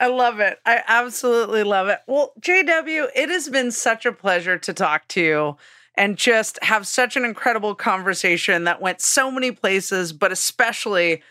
I 0.00 0.06
love 0.06 0.38
it. 0.38 0.60
I 0.64 0.82
absolutely 0.86 1.64
love 1.64 1.88
it. 1.88 2.00
Well, 2.06 2.32
JW, 2.40 3.08
it 3.14 3.30
has 3.30 3.48
been 3.48 3.72
such 3.72 4.06
a 4.06 4.12
pleasure 4.12 4.56
to 4.58 4.72
talk 4.72 5.08
to 5.08 5.20
you 5.20 5.56
and 5.96 6.16
just 6.16 6.62
have 6.62 6.86
such 6.86 7.16
an 7.16 7.24
incredible 7.24 7.74
conversation 7.74 8.64
that 8.64 8.80
went 8.80 9.00
so 9.00 9.30
many 9.30 9.50
places, 9.50 10.12
but 10.12 10.30
especially 10.30 11.22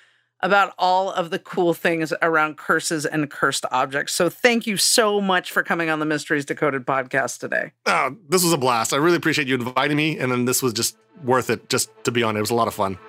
about 0.41 0.73
all 0.77 1.09
of 1.09 1.29
the 1.29 1.39
cool 1.39 1.73
things 1.73 2.13
around 2.21 2.57
curses 2.57 3.05
and 3.05 3.31
cursed 3.31 3.65
objects. 3.71 4.13
So 4.13 4.29
thank 4.29 4.67
you 4.67 4.77
so 4.77 5.19
much 5.21 5.51
for 5.51 5.63
coming 5.63 5.89
on 5.89 5.99
the 5.99 6.05
Mysteries 6.05 6.45
Decoded 6.45 6.85
podcast 6.85 7.39
today. 7.39 7.71
Oh, 7.85 8.15
this 8.29 8.43
was 8.43 8.53
a 8.53 8.57
blast. 8.57 8.93
I 8.93 8.97
really 8.97 9.17
appreciate 9.17 9.47
you 9.47 9.55
inviting 9.55 9.97
me. 9.97 10.19
And 10.19 10.31
then 10.31 10.45
this 10.45 10.61
was 10.61 10.73
just 10.73 10.97
worth 11.23 11.49
it 11.49 11.69
just 11.69 11.89
to 12.03 12.11
be 12.11 12.21
on. 12.21 12.35
It 12.35 12.41
was 12.41 12.51
a 12.51 12.55
lot 12.55 12.67
of 12.67 12.73
fun. 12.73 12.99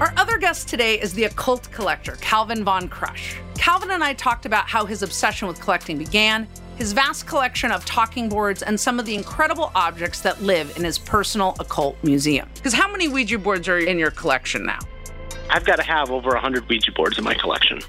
Our 0.00 0.12
other 0.16 0.36
guest 0.38 0.68
today 0.68 1.00
is 1.00 1.14
the 1.14 1.24
occult 1.24 1.70
collector, 1.70 2.16
Calvin 2.20 2.64
Von 2.64 2.88
Crush. 2.88 3.36
Calvin 3.60 3.90
and 3.90 4.02
I 4.02 4.14
talked 4.14 4.46
about 4.46 4.70
how 4.70 4.86
his 4.86 5.02
obsession 5.02 5.46
with 5.46 5.60
collecting 5.60 5.98
began, 5.98 6.48
his 6.76 6.94
vast 6.94 7.26
collection 7.26 7.70
of 7.70 7.84
talking 7.84 8.26
boards, 8.26 8.62
and 8.62 8.80
some 8.80 8.98
of 8.98 9.04
the 9.04 9.14
incredible 9.14 9.70
objects 9.74 10.22
that 10.22 10.42
live 10.42 10.74
in 10.78 10.84
his 10.84 10.98
personal 10.98 11.54
occult 11.60 12.02
museum. 12.02 12.48
Because 12.54 12.72
how 12.72 12.90
many 12.90 13.06
Ouija 13.06 13.38
boards 13.38 13.68
are 13.68 13.76
in 13.76 13.98
your 13.98 14.12
collection 14.12 14.64
now? 14.64 14.78
I've 15.50 15.66
got 15.66 15.76
to 15.76 15.82
have 15.82 16.10
over 16.10 16.30
100 16.30 16.70
Ouija 16.70 16.90
boards 16.92 17.18
in 17.18 17.24
my 17.24 17.34
collection. 17.34 17.80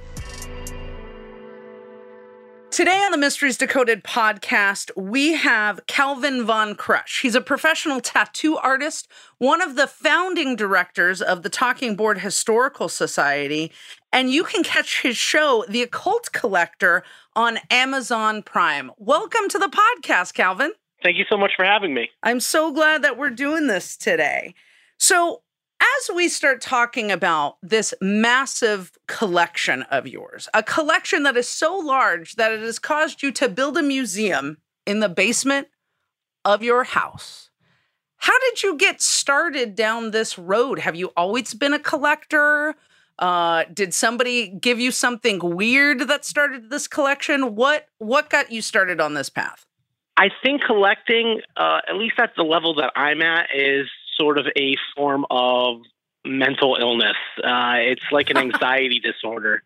Today 2.72 3.04
on 3.04 3.12
the 3.12 3.18
Mysteries 3.18 3.58
Decoded 3.58 4.02
podcast, 4.02 4.92
we 4.96 5.34
have 5.34 5.86
Calvin 5.88 6.46
Von 6.46 6.74
Crush. 6.74 7.20
He's 7.22 7.36
a 7.36 7.42
professional 7.42 8.00
tattoo 8.00 8.56
artist, 8.56 9.10
one 9.40 9.62
of 9.62 9.76
the 9.76 9.88
founding 9.88 10.56
directors 10.56 11.22
of 11.22 11.44
the 11.44 11.50
Talking 11.50 11.98
Board 11.98 12.20
Historical 12.20 12.88
Society, 12.88 13.74
and 14.14 14.32
you 14.32 14.46
can 14.46 14.64
catch 14.64 15.02
his 15.02 15.18
show, 15.18 15.66
The 15.68 15.82
Occult 15.82 16.32
Collector, 16.32 17.04
on 17.36 17.60
Amazon 17.70 18.42
Prime. 18.42 18.90
Welcome 18.98 19.50
to 19.50 19.60
the 19.60 19.68
podcast, 20.00 20.34
Calvin. 20.34 20.72
Thank 21.04 21.18
you 21.18 21.26
so 21.30 21.36
much 21.36 21.52
for 21.58 21.66
having 21.66 21.94
me. 21.94 22.10
I'm 22.24 22.40
so 22.40 22.72
glad 22.72 23.02
that 23.02 23.18
we're 23.18 23.32
doing 23.32 23.68
this 23.68 23.98
today. 23.98 24.56
So, 24.98 25.42
as 25.82 26.16
we 26.16 26.30
start 26.30 26.62
talking 26.62 27.12
about 27.12 27.58
this 27.62 27.94
massive 28.02 28.92
collection 29.08 29.82
of 29.84 30.08
yours, 30.08 30.48
a 30.54 30.62
collection 30.62 31.24
that 31.24 31.36
is 31.36 31.48
so 31.48 31.76
large 31.76 32.36
that 32.36 32.52
it 32.52 32.62
has 32.62 32.80
caused 32.80 33.24
you 33.24 33.32
to 33.32 33.50
build 33.50 33.78
a 33.78 33.82
museum 33.82 34.58
in 34.86 35.00
the 35.00 35.10
basement 35.10 35.68
of 36.46 36.64
your 36.64 36.84
house. 36.84 37.50
How 38.18 38.38
did 38.40 38.62
you 38.62 38.78
get 38.78 39.02
started 39.02 39.76
down 39.76 40.12
this 40.12 40.38
road? 40.38 40.80
Have 40.80 40.96
you 40.96 41.12
always 41.18 41.56
been 41.56 41.74
a 41.74 41.80
collector? 41.80 42.76
Uh, 43.18 43.64
did 43.74 43.94
somebody 43.94 44.48
give 44.48 44.80
you 44.80 44.92
something 44.92 45.40
weird 45.40 46.02
that 46.02 46.26
started 46.26 46.70
this 46.70 46.88
collection? 46.88 47.56
What 47.56 47.88
what 47.98 48.30
got 48.30 48.52
you 48.52 48.62
started 48.62 49.02
on 49.02 49.16
this 49.16 49.30
path? 49.30 49.66
I 50.18 50.30
think 50.44 50.62
collecting, 50.64 51.42
uh, 51.58 51.80
at 51.88 51.96
least 51.96 52.16
at 52.20 52.32
the 52.38 52.44
level 52.44 52.76
that 52.76 52.92
I'm 52.96 53.22
at, 53.24 53.48
is 53.56 53.88
sort 54.22 54.38
of 54.38 54.46
a 54.56 54.76
form 54.96 55.26
of 55.32 55.82
mental 56.24 56.78
illness. 56.80 57.18
Uh, 57.44 57.78
it's 57.80 58.06
like 58.12 58.30
an 58.30 58.38
anxiety 58.48 59.00
disorder. 59.00 59.64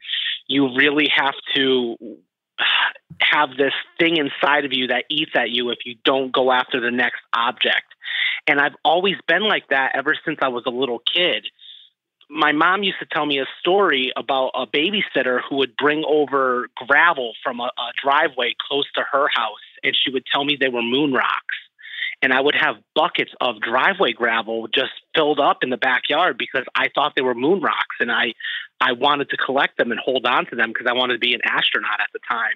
You 0.47 0.75
really 0.75 1.09
have 1.13 1.35
to 1.55 1.97
have 3.19 3.49
this 3.57 3.73
thing 3.99 4.15
inside 4.15 4.63
of 4.63 4.71
you 4.71 4.87
that 4.87 5.03
eats 5.09 5.31
at 5.35 5.49
you 5.49 5.71
if 5.71 5.79
you 5.85 5.95
don't 6.05 6.31
go 6.31 6.51
after 6.51 6.79
the 6.79 6.91
next 6.91 7.19
object. 7.33 7.83
And 8.47 8.61
I've 8.61 8.75
always 8.85 9.15
been 9.27 9.43
like 9.43 9.67
that 9.69 9.91
ever 9.95 10.15
since 10.23 10.39
I 10.41 10.47
was 10.47 10.63
a 10.65 10.69
little 10.69 10.99
kid. 10.99 11.45
My 12.29 12.53
mom 12.53 12.83
used 12.83 12.99
to 12.99 13.05
tell 13.05 13.25
me 13.25 13.39
a 13.39 13.45
story 13.59 14.13
about 14.15 14.51
a 14.55 14.65
babysitter 14.65 15.41
who 15.47 15.57
would 15.57 15.75
bring 15.75 16.03
over 16.07 16.69
gravel 16.87 17.33
from 17.43 17.59
a, 17.59 17.65
a 17.65 17.91
driveway 18.01 18.55
close 18.67 18.85
to 18.95 19.01
her 19.11 19.27
house, 19.33 19.59
and 19.83 19.95
she 19.95 20.11
would 20.11 20.23
tell 20.33 20.45
me 20.45 20.57
they 20.59 20.69
were 20.69 20.81
moon 20.81 21.11
rocks 21.11 21.55
and 22.21 22.33
I 22.33 22.41
would 22.41 22.55
have 22.55 22.75
buckets 22.95 23.31
of 23.41 23.61
driveway 23.61 24.13
gravel 24.13 24.67
just 24.67 24.91
filled 25.15 25.39
up 25.39 25.59
in 25.61 25.69
the 25.69 25.77
backyard 25.77 26.37
because 26.37 26.65
I 26.75 26.87
thought 26.93 27.13
they 27.15 27.21
were 27.21 27.35
moon 27.35 27.61
rocks 27.61 27.95
and 27.99 28.11
I 28.11 28.33
I 28.81 28.91
wanted 28.91 29.29
to 29.29 29.37
collect 29.37 29.77
them 29.77 29.91
and 29.91 29.99
hold 29.99 30.25
on 30.25 30.45
to 30.47 30.55
them 30.55 30.69
because 30.69 30.87
I 30.89 30.93
wanted 30.93 31.13
to 31.13 31.19
be 31.19 31.33
an 31.33 31.41
astronaut 31.45 31.99
at 32.01 32.09
the 32.13 32.19
time. 32.29 32.55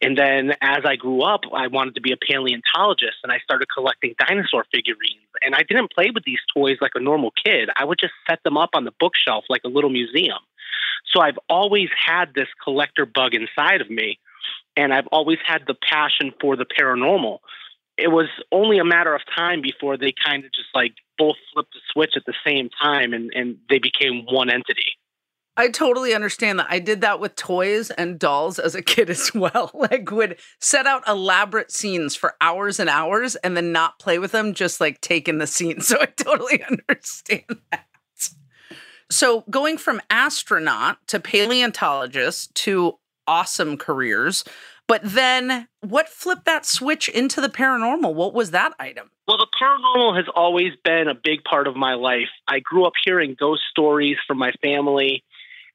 And 0.00 0.16
then 0.16 0.52
as 0.60 0.84
I 0.84 0.94
grew 0.94 1.22
up, 1.22 1.40
I 1.52 1.66
wanted 1.66 1.96
to 1.96 2.00
be 2.00 2.12
a 2.12 2.16
paleontologist 2.16 3.16
and 3.24 3.32
I 3.32 3.38
started 3.38 3.66
collecting 3.74 4.14
dinosaur 4.18 4.64
figurines. 4.72 5.26
And 5.42 5.56
I 5.56 5.62
didn't 5.62 5.92
play 5.92 6.10
with 6.14 6.22
these 6.24 6.38
toys 6.54 6.76
like 6.80 6.92
a 6.94 7.00
normal 7.00 7.32
kid. 7.44 7.70
I 7.74 7.84
would 7.84 7.98
just 7.98 8.12
set 8.28 8.38
them 8.44 8.56
up 8.56 8.70
on 8.74 8.84
the 8.84 8.92
bookshelf 9.00 9.44
like 9.48 9.62
a 9.64 9.68
little 9.68 9.90
museum. 9.90 10.38
So 11.12 11.20
I've 11.20 11.38
always 11.48 11.88
had 12.06 12.34
this 12.34 12.48
collector 12.62 13.06
bug 13.06 13.34
inside 13.34 13.80
of 13.80 13.90
me 13.90 14.20
and 14.76 14.94
I've 14.94 15.08
always 15.08 15.38
had 15.44 15.62
the 15.66 15.74
passion 15.74 16.32
for 16.40 16.54
the 16.56 16.64
paranormal 16.64 17.38
it 17.98 18.08
was 18.08 18.28
only 18.52 18.78
a 18.78 18.84
matter 18.84 19.14
of 19.14 19.22
time 19.36 19.60
before 19.60 19.96
they 19.96 20.14
kind 20.24 20.44
of 20.44 20.52
just 20.52 20.68
like 20.74 20.94
both 21.18 21.36
flipped 21.52 21.72
the 21.74 21.80
switch 21.92 22.12
at 22.16 22.24
the 22.24 22.34
same 22.46 22.70
time 22.80 23.12
and, 23.12 23.32
and 23.34 23.56
they 23.68 23.78
became 23.78 24.24
one 24.30 24.48
entity. 24.48 24.86
I 25.56 25.70
totally 25.70 26.14
understand 26.14 26.60
that. 26.60 26.68
I 26.70 26.78
did 26.78 27.00
that 27.00 27.18
with 27.18 27.34
toys 27.34 27.90
and 27.90 28.16
dolls 28.16 28.60
as 28.60 28.76
a 28.76 28.82
kid 28.82 29.10
as 29.10 29.32
well. 29.34 29.72
Like 29.74 30.10
would 30.12 30.38
set 30.60 30.86
out 30.86 31.06
elaborate 31.08 31.72
scenes 31.72 32.14
for 32.14 32.36
hours 32.40 32.78
and 32.78 32.88
hours 32.88 33.34
and 33.34 33.56
then 33.56 33.72
not 33.72 33.98
play 33.98 34.20
with 34.20 34.30
them, 34.30 34.54
just 34.54 34.80
like 34.80 35.00
take 35.00 35.28
in 35.28 35.38
the 35.38 35.46
scene. 35.46 35.80
So 35.88 36.00
I 36.00 36.06
totally 36.06 36.62
understand 36.70 37.44
that. 37.72 37.86
So 39.10 39.42
going 39.50 39.78
from 39.78 40.00
astronaut 40.10 40.98
to 41.08 41.18
paleontologist 41.18 42.54
to 42.56 42.98
awesome 43.26 43.76
careers, 43.76 44.44
but 44.88 45.02
then 45.04 45.68
what 45.80 46.08
flipped 46.08 46.46
that 46.46 46.64
switch 46.64 47.08
into 47.08 47.40
the 47.42 47.50
paranormal? 47.50 48.14
What 48.14 48.32
was 48.32 48.50
that 48.52 48.72
item? 48.80 49.10
Well, 49.28 49.36
the 49.36 49.46
paranormal 49.62 50.16
has 50.16 50.24
always 50.34 50.72
been 50.82 51.06
a 51.08 51.14
big 51.14 51.44
part 51.44 51.68
of 51.68 51.76
my 51.76 51.94
life. 51.94 52.30
I 52.48 52.60
grew 52.60 52.86
up 52.86 52.94
hearing 53.04 53.36
ghost 53.38 53.62
stories 53.70 54.16
from 54.26 54.38
my 54.38 54.52
family, 54.62 55.22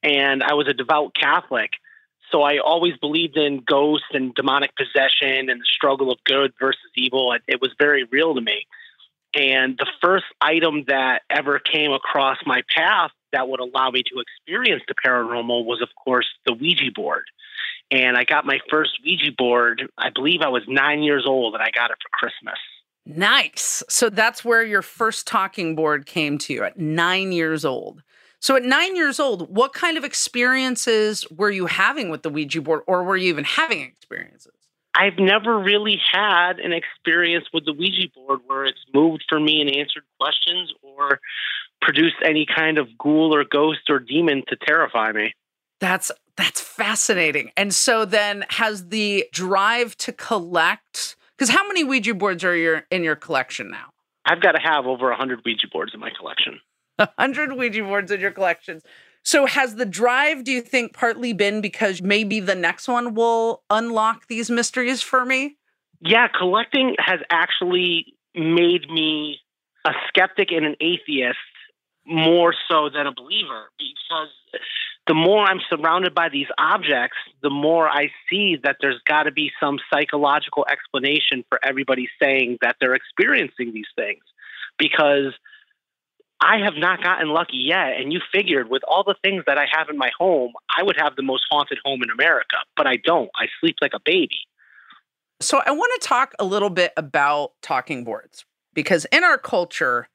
and 0.02 0.44
I 0.44 0.56
was 0.56 0.68
a 0.68 0.74
devout 0.74 1.14
Catholic. 1.14 1.70
So 2.32 2.42
I 2.42 2.58
always 2.58 2.98
believed 2.98 3.38
in 3.38 3.62
ghosts 3.64 4.08
and 4.12 4.34
demonic 4.34 4.72
possession 4.76 5.52
and 5.52 5.62
the 5.62 5.66
struggle 5.66 6.12
of 6.12 6.18
good 6.26 6.52
versus 6.60 6.80
evil. 6.96 7.38
It, 7.48 7.62
was 7.62 7.72
very 7.78 8.06
real 8.06 8.34
to 8.34 8.42
me. 8.42 8.66
And 9.36 9.78
the 9.78 9.88
first 10.02 10.26
item 10.42 10.86
that 10.88 11.22
ever 11.30 11.60
came 11.60 11.92
across 11.92 12.38
my 12.48 12.64
path 12.76 13.12
that 13.34 13.48
would 13.48 13.60
allow 13.60 13.92
me 13.92 14.02
to 14.02 14.20
experience 14.20 14.82
the 14.88 14.96
paranormal 15.06 15.66
was, 15.66 15.82
of 15.84 15.90
course, 16.04 16.28
the 16.48 16.54
Ouija 16.54 16.92
board. 16.96 17.24
And 17.94 18.18
I 18.18 18.24
got 18.24 18.44
my 18.44 18.58
first 18.72 18.94
Ouija 19.06 19.32
board, 19.38 19.84
I 20.00 20.10
believe 20.10 20.42
I 20.42 20.50
was 20.50 20.64
nine 20.68 21.04
years 21.04 21.26
old, 21.28 21.54
and 21.54 21.62
I 21.62 21.70
got 21.70 21.92
it 21.92 21.98
for 22.02 22.10
Christmas. 22.12 22.58
Nice. 23.06 23.84
So 23.88 24.10
that's 24.10 24.44
where 24.44 24.64
your 24.64 24.82
first 24.82 25.28
talking 25.28 25.76
board 25.76 26.08
came 26.08 26.40
to 26.40 26.54
you 26.54 26.64
at 26.64 26.80
nine 26.80 27.32
years 27.32 27.64
old. 27.64 28.02
So 28.40 28.56
at 28.56 28.64
nine 28.64 28.96
years 28.96 29.20
old, 29.20 29.56
what 29.56 29.74
kind 29.74 29.96
of 29.96 30.04
experiences 30.04 31.30
were 31.30 31.52
you 31.52 31.68
having 31.68 32.10
with 32.10 32.24
the 32.24 32.32
Ouija 32.32 32.64
board, 32.64 32.82
or 32.88 33.04
were 33.04 33.16
you 33.16 33.30
even 33.30 33.44
having 33.44 33.82
experiences? 33.82 34.54
I've 34.96 35.20
never 35.20 35.60
really 35.60 36.02
had 36.12 36.60
an 36.60 36.74
experience 36.74 37.46
with 37.54 37.66
the 37.66 37.74
Ouija 37.74 38.10
board 38.16 38.40
where 38.48 38.66
it's 38.66 38.84
moved 38.92 39.24
for 39.30 39.40
me 39.40 39.62
and 39.62 39.70
answered 39.70 40.04
questions 40.20 40.74
or 40.82 41.20
produced 41.80 42.16
any 42.26 42.48
kind 42.48 42.80
of 42.80 42.88
ghoul 42.98 43.36
or 43.36 43.44
ghost 43.44 43.90
or 43.90 44.00
demon 44.00 44.42
to 44.48 44.56
terrify 44.56 45.12
me. 45.12 45.34
That's 45.80 46.12
that's 46.38 46.62
fascinating. 46.62 47.52
And 47.56 47.74
so 47.74 48.06
then 48.06 48.46
has 48.50 48.90
the 48.90 49.26
drive 49.32 49.96
to 49.98 50.12
collect 50.12 51.16
because 51.38 51.50
how 51.50 51.68
many 51.68 51.84
Ouija 51.84 52.14
boards 52.14 52.44
are 52.44 52.56
your 52.56 52.86
in 52.92 53.04
your 53.04 53.16
collection 53.16 53.70
now? 53.70 53.90
I've 54.26 54.42
got 54.42 54.54
to 54.54 54.62
have 54.62 54.86
over 54.86 55.10
100 55.10 55.42
Ouija 55.46 55.68
boards 55.72 55.94
in 55.94 56.00
my 56.00 56.10
collection. 56.18 56.60
100 56.98 57.54
Ouija 57.54 57.84
boards 57.84 58.12
in 58.12 58.20
your 58.20 58.32
collections. 58.32 58.84
So 59.24 59.46
has 59.46 59.76
the 59.76 59.86
drive, 59.86 60.44
do 60.44 60.52
you 60.52 60.62
think, 60.62 60.94
partly 60.94 61.34
been 61.34 61.62
because 61.62 62.02
maybe 62.02 62.40
the 62.40 62.56
next 62.56 62.88
one 62.88 63.14
will 63.14 63.64
unlock 63.70 64.28
these 64.28 64.50
mysteries 64.50 65.02
for 65.02 65.26
me? 65.26 65.58
Yeah, 66.02 66.28
collecting 66.28 66.96
has 67.00 67.20
actually 67.30 68.16
made 68.36 68.90
me 68.90 69.40
a 69.86 69.92
skeptic 70.08 70.52
and 70.52 70.66
an 70.66 70.76
atheist 70.82 71.38
more 72.06 72.54
so 72.70 72.90
than 72.90 73.08
a 73.08 73.14
believer 73.14 73.70
because 73.78 74.30
the 75.08 75.14
more 75.14 75.44
I'm 75.44 75.60
surrounded 75.70 76.16
by 76.16 76.30
these 76.30 76.48
objects, 76.58 77.18
the 77.42 77.50
more 77.50 77.90
I 77.90 78.10
see 78.30 78.58
that 78.64 78.78
there's 78.80 79.02
got 79.06 79.24
to 79.24 79.32
be 79.32 79.52
some 79.60 79.80
psychological 79.94 80.66
explanation 80.72 81.44
for 81.50 81.60
everybody 81.64 82.08
saying 82.22 82.60
that 82.62 82.78
they're 82.80 82.96
experiencing 82.96 83.74
these 83.74 83.88
things. 83.98 84.24
Because 84.80 85.34
I 86.40 86.58
have 86.64 86.76
not 86.76 87.02
gotten 87.02 87.30
lucky 87.30 87.58
yet. 87.58 87.94
And 88.00 88.12
you 88.12 88.20
figured 88.34 88.70
with 88.70 88.84
all 88.88 89.04
the 89.04 89.16
things 89.24 89.44
that 89.48 89.58
I 89.58 89.66
have 89.72 89.90
in 89.90 89.98
my 89.98 90.10
home, 90.18 90.52
I 90.76 90.84
would 90.84 90.98
have 90.98 91.16
the 91.16 91.22
most 91.22 91.44
haunted 91.50 91.80
home 91.86 92.02
in 92.04 92.10
America, 92.10 92.58
but 92.76 92.88
I 92.88 92.98
don't. 92.98 93.30
I 93.36 93.48
sleep 93.62 93.76
like 93.82 93.94
a 93.94 94.00
baby. 94.04 94.48
So 95.40 95.62
I 95.66 95.72
want 95.72 95.92
to 96.02 96.08
talk 96.08 96.34
a 96.40 96.46
little 96.46 96.70
bit 96.70 96.94
about 96.98 97.52
talking 97.62 98.04
boards 98.04 98.46
because 98.74 99.06
in 99.12 99.24
our 99.24 99.38
culture, 99.38 100.10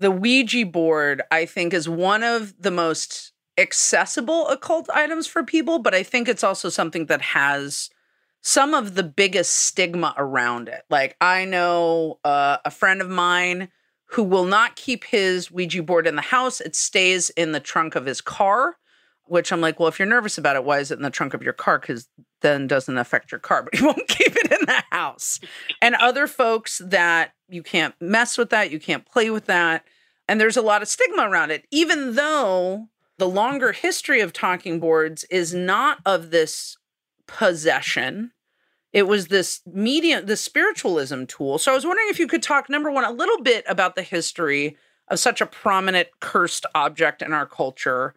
the 0.00 0.10
Ouija 0.10 0.66
board, 0.66 1.22
I 1.30 1.44
think, 1.44 1.72
is 1.72 1.88
one 1.88 2.22
of 2.22 2.54
the 2.60 2.70
most 2.70 3.32
accessible 3.58 4.48
occult 4.48 4.88
items 4.90 5.26
for 5.26 5.42
people, 5.42 5.78
but 5.78 5.94
I 5.94 6.02
think 6.02 6.28
it's 6.28 6.44
also 6.44 6.68
something 6.68 7.06
that 7.06 7.20
has 7.20 7.90
some 8.40 8.72
of 8.72 8.94
the 8.94 9.02
biggest 9.02 9.52
stigma 9.52 10.14
around 10.16 10.68
it. 10.68 10.82
Like, 10.88 11.16
I 11.20 11.44
know 11.44 12.20
uh, 12.24 12.58
a 12.64 12.70
friend 12.70 13.00
of 13.00 13.10
mine 13.10 13.68
who 14.10 14.22
will 14.22 14.44
not 14.44 14.76
keep 14.76 15.04
his 15.04 15.50
Ouija 15.50 15.82
board 15.82 16.06
in 16.06 16.16
the 16.16 16.22
house. 16.22 16.60
It 16.60 16.74
stays 16.74 17.30
in 17.30 17.52
the 17.52 17.60
trunk 17.60 17.94
of 17.94 18.06
his 18.06 18.20
car, 18.20 18.76
which 19.24 19.52
I'm 19.52 19.60
like, 19.60 19.78
well, 19.78 19.88
if 19.88 19.98
you're 19.98 20.08
nervous 20.08 20.38
about 20.38 20.56
it, 20.56 20.64
why 20.64 20.78
is 20.78 20.90
it 20.90 20.96
in 20.96 21.02
the 21.02 21.10
trunk 21.10 21.34
of 21.34 21.42
your 21.42 21.52
car? 21.52 21.78
Because 21.78 22.08
then 22.40 22.66
doesn't 22.66 22.96
affect 22.96 23.32
your 23.32 23.40
car, 23.40 23.62
but 23.64 23.74
he 23.74 23.84
won't 23.84 24.08
keep 24.08 24.34
it 24.34 24.52
in 24.52 24.66
the 24.66 24.82
house. 24.90 25.40
and 25.82 25.94
other 25.96 26.26
folks 26.26 26.80
that 26.84 27.32
you 27.48 27.62
can't 27.62 27.94
mess 28.00 28.38
with 28.38 28.50
that, 28.50 28.70
you 28.70 28.78
can't 28.78 29.04
play 29.04 29.30
with 29.30 29.46
that. 29.46 29.84
And 30.28 30.40
there's 30.40 30.56
a 30.56 30.62
lot 30.62 30.82
of 30.82 30.88
stigma 30.88 31.28
around 31.28 31.50
it, 31.50 31.66
even 31.70 32.14
though 32.14 32.88
the 33.18 33.28
longer 33.28 33.72
history 33.72 34.20
of 34.20 34.32
talking 34.32 34.80
boards 34.80 35.24
is 35.24 35.54
not 35.54 35.98
of 36.06 36.30
this 36.30 36.76
possession 37.26 38.32
it 38.92 39.06
was 39.06 39.28
this 39.28 39.60
medium, 39.66 40.26
the 40.26 40.36
spiritualism 40.36 41.24
tool. 41.24 41.58
So 41.58 41.72
I 41.72 41.74
was 41.74 41.84
wondering 41.84 42.08
if 42.08 42.18
you 42.18 42.26
could 42.26 42.42
talk, 42.42 42.70
number 42.70 42.90
one, 42.90 43.04
a 43.04 43.12
little 43.12 43.42
bit 43.42 43.64
about 43.68 43.96
the 43.96 44.02
history 44.02 44.76
of 45.08 45.18
such 45.18 45.40
a 45.40 45.46
prominent 45.46 46.08
cursed 46.20 46.66
object 46.74 47.22
in 47.22 47.32
our 47.32 47.46
culture 47.46 48.14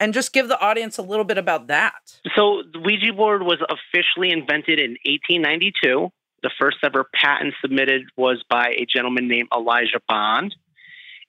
and 0.00 0.12
just 0.12 0.32
give 0.32 0.48
the 0.48 0.58
audience 0.58 0.98
a 0.98 1.02
little 1.02 1.24
bit 1.24 1.38
about 1.38 1.68
that. 1.68 2.18
So 2.34 2.62
the 2.72 2.80
Ouija 2.80 3.12
board 3.12 3.42
was 3.42 3.58
officially 3.68 4.30
invented 4.30 4.78
in 4.78 4.96
1892. 5.04 6.08
The 6.42 6.50
first 6.58 6.78
ever 6.82 7.06
patent 7.14 7.54
submitted 7.60 8.02
was 8.16 8.42
by 8.48 8.74
a 8.76 8.86
gentleman 8.86 9.28
named 9.28 9.48
Elijah 9.54 10.00
Bond. 10.08 10.54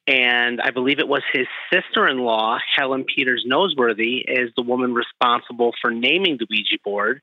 And 0.07 0.61
I 0.61 0.69
believe 0.69 0.99
it 0.99 1.07
was 1.07 1.23
his 1.33 1.47
sister 1.73 2.07
in 2.07 2.19
law, 2.19 2.59
Helen 2.75 3.05
Peters 3.05 3.45
Nosworthy, 3.49 4.23
is 4.27 4.51
the 4.55 4.61
woman 4.61 4.93
responsible 4.93 5.73
for 5.81 5.89
naming 5.89 6.37
the 6.37 6.45
Ouija 6.49 6.77
board. 6.83 7.21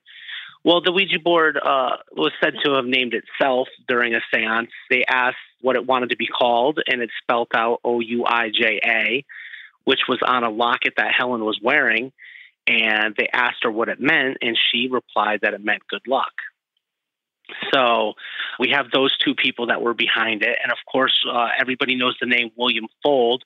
Well, 0.65 0.81
the 0.81 0.93
Ouija 0.93 1.21
board 1.21 1.57
uh, 1.57 1.97
was 2.13 2.33
said 2.43 2.55
to 2.65 2.73
have 2.75 2.85
named 2.85 3.15
itself 3.15 3.69
during 3.87 4.15
a 4.15 4.21
seance. 4.33 4.71
They 4.91 5.05
asked 5.09 5.37
what 5.61 5.77
it 5.77 5.87
wanted 5.87 6.11
to 6.11 6.17
be 6.17 6.27
called, 6.27 6.81
and 6.87 7.03
it 7.03 7.11
spelled 7.23 7.49
out 7.55 7.81
O 7.85 8.01
U 8.01 8.25
I 8.27 8.49
J 8.49 8.81
A, 8.85 9.25
which 9.85 10.01
was 10.09 10.19
on 10.27 10.43
a 10.43 10.51
locket 10.51 10.95
that 10.97 11.13
Helen 11.17 11.45
was 11.45 11.61
wearing. 11.63 12.13
And 12.67 13.15
they 13.17 13.29
asked 13.33 13.63
her 13.63 13.73
what 13.73 13.89
it 13.89 14.01
meant, 14.01 14.39
and 14.41 14.57
she 14.57 14.89
replied 14.89 15.41
that 15.43 15.55
it 15.55 15.65
meant 15.65 15.83
good 15.89 16.07
luck. 16.07 16.33
So 17.73 18.15
we 18.59 18.71
have 18.71 18.91
those 18.91 19.17
two 19.19 19.35
people 19.35 19.67
that 19.67 19.83
were 19.83 19.95
behind 19.95 20.43
it. 20.43 20.59
And 20.63 20.73
of 20.73 20.79
course, 20.91 21.25
uh, 21.31 21.49
everybody 21.59 21.95
knows 21.97 22.17
the 22.21 22.27
name 22.27 22.51
William 22.57 22.87
Fuld. 23.05 23.41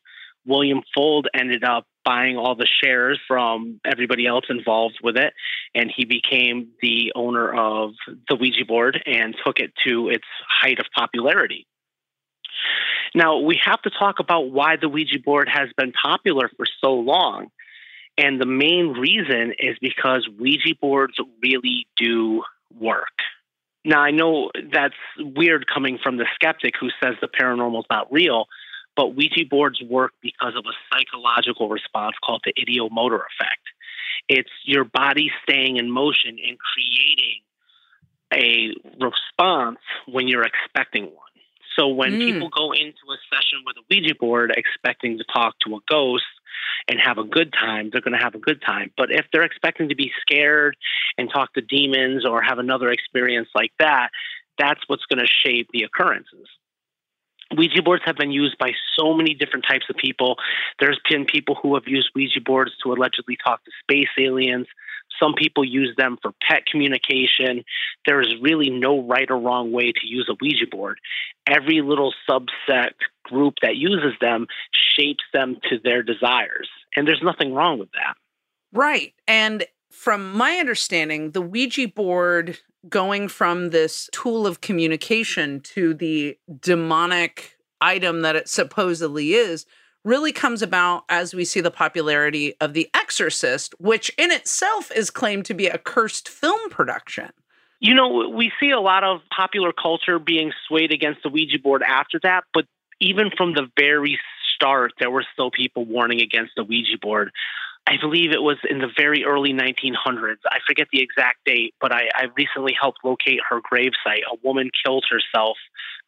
William 0.47 0.83
Fuld 0.97 1.25
ended 1.35 1.65
up 1.65 1.87
buying 2.05 2.37
all 2.37 2.55
the 2.55 2.69
shares 2.83 3.19
from 3.27 3.81
everybody 3.85 4.27
else 4.27 4.45
involved 4.49 4.99
with 5.03 5.17
it. 5.17 5.35
And 5.75 5.93
he 5.95 6.05
became 6.05 6.69
the 6.81 7.13
owner 7.17 7.53
of 7.53 7.95
the 8.29 8.37
Ouija 8.37 8.65
board 8.65 9.03
and 9.07 9.35
took 9.45 9.59
it 9.59 9.73
to 9.85 10.09
its 10.09 10.27
height 10.49 10.79
of 10.79 10.87
popularity. 10.97 11.67
Now, 13.15 13.39
we 13.39 13.61
have 13.65 13.83
to 13.83 13.91
talk 13.91 14.21
about 14.21 14.51
why 14.51 14.77
the 14.77 14.89
Ouija 14.89 15.19
board 15.19 15.49
has 15.49 15.69
been 15.77 15.93
popular 15.93 16.51
for 16.57 16.67
so 16.81 16.95
long. 16.95 17.49
And 18.19 18.41
the 18.41 18.47
main 18.47 18.93
reason 18.93 19.53
is 19.59 19.77
because 19.81 20.29
Ouija 20.39 20.75
boards 20.81 21.15
really 21.43 21.87
do 21.97 22.43
work. 22.79 23.09
Now, 23.87 24.01
I 24.01 24.11
know 24.11 24.51
that's 24.73 24.97
weird 25.17 25.67
coming 25.73 25.99
from 26.03 26.17
the 26.17 26.27
skeptic 26.35 26.75
who 26.79 26.89
says 27.01 27.15
the 27.21 27.29
paranormal 27.29 27.79
is 27.79 27.87
not 27.89 28.13
real, 28.13 28.47
but 28.97 29.15
Ouija 29.15 29.45
boards 29.49 29.81
work 29.81 30.13
because 30.21 30.55
of 30.57 30.65
a 30.67 30.75
psychological 30.91 31.69
response 31.69 32.17
called 32.25 32.43
the 32.45 32.53
ideomotor 32.55 33.21
effect. 33.21 33.63
It's 34.29 34.51
your 34.65 34.83
body 34.83 35.31
staying 35.45 35.77
in 35.77 35.89
motion 35.89 36.31
and 36.31 36.59
creating 36.59 37.43
a 38.35 38.75
response 39.01 39.79
when 40.09 40.27
you're 40.27 40.45
expecting 40.45 41.05
one. 41.05 41.26
So 41.79 41.89
when 41.89 42.13
mm. 42.13 42.19
people 42.19 42.49
go 42.49 42.73
into 42.73 43.05
a 43.11 43.19
session 43.35 43.63
with 43.67 43.77
a 43.77 43.85
Ouija 43.91 44.15
board 44.19 44.53
expecting 44.57 45.19
to 45.19 45.25
talk 45.25 45.55
to 45.67 45.77
a 45.77 45.81
ghost 45.89 46.25
and 46.89 46.99
have 46.99 47.19
a 47.19 47.25
good 47.25 47.53
time, 47.53 47.91
they're 47.91 48.01
going 48.01 48.17
to 48.17 48.23
have 48.23 48.35
a 48.35 48.39
good 48.39 48.63
time. 48.63 48.91
But 48.97 49.11
if 49.11 49.27
they're 49.33 49.43
expecting 49.43 49.89
to 49.91 49.95
be 49.95 50.11
scared 50.21 50.77
and 51.19 51.31
talk 51.31 51.53
to 51.55 51.61
demons 51.61 52.25
or 52.27 52.43
have 52.43 52.59
another 52.59 52.91
experience 52.91 53.49
like 53.55 53.73
that, 53.79 54.09
that's 54.59 54.81
what's 54.87 55.05
going 55.07 55.25
to 55.25 55.31
shape 55.45 55.69
the 55.73 55.83
occurrences. 55.83 56.49
Ouija 57.57 57.83
boards 57.83 58.03
have 58.05 58.17
been 58.17 58.33
used 58.33 58.59
by 58.59 58.73
so 58.99 59.15
many 59.15 59.35
different 59.35 59.65
types 59.69 59.85
of 59.89 59.97
people. 59.97 60.37
There's 60.81 60.99
been 61.09 61.27
people 61.27 61.57
who 61.63 61.75
have 61.75 61.85
used 61.87 62.11
Ouija 62.15 62.41
boards 62.41 62.73
to 62.83 62.93
allegedly 62.93 63.37
talk 63.45 63.65
to 63.65 63.71
space 63.83 64.09
aliens. 64.19 64.67
Some 65.21 65.35
people 65.35 65.65
use 65.65 65.95
them 65.97 66.19
for 66.21 66.33
pet 66.47 66.67
communication. 66.67 67.65
There 68.07 68.21
is 68.21 68.35
really 68.41 68.71
no 68.71 69.03
right 69.03 69.31
or 69.31 69.39
wrong 69.39 69.73
way 69.73 69.93
to 69.93 70.07
use 70.07 70.29
a 70.31 70.37
Ouija 70.41 70.67
board. 70.71 70.99
Every 71.47 71.83
little 71.83 72.13
subset 72.29 72.93
group 73.25 73.55
that 73.63 73.77
uses 73.77 74.13
them 74.21 74.47
shapes 74.97 75.25
them 75.33 75.59
to 75.69 75.79
their 75.83 76.03
desires. 76.03 76.69
And 76.95 77.07
there's 77.07 77.23
nothing 77.23 77.53
wrong 77.55 77.79
with 77.79 77.91
that. 77.93 78.17
Right. 78.73 79.15
And 79.27 79.65
from 79.91 80.33
my 80.33 80.57
understanding, 80.57 81.31
the 81.33 81.41
Ouija 81.41 81.89
board 81.89 82.59
going 82.89 83.29
from 83.29 83.71
this 83.71 84.09
tool 84.13 84.47
of 84.47 84.61
communication 84.61 85.61
to 85.61 85.95
the 85.95 86.39
demonic 86.61 87.57
item 87.81 88.23
that 88.23 88.37
it 88.37 88.49
supposedly 88.49 89.35
is 89.35 89.67
really 90.07 90.33
comes 90.33 90.63
about 90.63 91.05
as 91.09 91.35
we 91.35 91.45
see 91.45 91.61
the 91.61 91.71
popularity 91.71 92.55
of 92.61 92.73
The 92.73 92.89
Exorcist, 92.95 93.75
which 93.81 94.11
in 94.17 94.31
itself 94.31 94.91
is 94.93 95.11
claimed 95.11 95.45
to 95.47 95.55
be 95.55 95.67
a 95.67 95.79
cursed 95.79 96.29
film 96.29 96.71
production. 96.71 97.31
You 97.81 97.93
know, 97.93 98.31
we 98.31 98.53
see 98.59 98.71
a 98.71 98.81
lot 98.81 99.05
of 99.05 99.21
popular 99.37 99.73
culture 99.73 100.19
being 100.19 100.53
swayed 100.67 100.93
against 100.93 101.23
the 101.23 101.29
Ouija 101.29 101.59
board 101.59 101.83
after 101.83 102.21
that, 102.23 102.45
but 102.55 102.65
even 103.01 103.31
from 103.37 103.53
the 103.53 103.69
very 103.77 104.19
start, 104.55 104.93
there 104.99 105.11
were 105.11 105.27
still 105.33 105.51
people 105.51 105.85
warning 105.85 106.23
against 106.23 106.53
the 106.57 106.65
Ouija 106.65 106.99
board. 107.03 107.33
I 107.87 107.97
believe 108.01 108.31
it 108.31 108.43
was 108.43 108.57
in 108.69 108.79
the 108.79 108.89
very 108.97 109.25
early 109.25 109.53
1900s. 109.53 110.39
I 110.47 110.59
forget 110.67 110.89
the 110.93 111.03
exact 111.03 111.45
date, 111.45 111.75
but 111.81 111.93
I, 111.93 112.09
I 112.15 112.27
recently 112.37 112.75
helped 112.81 112.99
locate 113.05 113.41
her 113.49 113.61
gravesite. 113.61 114.23
A 114.31 114.37
woman 114.43 114.71
killed 114.85 115.05
herself 115.11 115.57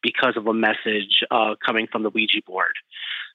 because 0.01 0.37
of 0.37 0.47
a 0.47 0.53
message 0.53 1.23
uh, 1.31 1.55
coming 1.65 1.87
from 1.91 2.03
the 2.03 2.09
Ouija 2.09 2.41
board. 2.45 2.73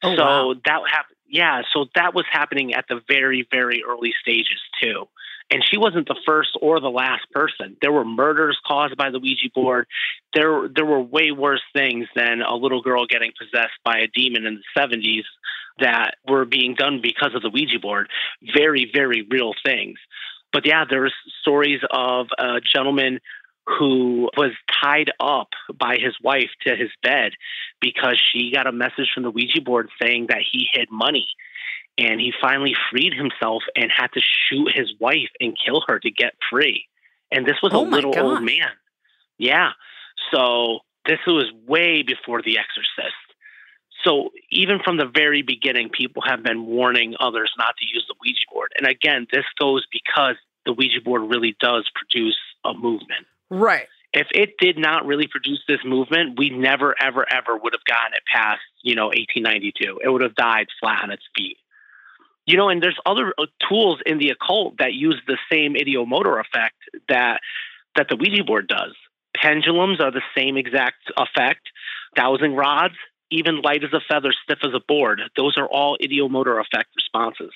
Oh, 0.02 0.16
so 0.16 0.22
wow. 0.22 0.54
that 0.64 0.80
happened. 0.90 1.16
Yeah, 1.28 1.62
so 1.72 1.86
that 1.94 2.14
was 2.14 2.24
happening 2.30 2.74
at 2.74 2.84
the 2.88 3.00
very, 3.08 3.46
very 3.50 3.82
early 3.86 4.12
stages 4.22 4.60
too. 4.80 5.08
And 5.50 5.62
she 5.68 5.76
wasn't 5.76 6.08
the 6.08 6.18
first 6.26 6.56
or 6.60 6.80
the 6.80 6.90
last 6.90 7.30
person. 7.32 7.76
There 7.82 7.92
were 7.92 8.04
murders 8.04 8.58
caused 8.66 8.96
by 8.96 9.10
the 9.10 9.18
Ouija 9.18 9.50
board. 9.54 9.86
There, 10.34 10.68
there 10.74 10.86
were 10.86 11.00
way 11.00 11.32
worse 11.32 11.62
things 11.72 12.06
than 12.14 12.40
a 12.40 12.54
little 12.54 12.82
girl 12.82 13.06
getting 13.06 13.32
possessed 13.38 13.74
by 13.84 13.98
a 13.98 14.08
demon 14.08 14.46
in 14.46 14.60
the 14.60 14.80
70s 14.80 15.24
that 15.80 16.16
were 16.26 16.44
being 16.44 16.74
done 16.74 17.00
because 17.02 17.34
of 17.34 17.42
the 17.42 17.50
Ouija 17.50 17.78
board. 17.78 18.08
Very, 18.54 18.90
very 18.92 19.26
real 19.28 19.52
things. 19.64 19.98
But 20.52 20.66
yeah, 20.66 20.84
there's 20.88 21.12
stories 21.40 21.80
of 21.90 22.28
a 22.38 22.60
gentleman 22.60 23.20
who 23.66 24.28
was 24.36 24.52
tied 24.82 25.10
up 25.20 25.48
by 25.78 25.96
his 25.98 26.14
wife 26.22 26.50
to 26.66 26.76
his 26.76 26.90
bed 27.02 27.32
because 27.80 28.20
she 28.32 28.52
got 28.52 28.66
a 28.66 28.72
message 28.72 29.10
from 29.14 29.22
the 29.22 29.30
Ouija 29.30 29.60
board 29.62 29.88
saying 30.00 30.26
that 30.28 30.42
he 30.50 30.68
hid 30.72 30.88
money. 30.90 31.26
And 31.96 32.20
he 32.20 32.32
finally 32.40 32.74
freed 32.90 33.14
himself 33.14 33.62
and 33.76 33.90
had 33.90 34.08
to 34.14 34.20
shoot 34.20 34.72
his 34.74 34.92
wife 34.98 35.30
and 35.40 35.56
kill 35.64 35.82
her 35.86 35.98
to 36.00 36.10
get 36.10 36.34
free. 36.50 36.86
And 37.30 37.46
this 37.46 37.56
was 37.62 37.72
Oh 37.72 37.86
a 37.86 37.88
little 37.88 38.12
God. 38.12 38.22
old 38.22 38.42
man. 38.42 38.70
Yeah. 39.38 39.70
So 40.32 40.80
this 41.06 41.20
was 41.26 41.50
way 41.66 42.02
before 42.02 42.42
The 42.42 42.58
Exorcist. 42.58 43.14
So 44.04 44.30
even 44.50 44.80
from 44.84 44.98
the 44.98 45.06
very 45.06 45.42
beginning, 45.42 45.88
people 45.88 46.22
have 46.26 46.42
been 46.42 46.66
warning 46.66 47.14
others 47.20 47.52
not 47.56 47.76
to 47.78 47.86
use 47.86 48.04
the 48.08 48.14
Ouija 48.22 48.44
board. 48.52 48.72
And 48.76 48.86
again, 48.86 49.26
this 49.32 49.44
goes 49.58 49.86
because 49.90 50.36
the 50.66 50.72
Ouija 50.72 51.00
board 51.02 51.22
really 51.22 51.56
does 51.60 51.88
produce 51.94 52.38
a 52.64 52.74
movement. 52.74 53.26
Right. 53.50 53.86
If 54.12 54.28
it 54.32 54.54
did 54.58 54.78
not 54.78 55.06
really 55.06 55.26
produce 55.26 55.60
this 55.66 55.80
movement, 55.84 56.38
we 56.38 56.50
never, 56.50 56.94
ever, 57.00 57.26
ever 57.30 57.56
would 57.56 57.72
have 57.72 57.84
gotten 57.84 58.14
it 58.14 58.22
past, 58.32 58.62
you 58.82 58.94
know, 58.94 59.06
1892. 59.06 60.00
It 60.04 60.08
would 60.08 60.22
have 60.22 60.36
died 60.36 60.68
flat 60.80 61.02
on 61.02 61.10
its 61.10 61.24
feet. 61.36 61.58
You 62.46 62.56
know, 62.56 62.68
and 62.68 62.82
there's 62.82 62.98
other 63.06 63.34
uh, 63.38 63.46
tools 63.68 64.00
in 64.06 64.18
the 64.18 64.30
occult 64.30 64.78
that 64.78 64.92
use 64.92 65.20
the 65.26 65.38
same 65.50 65.74
ideomotor 65.74 66.40
effect 66.40 66.76
that 67.08 67.40
that 67.96 68.08
the 68.08 68.16
Ouija 68.16 68.44
board 68.44 68.68
does. 68.68 68.94
Pendulums 69.34 70.00
are 70.00 70.10
the 70.10 70.22
same 70.36 70.56
exact 70.56 71.10
effect. 71.16 71.68
Dowsing 72.14 72.54
rods, 72.54 72.94
even 73.30 73.62
light 73.62 73.82
as 73.82 73.92
a 73.92 74.00
feather, 74.00 74.32
stiff 74.44 74.58
as 74.62 74.74
a 74.74 74.80
board. 74.86 75.20
Those 75.36 75.56
are 75.56 75.66
all 75.66 75.96
ideomotor 75.98 76.60
effect 76.60 76.90
responses. 76.96 77.52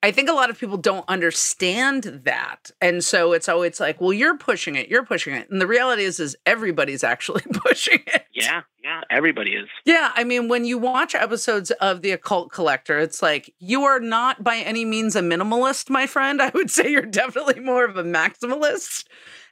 I 0.00 0.12
think 0.12 0.28
a 0.28 0.32
lot 0.32 0.48
of 0.48 0.58
people 0.58 0.76
don't 0.76 1.04
understand 1.08 2.04
that. 2.24 2.70
And 2.80 3.02
so 3.02 3.32
it's 3.32 3.48
always 3.48 3.80
like, 3.80 4.00
well, 4.00 4.12
you're 4.12 4.38
pushing 4.38 4.76
it, 4.76 4.88
you're 4.88 5.04
pushing 5.04 5.34
it. 5.34 5.50
And 5.50 5.60
the 5.60 5.66
reality 5.66 6.04
is 6.04 6.20
is 6.20 6.36
everybody's 6.46 7.02
actually 7.08 7.42
pushing 7.52 8.00
it. 8.06 8.24
Yeah, 8.32 8.62
yeah, 8.84 9.00
everybody 9.10 9.54
is. 9.54 9.68
Yeah, 9.84 10.12
I 10.14 10.22
mean, 10.22 10.48
when 10.48 10.64
you 10.64 10.78
watch 10.78 11.14
episodes 11.14 11.72
of 11.72 12.02
The 12.02 12.12
Occult 12.12 12.52
Collector, 12.52 13.00
it's 13.00 13.22
like 13.22 13.52
you 13.58 13.82
are 13.84 13.98
not 13.98 14.44
by 14.44 14.58
any 14.58 14.84
means 14.84 15.16
a 15.16 15.20
minimalist, 15.20 15.90
my 15.90 16.06
friend. 16.06 16.40
I 16.40 16.50
would 16.54 16.70
say 16.70 16.90
you're 16.90 17.02
definitely 17.02 17.58
more 17.60 17.84
of 17.84 17.96
a 17.96 18.04
maximalist, 18.04 19.04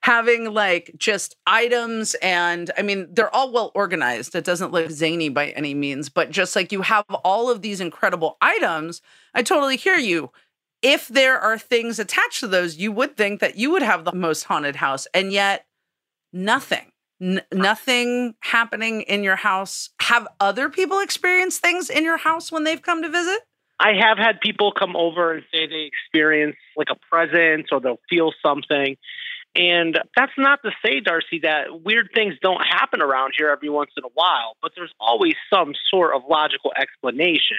having 0.02 0.52
like 0.52 0.92
just 0.96 1.36
items. 1.46 2.14
And 2.22 2.70
I 2.76 2.82
mean, 2.82 3.08
they're 3.12 3.34
all 3.34 3.52
well 3.52 3.72
organized. 3.74 4.34
It 4.34 4.44
doesn't 4.44 4.72
look 4.72 4.90
zany 4.90 5.28
by 5.28 5.48
any 5.50 5.74
means, 5.74 6.08
but 6.08 6.30
just 6.30 6.54
like 6.56 6.72
you 6.72 6.82
have 6.82 7.04
all 7.24 7.50
of 7.50 7.62
these 7.62 7.80
incredible 7.80 8.36
items, 8.40 9.02
I 9.34 9.42
totally 9.42 9.76
hear 9.76 9.96
you. 9.96 10.30
If 10.82 11.08
there 11.08 11.38
are 11.40 11.58
things 11.58 11.98
attached 11.98 12.40
to 12.40 12.46
those, 12.46 12.76
you 12.76 12.92
would 12.92 13.16
think 13.16 13.40
that 13.40 13.56
you 13.56 13.70
would 13.70 13.82
have 13.82 14.04
the 14.04 14.14
most 14.14 14.44
haunted 14.44 14.76
house, 14.76 15.06
and 15.14 15.32
yet 15.32 15.66
nothing. 16.32 16.92
N- 17.20 17.42
nothing 17.52 18.34
happening 18.40 19.00
in 19.02 19.24
your 19.24 19.36
house. 19.36 19.90
Have 20.00 20.28
other 20.38 20.68
people 20.68 21.00
experienced 21.00 21.62
things 21.62 21.88
in 21.88 22.04
your 22.04 22.18
house 22.18 22.52
when 22.52 22.64
they've 22.64 22.82
come 22.82 23.02
to 23.02 23.08
visit? 23.08 23.40
I 23.78 23.92
have 23.98 24.18
had 24.18 24.40
people 24.40 24.72
come 24.72 24.96
over 24.96 25.32
and 25.32 25.42
say 25.52 25.66
they 25.66 25.88
experience 25.90 26.56
like 26.76 26.88
a 26.90 26.96
presence 27.10 27.68
or 27.72 27.80
they'll 27.80 28.00
feel 28.08 28.32
something. 28.44 28.96
And 29.56 29.98
that's 30.14 30.32
not 30.36 30.60
to 30.64 30.70
say, 30.84 31.00
Darcy, 31.00 31.40
that 31.42 31.82
weird 31.82 32.10
things 32.14 32.34
don't 32.42 32.60
happen 32.60 33.00
around 33.00 33.32
here 33.36 33.48
every 33.48 33.70
once 33.70 33.90
in 33.96 34.04
a 34.04 34.10
while, 34.14 34.56
but 34.60 34.72
there's 34.76 34.92
always 35.00 35.34
some 35.48 35.72
sort 35.90 36.14
of 36.14 36.22
logical 36.28 36.72
explanation, 36.78 37.56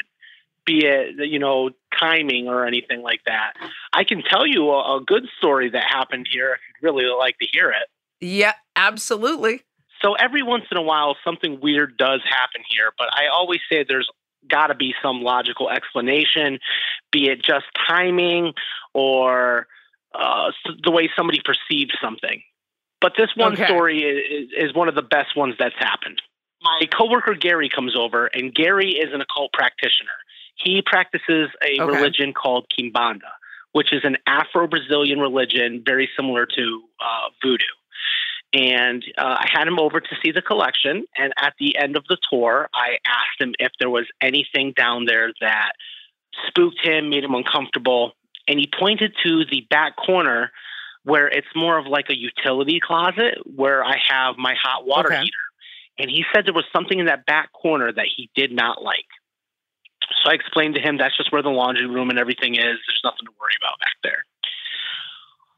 be 0.66 0.86
it, 0.86 1.16
you 1.28 1.40
know, 1.40 1.72
timing 2.00 2.48
or 2.48 2.66
anything 2.66 3.02
like 3.02 3.22
that. 3.26 3.54
I 3.94 4.04
can 4.04 4.22
tell 4.22 4.46
you 4.46 4.70
a, 4.70 4.98
a 4.98 5.02
good 5.04 5.26
story 5.40 5.72
that 5.72 5.84
happened 5.84 6.28
here 6.32 6.54
if 6.54 6.60
you'd 6.68 6.88
really 6.88 7.06
like 7.06 7.38
to 7.40 7.48
hear 7.52 7.72
it. 7.72 7.90
Yeah, 8.20 8.54
absolutely. 8.76 9.64
So 10.04 10.14
every 10.14 10.44
once 10.44 10.66
in 10.70 10.78
a 10.78 10.84
while, 10.84 11.16
something 11.26 11.60
weird 11.60 11.98
does 11.98 12.22
happen 12.30 12.62
here, 12.70 12.92
but 12.98 13.08
I 13.12 13.28
always 13.34 13.60
say 13.72 13.84
there's 13.88 14.10
got 14.48 14.68
to 14.68 14.76
be 14.76 14.94
some 15.02 15.22
logical 15.22 15.70
explanation, 15.70 16.60
be 17.12 17.28
it 17.30 17.44
just 17.44 17.66
timing 17.88 18.54
or 18.94 19.68
uh, 20.14 20.52
the 20.84 20.92
way 20.92 21.10
somebody 21.16 21.42
perceives 21.44 21.92
something. 22.02 22.42
But 23.00 23.14
this 23.18 23.30
one 23.36 23.54
Okay. 23.54 23.66
story 23.66 24.00
is, 24.02 24.50
is 24.58 24.74
one 24.74 24.88
of 24.88 24.96
the 24.96 25.02
best 25.04 25.36
ones 25.36 25.56
that's 25.60 25.76
happened. 25.78 26.22
My 26.62 26.82
coworker 26.98 27.36
Gary 27.36 27.70
comes 27.70 27.96
over, 27.96 28.26
and 28.28 28.54
Gary 28.54 28.92
is 28.92 29.14
an 29.14 29.22
occult 29.22 29.54
practitioner. 29.54 30.18
He 30.56 30.82
practices 30.82 31.50
a 31.64 31.80
Okay. 31.80 31.84
religion 31.84 32.34
called 32.34 32.66
Kimbanda, 32.70 33.30
which 33.74 33.94
is 33.94 34.02
an 34.04 34.18
Afro-Brazilian 34.26 35.20
religion 35.20 35.84
very 35.86 36.10
similar 36.16 36.48
to 36.48 36.84
uh, 37.00 37.30
voodoo 37.44 37.66
and 38.54 39.04
uh, 39.18 39.36
I 39.40 39.46
had 39.52 39.68
him 39.68 39.80
over 39.80 40.00
to 40.00 40.16
see 40.24 40.32
the 40.32 40.42
collection. 40.42 41.06
And 41.18 41.34
at 41.38 41.54
the 41.60 41.78
end 41.78 41.98
of 41.98 42.06
the 42.08 42.18
tour, 42.30 42.70
I 42.74 42.98
asked 43.06 43.40
him 43.40 43.54
if 43.60 43.72
there 43.80 43.90
was 43.90 44.06
anything 44.22 44.74
down 44.76 45.06
there 45.06 45.34
that 45.42 45.74
spooked 46.48 46.80
him, 46.84 47.10
made 47.10 47.24
him 47.24 47.36
uncomfortable. 47.36 48.14
And 48.48 48.60
he 48.60 48.70
pointed 48.80 49.14
to 49.24 49.46
the 49.46 49.66
back 49.70 49.96
corner 49.96 50.52
where 51.04 51.28
it's 51.28 51.48
more 51.56 51.78
of 51.78 51.86
like 51.86 52.10
a 52.10 52.18
utility 52.18 52.80
closet 52.80 53.38
where 53.56 53.84
I 53.84 53.98
have 54.10 54.38
my 54.38 54.56
hot 54.62 54.86
water 54.86 55.10
Okay. 55.10 55.22
heater. 55.22 55.38
And 56.00 56.10
he 56.10 56.24
said 56.34 56.46
there 56.46 56.54
was 56.54 56.66
something 56.72 57.00
in 57.00 57.06
that 57.08 57.26
back 57.26 57.52
corner 57.54 57.92
that 57.92 58.06
he 58.16 58.30
did 58.36 58.52
not 58.52 58.84
like. 58.84 59.06
So 60.24 60.32
I 60.32 60.36
explained 60.36 60.76
to 60.76 60.82
him 60.82 60.98
that's 60.98 61.18
just 61.18 61.32
where 61.32 61.42
the 61.42 61.50
laundry 61.50 61.88
room 61.88 62.10
and 62.10 62.20
everything 62.20 62.56
is. 62.56 62.62
There's 62.64 63.02
nothing 63.04 63.26
to 63.26 63.32
worry 63.40 63.54
about 63.62 63.80
back 63.80 63.94
there. 64.04 64.24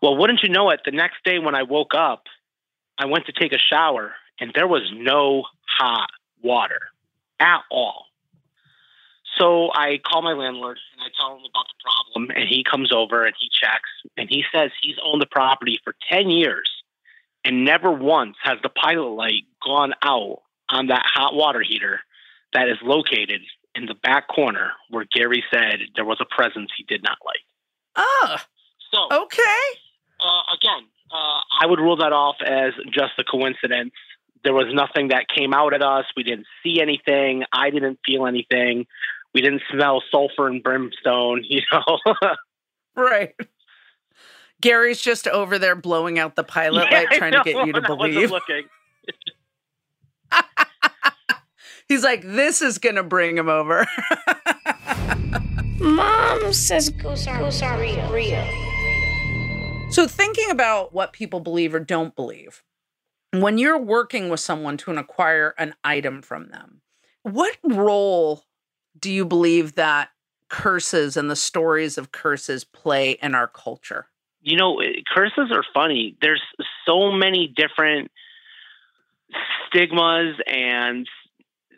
Well, 0.02 0.16
wouldn't 0.18 0.42
you 0.44 0.50
know 0.50 0.70
it, 0.70 0.82
the 0.86 0.92
next 0.92 1.24
day 1.24 1.40
when 1.40 1.56
I 1.56 1.64
woke 1.64 1.94
up, 1.94 2.24
I 2.98 3.06
went 3.06 3.26
to 3.26 3.34
take 3.34 3.54
a 3.54 3.58
shower 3.58 4.14
and 4.40 4.52
there 4.56 4.68
was 4.68 4.84
no 4.94 5.44
hot 5.78 6.10
water 6.42 6.80
at 7.40 7.62
all. 7.70 8.06
So 9.40 9.70
I 9.74 10.00
call 10.06 10.22
my 10.22 10.34
landlord 10.34 10.78
and 10.94 11.02
I 11.02 11.08
tell 11.18 11.36
him 11.38 11.44
about 11.50 11.66
the 11.68 11.82
problem 11.84 12.32
and 12.36 12.48
he 12.50 12.64
comes 12.64 12.92
over 12.94 13.24
and 13.24 13.34
he 13.40 13.50
checks 13.50 13.90
and 14.18 14.28
he 14.30 14.44
says 14.54 14.72
he's 14.82 14.98
owned 15.04 15.22
the 15.22 15.28
property 15.28 15.80
for 15.84 15.96
10 16.12 16.30
years 16.30 16.70
and 17.46 17.64
never 17.64 17.92
once 17.92 18.36
has 18.44 18.58
the 18.64 18.70
pilot 18.70 19.08
light 19.10 19.44
gone 19.66 19.94
out 20.04 20.42
on 20.70 20.88
that 20.88 21.04
hot 21.06 21.34
water 21.34 21.62
heater 21.62 22.02
that 22.54 22.68
is 22.68 22.78
located 22.84 23.42
in 23.76 23.86
the 23.86 23.94
back 23.96 24.28
corner 24.28 24.72
where 24.90 25.06
Gary 25.12 25.44
said 25.52 25.80
there 25.96 26.06
was 26.06 26.18
a 26.20 26.26
presence 26.26 26.72
he 26.78 26.84
did 26.84 27.02
not 27.04 27.18
like. 27.26 27.40
Oh, 27.96 28.36
So 28.92 29.24
okay. 29.24 29.66
uh, 30.20 30.54
again, 30.56 30.88
uh, 31.12 31.42
I 31.62 31.66
would 31.66 31.80
rule 31.80 31.98
that 31.98 32.12
off 32.12 32.36
as 32.46 32.74
just 32.92 33.14
a 33.18 33.24
coincidence. 33.24 33.94
There 34.44 34.54
was 34.54 34.68
nothing 34.74 35.10
that 35.10 35.28
came 35.28 35.54
out 35.54 35.74
at 35.74 35.82
us. 35.82 36.06
We 36.16 36.24
didn't 36.24 36.48
see 36.64 36.82
anything. 36.82 37.44
I 37.52 37.70
didn't 37.70 38.00
feel 38.06 38.26
anything. 38.26 38.86
We 39.34 39.42
didn't 39.42 39.62
smell 39.72 40.02
sulfur 40.12 40.48
and 40.48 40.64
brimstone. 40.64 41.44
You 41.50 41.62
know, 41.72 41.98
Right. 42.96 43.36
Gary's 44.62 45.00
just 45.02 45.28
over 45.28 45.58
there 45.58 45.76
blowing 45.76 46.20
out 46.20 46.36
the 46.36 46.44
pilot 46.44 46.88
Yeah, 46.92 46.98
light, 47.00 47.08
I 47.12 47.18
trying 47.18 47.32
to 47.34 47.42
get 47.44 47.66
you 47.66 47.72
to 47.74 47.78
and 47.78 47.86
I 47.88 47.94
wasn't 47.94 48.14
believe. 48.14 48.32
He's 51.88 52.04
like, 52.04 52.22
this 52.24 52.62
is 52.62 52.78
going 52.78 52.96
to 52.96 53.04
bring 53.04 53.38
him 53.38 53.50
over. 53.50 53.88
Mom 55.80 56.54
says 56.54 56.90
ghosts 56.90 57.26
are, 57.28 57.40
ghosts 57.40 57.62
are 57.62 57.80
real. 57.80 58.12
real. 58.12 58.46
So, 59.92 60.06
thinking 60.06 60.52
about 60.52 60.94
what 60.94 61.14
people 61.14 61.40
believe 61.40 61.74
or 61.74 61.80
don't 61.80 62.16
believe, 62.16 62.64
when 63.32 63.58
you're 63.58 63.80
working 63.80 64.30
with 64.30 64.40
someone 64.40 64.78
to 64.78 64.92
acquire 64.92 65.56
an 65.58 65.74
item 65.84 66.22
from 66.22 66.50
them, 66.50 66.82
what 67.24 67.58
role 67.64 68.44
do 68.98 69.12
you 69.12 69.26
believe 69.26 69.76
that 69.76 70.10
curses 70.48 71.18
and 71.18 71.30
the 71.30 71.36
stories 71.36 71.98
of 71.98 72.12
curses 72.12 72.64
play 72.64 73.12
in 73.22 73.36
our 73.36 73.48
culture? 73.48 74.08
you 74.42 74.58
know, 74.58 74.82
curses 75.14 75.52
are 75.52 75.64
funny. 75.74 76.16
There's 76.22 76.42
so 76.86 77.12
many 77.12 77.48
different 77.48 78.12
stigmas 79.68 80.36
and 80.48 81.08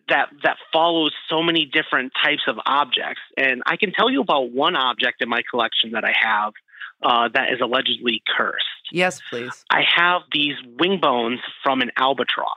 that 0.10 0.30
that 0.44 0.58
follows 0.74 1.14
so 1.30 1.42
many 1.42 1.66
different 1.66 2.12
types 2.24 2.44
of 2.48 2.58
objects. 2.66 3.22
And 3.38 3.62
I 3.66 3.78
can 3.78 3.94
tell 3.94 4.10
you 4.10 4.22
about 4.22 4.52
one 4.52 4.76
object 4.76 5.22
in 5.22 5.30
my 5.30 5.42
collection 5.50 5.92
that 5.92 6.04
I 6.04 6.14
have 6.20 6.54
uh, 7.02 7.30
that 7.34 7.52
is 7.54 7.60
allegedly 7.62 8.22
cursed. 8.36 8.66
Yes, 8.92 9.22
please. 9.30 9.66
I 9.70 9.82
have 9.96 10.22
these 10.32 10.56
wing 10.80 11.00
bones 11.02 11.40
from 11.64 11.82
an 11.82 11.92
albatross. 11.98 12.48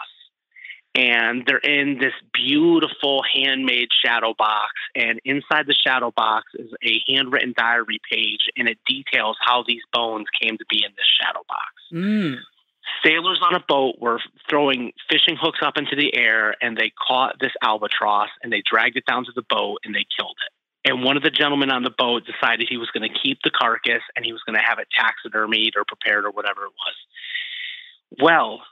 And 0.94 1.44
they're 1.46 1.58
in 1.58 1.98
this 1.98 2.12
beautiful 2.32 3.22
handmade 3.34 3.88
shadow 4.04 4.34
box. 4.38 4.72
And 4.94 5.20
inside 5.24 5.66
the 5.66 5.74
shadow 5.74 6.12
box 6.16 6.52
is 6.54 6.70
a 6.84 7.02
handwritten 7.08 7.52
diary 7.56 8.00
page, 8.10 8.48
and 8.56 8.68
it 8.68 8.78
details 8.86 9.36
how 9.40 9.64
these 9.66 9.82
bones 9.92 10.26
came 10.40 10.56
to 10.56 10.64
be 10.70 10.84
in 10.84 10.92
this 10.96 11.06
shadow 11.20 11.40
box. 11.48 11.72
Mm. 11.92 12.36
Sailors 13.04 13.40
on 13.42 13.54
a 13.54 13.64
boat 13.66 13.96
were 14.00 14.20
throwing 14.48 14.92
fishing 15.10 15.36
hooks 15.40 15.60
up 15.64 15.76
into 15.76 15.96
the 15.96 16.14
air, 16.14 16.54
and 16.60 16.76
they 16.76 16.92
caught 17.08 17.40
this 17.40 17.52
albatross 17.62 18.28
and 18.42 18.52
they 18.52 18.62
dragged 18.70 18.96
it 18.96 19.06
down 19.06 19.24
to 19.24 19.32
the 19.34 19.42
boat 19.48 19.78
and 19.84 19.94
they 19.94 20.06
killed 20.16 20.36
it. 20.46 20.52
And 20.86 21.02
one 21.02 21.16
of 21.16 21.22
the 21.22 21.30
gentlemen 21.30 21.70
on 21.70 21.82
the 21.82 21.94
boat 21.96 22.24
decided 22.26 22.68
he 22.68 22.76
was 22.76 22.90
going 22.90 23.10
to 23.10 23.18
keep 23.22 23.38
the 23.42 23.50
carcass 23.50 24.02
and 24.14 24.24
he 24.24 24.32
was 24.32 24.42
going 24.42 24.58
to 24.58 24.64
have 24.64 24.78
it 24.78 24.88
taxidermied 24.92 25.76
or 25.76 25.84
prepared 25.84 26.26
or 26.26 26.30
whatever 26.30 26.64
it 26.66 26.72
was. 26.76 26.94
Well, 28.20 28.62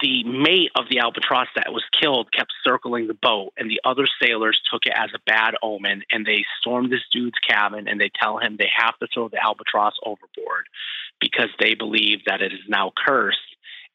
the 0.00 0.24
mate 0.24 0.70
of 0.76 0.86
the 0.90 0.98
albatross 0.98 1.48
that 1.56 1.72
was 1.72 1.84
killed 1.98 2.32
kept 2.32 2.52
circling 2.62 3.06
the 3.06 3.14
boat, 3.14 3.52
and 3.56 3.70
the 3.70 3.80
other 3.84 4.06
sailors 4.20 4.60
took 4.70 4.86
it 4.86 4.92
as 4.94 5.10
a 5.14 5.20
bad 5.26 5.54
omen. 5.62 6.02
And 6.10 6.26
they 6.26 6.44
stormed 6.60 6.92
this 6.92 7.04
dude's 7.12 7.38
cabin 7.38 7.88
and 7.88 8.00
they 8.00 8.10
tell 8.20 8.38
him 8.38 8.56
they 8.56 8.70
have 8.74 8.98
to 8.98 9.06
throw 9.12 9.28
the 9.28 9.42
albatross 9.42 9.94
overboard 10.04 10.66
because 11.20 11.50
they 11.58 11.74
believe 11.74 12.20
that 12.26 12.42
it 12.42 12.52
is 12.52 12.60
now 12.68 12.92
cursed 12.96 13.38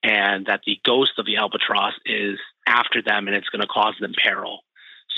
and 0.04 0.46
that 0.46 0.62
the 0.66 0.80
ghost 0.86 1.14
of 1.18 1.26
the 1.26 1.38
albatross 1.38 1.94
is 2.06 2.40
after 2.66 3.02
them 3.02 3.28
and 3.28 3.36
it's 3.36 3.50
going 3.50 3.62
to 3.62 3.68
cause 3.68 3.96
them 4.00 4.14
peril. 4.18 4.64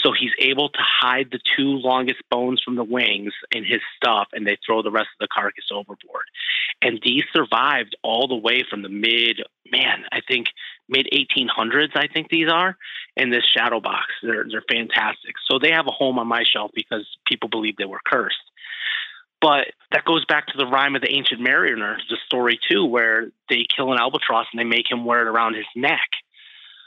So 0.04 0.12
he's 0.18 0.32
able 0.40 0.70
to 0.70 0.80
hide 0.82 1.30
the 1.32 1.40
two 1.56 1.78
longest 1.78 2.22
bones 2.30 2.62
from 2.64 2.76
the 2.76 2.84
wings 2.84 3.34
in 3.52 3.64
his 3.64 3.82
stuff, 3.96 4.28
and 4.34 4.46
they 4.46 4.58
throw 4.66 4.82
the 4.82 4.92
rest 4.92 5.10
of 5.14 5.20
the 5.20 5.28
carcass 5.34 5.66
overboard. 5.72 6.26
And 6.82 7.00
these 7.04 7.24
survived 7.34 7.96
all 8.04 8.28
the 8.28 8.36
way 8.36 8.64
from 8.68 8.82
the 8.82 8.90
mid, 8.90 9.42
man, 9.72 10.04
I 10.12 10.22
think 10.28 10.48
mid 10.90 11.08
1800s. 11.14 11.96
I 11.96 12.08
think 12.08 12.30
these 12.30 12.50
are 12.52 12.78
in 13.16 13.30
this 13.30 13.46
shadow 13.46 13.80
box. 13.80 14.08
They're 14.24 14.46
they're 14.50 14.64
fantastic. 14.70 15.36
So 15.50 15.60
they 15.60 15.72
have 15.72 15.88
a 15.88 15.92
home 15.92 16.18
on 16.18 16.28
my 16.28 16.44
shelf 16.44 16.72
because 16.74 17.06
people 17.28 17.50
believe 17.50 17.78
they 17.78 17.86
were 17.86 18.02
cursed. 18.06 18.38
But 19.42 19.68
that 19.92 20.06
goes 20.06 20.24
back 20.26 20.48
to 20.48 20.58
the 20.58 20.68
rhyme 20.68 20.96
of 20.96 21.02
the 21.02 21.12
ancient 21.12 21.42
mariner, 21.42 21.98
the 22.10 22.18
story 22.26 22.60
too, 22.70 22.86
where 22.86 23.30
they 23.50 23.66
kill 23.76 23.92
an 23.92 24.00
albatross 24.00 24.46
and 24.54 24.60
they 24.60 24.64
make 24.64 24.90
him 24.90 25.04
wear 25.04 25.22
it 25.22 25.28
around 25.28 25.56
his 25.56 25.66
neck 25.76 26.10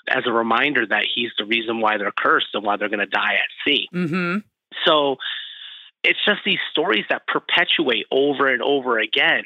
as 0.09 0.25
a 0.27 0.33
reminder 0.33 0.87
that 0.87 1.05
he's 1.15 1.31
the 1.39 1.45
reason 1.45 1.81
why 1.81 1.99
they're 1.99 2.13
cursed 2.17 2.49
and 2.55 2.65
why 2.65 2.77
they're 2.77 2.89
going 2.89 2.99
to 3.01 3.07
die 3.07 3.35
at 3.35 3.49
sea. 3.67 3.89
Mm-hmm. 3.93 4.39
So 4.85 5.17
it's 6.03 6.23
just 6.25 6.41
these 6.45 6.59
stories 6.71 7.05
that 7.09 7.27
perpetuate 7.27 8.07
over 8.11 8.53
and 8.53 8.63
over 8.63 8.99
again. 8.99 9.45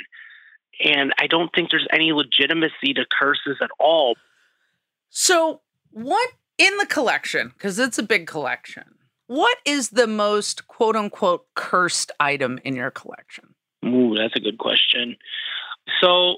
And 0.85 1.13
I 1.19 1.27
don't 1.27 1.51
think 1.55 1.71
there's 1.71 1.87
any 1.93 2.13
legitimacy 2.13 2.95
to 2.95 3.05
curses 3.19 3.57
at 3.63 3.71
all. 3.79 4.17
So, 5.11 5.61
what 5.91 6.31
in 6.59 6.77
the 6.77 6.87
collection, 6.87 7.53
because 7.57 7.79
it's 7.79 7.99
a 7.99 8.03
big 8.03 8.27
collection, 8.27 8.85
what 9.27 9.59
is 9.65 9.91
the 9.91 10.07
most 10.07 10.69
quote 10.69 10.97
unquote 10.97 11.47
cursed 11.55 12.13
item 12.21 12.61
in 12.65 12.77
your 12.77 12.91
collection? 12.91 13.55
Ooh, 13.85 14.15
that's 14.17 14.37
a 14.37 14.41
good 14.41 14.59
question. 14.59 15.17
So, 16.01 16.37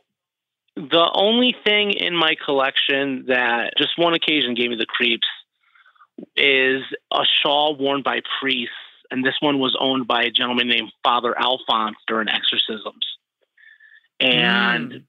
the 0.77 1.11
only 1.15 1.55
thing 1.65 1.93
in 1.93 2.15
my 2.15 2.37
collection 2.45 3.27
that 3.29 3.73
just 3.77 3.99
one 3.99 4.15
occasion 4.15 4.55
gave 4.55 4.71
me 4.71 4.77
the 4.77 4.87
creeps 4.87 5.27
is 6.37 6.83
a 7.13 7.23
shawl 7.43 7.77
worn 7.77 8.03
by 8.03 8.21
priests, 8.41 8.75
and 9.11 9.25
this 9.25 9.35
one 9.41 9.59
was 9.59 9.77
owned 9.79 10.07
by 10.07 10.23
a 10.23 10.31
gentleman 10.31 10.69
named 10.69 10.93
Father 11.03 11.37
Alphonse 11.39 11.97
during 12.07 12.29
exorcisms. 12.29 13.17
And 14.21 14.93
Mm. 14.93 15.03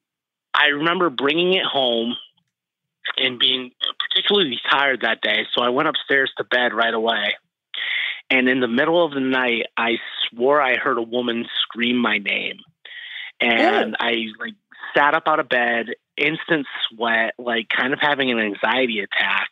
I 0.53 0.68
remember 0.68 1.09
bringing 1.09 1.53
it 1.53 1.66
home 1.66 2.16
and 3.18 3.39
being 3.39 3.72
particularly 3.99 4.59
tired 4.70 5.01
that 5.01 5.22
day, 5.22 5.45
so 5.53 5.62
I 5.62 5.70
went 5.70 5.88
upstairs 5.88 6.32
to 6.38 6.43
bed 6.43 6.74
right 6.74 6.93
away. 6.93 7.36
And 8.30 8.47
in 8.47 8.62
the 8.62 8.68
middle 8.68 9.03
of 9.03 9.14
the 9.14 9.20
night, 9.20 9.66
I 9.76 9.99
swore 10.30 10.62
I 10.62 10.78
heard 10.78 10.97
a 10.97 11.01
woman 11.01 11.45
scream 11.62 11.97
my 11.97 12.18
name. 12.18 12.59
And 13.41 13.97
I 13.99 14.28
like 14.39 14.53
sat 14.96 15.14
up 15.14 15.24
out 15.28 15.39
of 15.39 15.50
bed, 15.50 15.88
instant 16.18 16.68
sweat, 16.89 17.34
like 17.38 17.70
kind 17.70 17.94
of 17.94 18.00
having 18.02 18.32
an 18.32 18.39
anxiety 18.39 19.00
attack. 19.00 19.50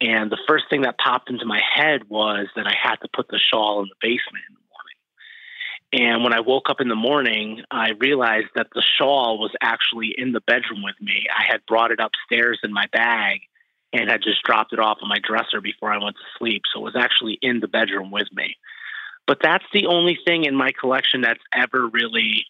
And 0.00 0.30
the 0.30 0.38
first 0.48 0.64
thing 0.68 0.82
that 0.82 0.98
popped 0.98 1.30
into 1.30 1.46
my 1.46 1.60
head 1.74 2.08
was 2.08 2.48
that 2.56 2.66
I 2.66 2.74
had 2.80 2.96
to 2.96 3.08
put 3.14 3.28
the 3.28 3.38
shawl 3.38 3.82
in 3.82 3.88
the 3.88 3.94
basement 4.00 4.44
in 4.48 4.54
the 4.54 4.60
morning. 4.72 6.14
And 6.14 6.24
when 6.24 6.32
I 6.32 6.40
woke 6.40 6.68
up 6.68 6.80
in 6.80 6.88
the 6.88 6.96
morning, 6.96 7.62
I 7.70 7.90
realized 7.98 8.48
that 8.56 8.68
the 8.74 8.82
shawl 8.98 9.38
was 9.38 9.52
actually 9.62 10.14
in 10.16 10.32
the 10.32 10.40
bedroom 10.40 10.82
with 10.82 10.96
me. 11.00 11.26
I 11.34 11.44
had 11.50 11.64
brought 11.66 11.92
it 11.92 12.00
upstairs 12.00 12.58
in 12.62 12.72
my 12.72 12.86
bag 12.92 13.40
and 13.92 14.10
had 14.10 14.22
just 14.22 14.42
dropped 14.42 14.72
it 14.72 14.80
off 14.80 14.98
on 15.02 15.08
my 15.08 15.20
dresser 15.22 15.60
before 15.60 15.92
I 15.92 16.02
went 16.02 16.16
to 16.16 16.38
sleep. 16.38 16.62
So 16.72 16.80
it 16.80 16.84
was 16.84 16.96
actually 16.96 17.38
in 17.40 17.60
the 17.60 17.68
bedroom 17.68 18.10
with 18.10 18.28
me. 18.32 18.56
But 19.26 19.38
that's 19.40 19.64
the 19.72 19.86
only 19.86 20.18
thing 20.26 20.44
in 20.44 20.54
my 20.54 20.72
collection 20.78 21.22
that's 21.22 21.42
ever 21.52 21.86
really 21.86 22.46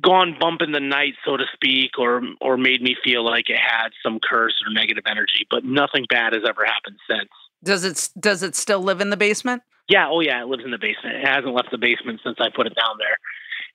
gone 0.00 0.36
bump 0.38 0.62
in 0.62 0.72
the 0.72 0.80
night, 0.80 1.14
so 1.24 1.36
to 1.36 1.44
speak, 1.54 1.98
or 1.98 2.22
or 2.40 2.56
made 2.56 2.82
me 2.82 2.96
feel 3.02 3.24
like 3.24 3.48
it 3.48 3.58
had 3.58 3.88
some 4.02 4.18
curse 4.20 4.54
or 4.66 4.72
negative 4.72 5.04
energy. 5.06 5.46
But 5.50 5.64
nothing 5.64 6.06
bad 6.08 6.32
has 6.32 6.42
ever 6.48 6.64
happened 6.64 6.98
since. 7.08 7.30
Does 7.62 7.84
it 7.84 8.10
does 8.20 8.42
it 8.42 8.54
still 8.54 8.80
live 8.80 9.00
in 9.00 9.10
the 9.10 9.16
basement? 9.16 9.62
Yeah, 9.88 10.08
oh 10.08 10.20
yeah, 10.20 10.42
it 10.42 10.48
lives 10.48 10.64
in 10.64 10.70
the 10.70 10.78
basement. 10.78 11.16
It 11.16 11.26
hasn't 11.26 11.54
left 11.54 11.70
the 11.70 11.78
basement 11.78 12.20
since 12.24 12.36
I 12.40 12.48
put 12.54 12.66
it 12.66 12.74
down 12.74 12.96
there. 12.98 13.18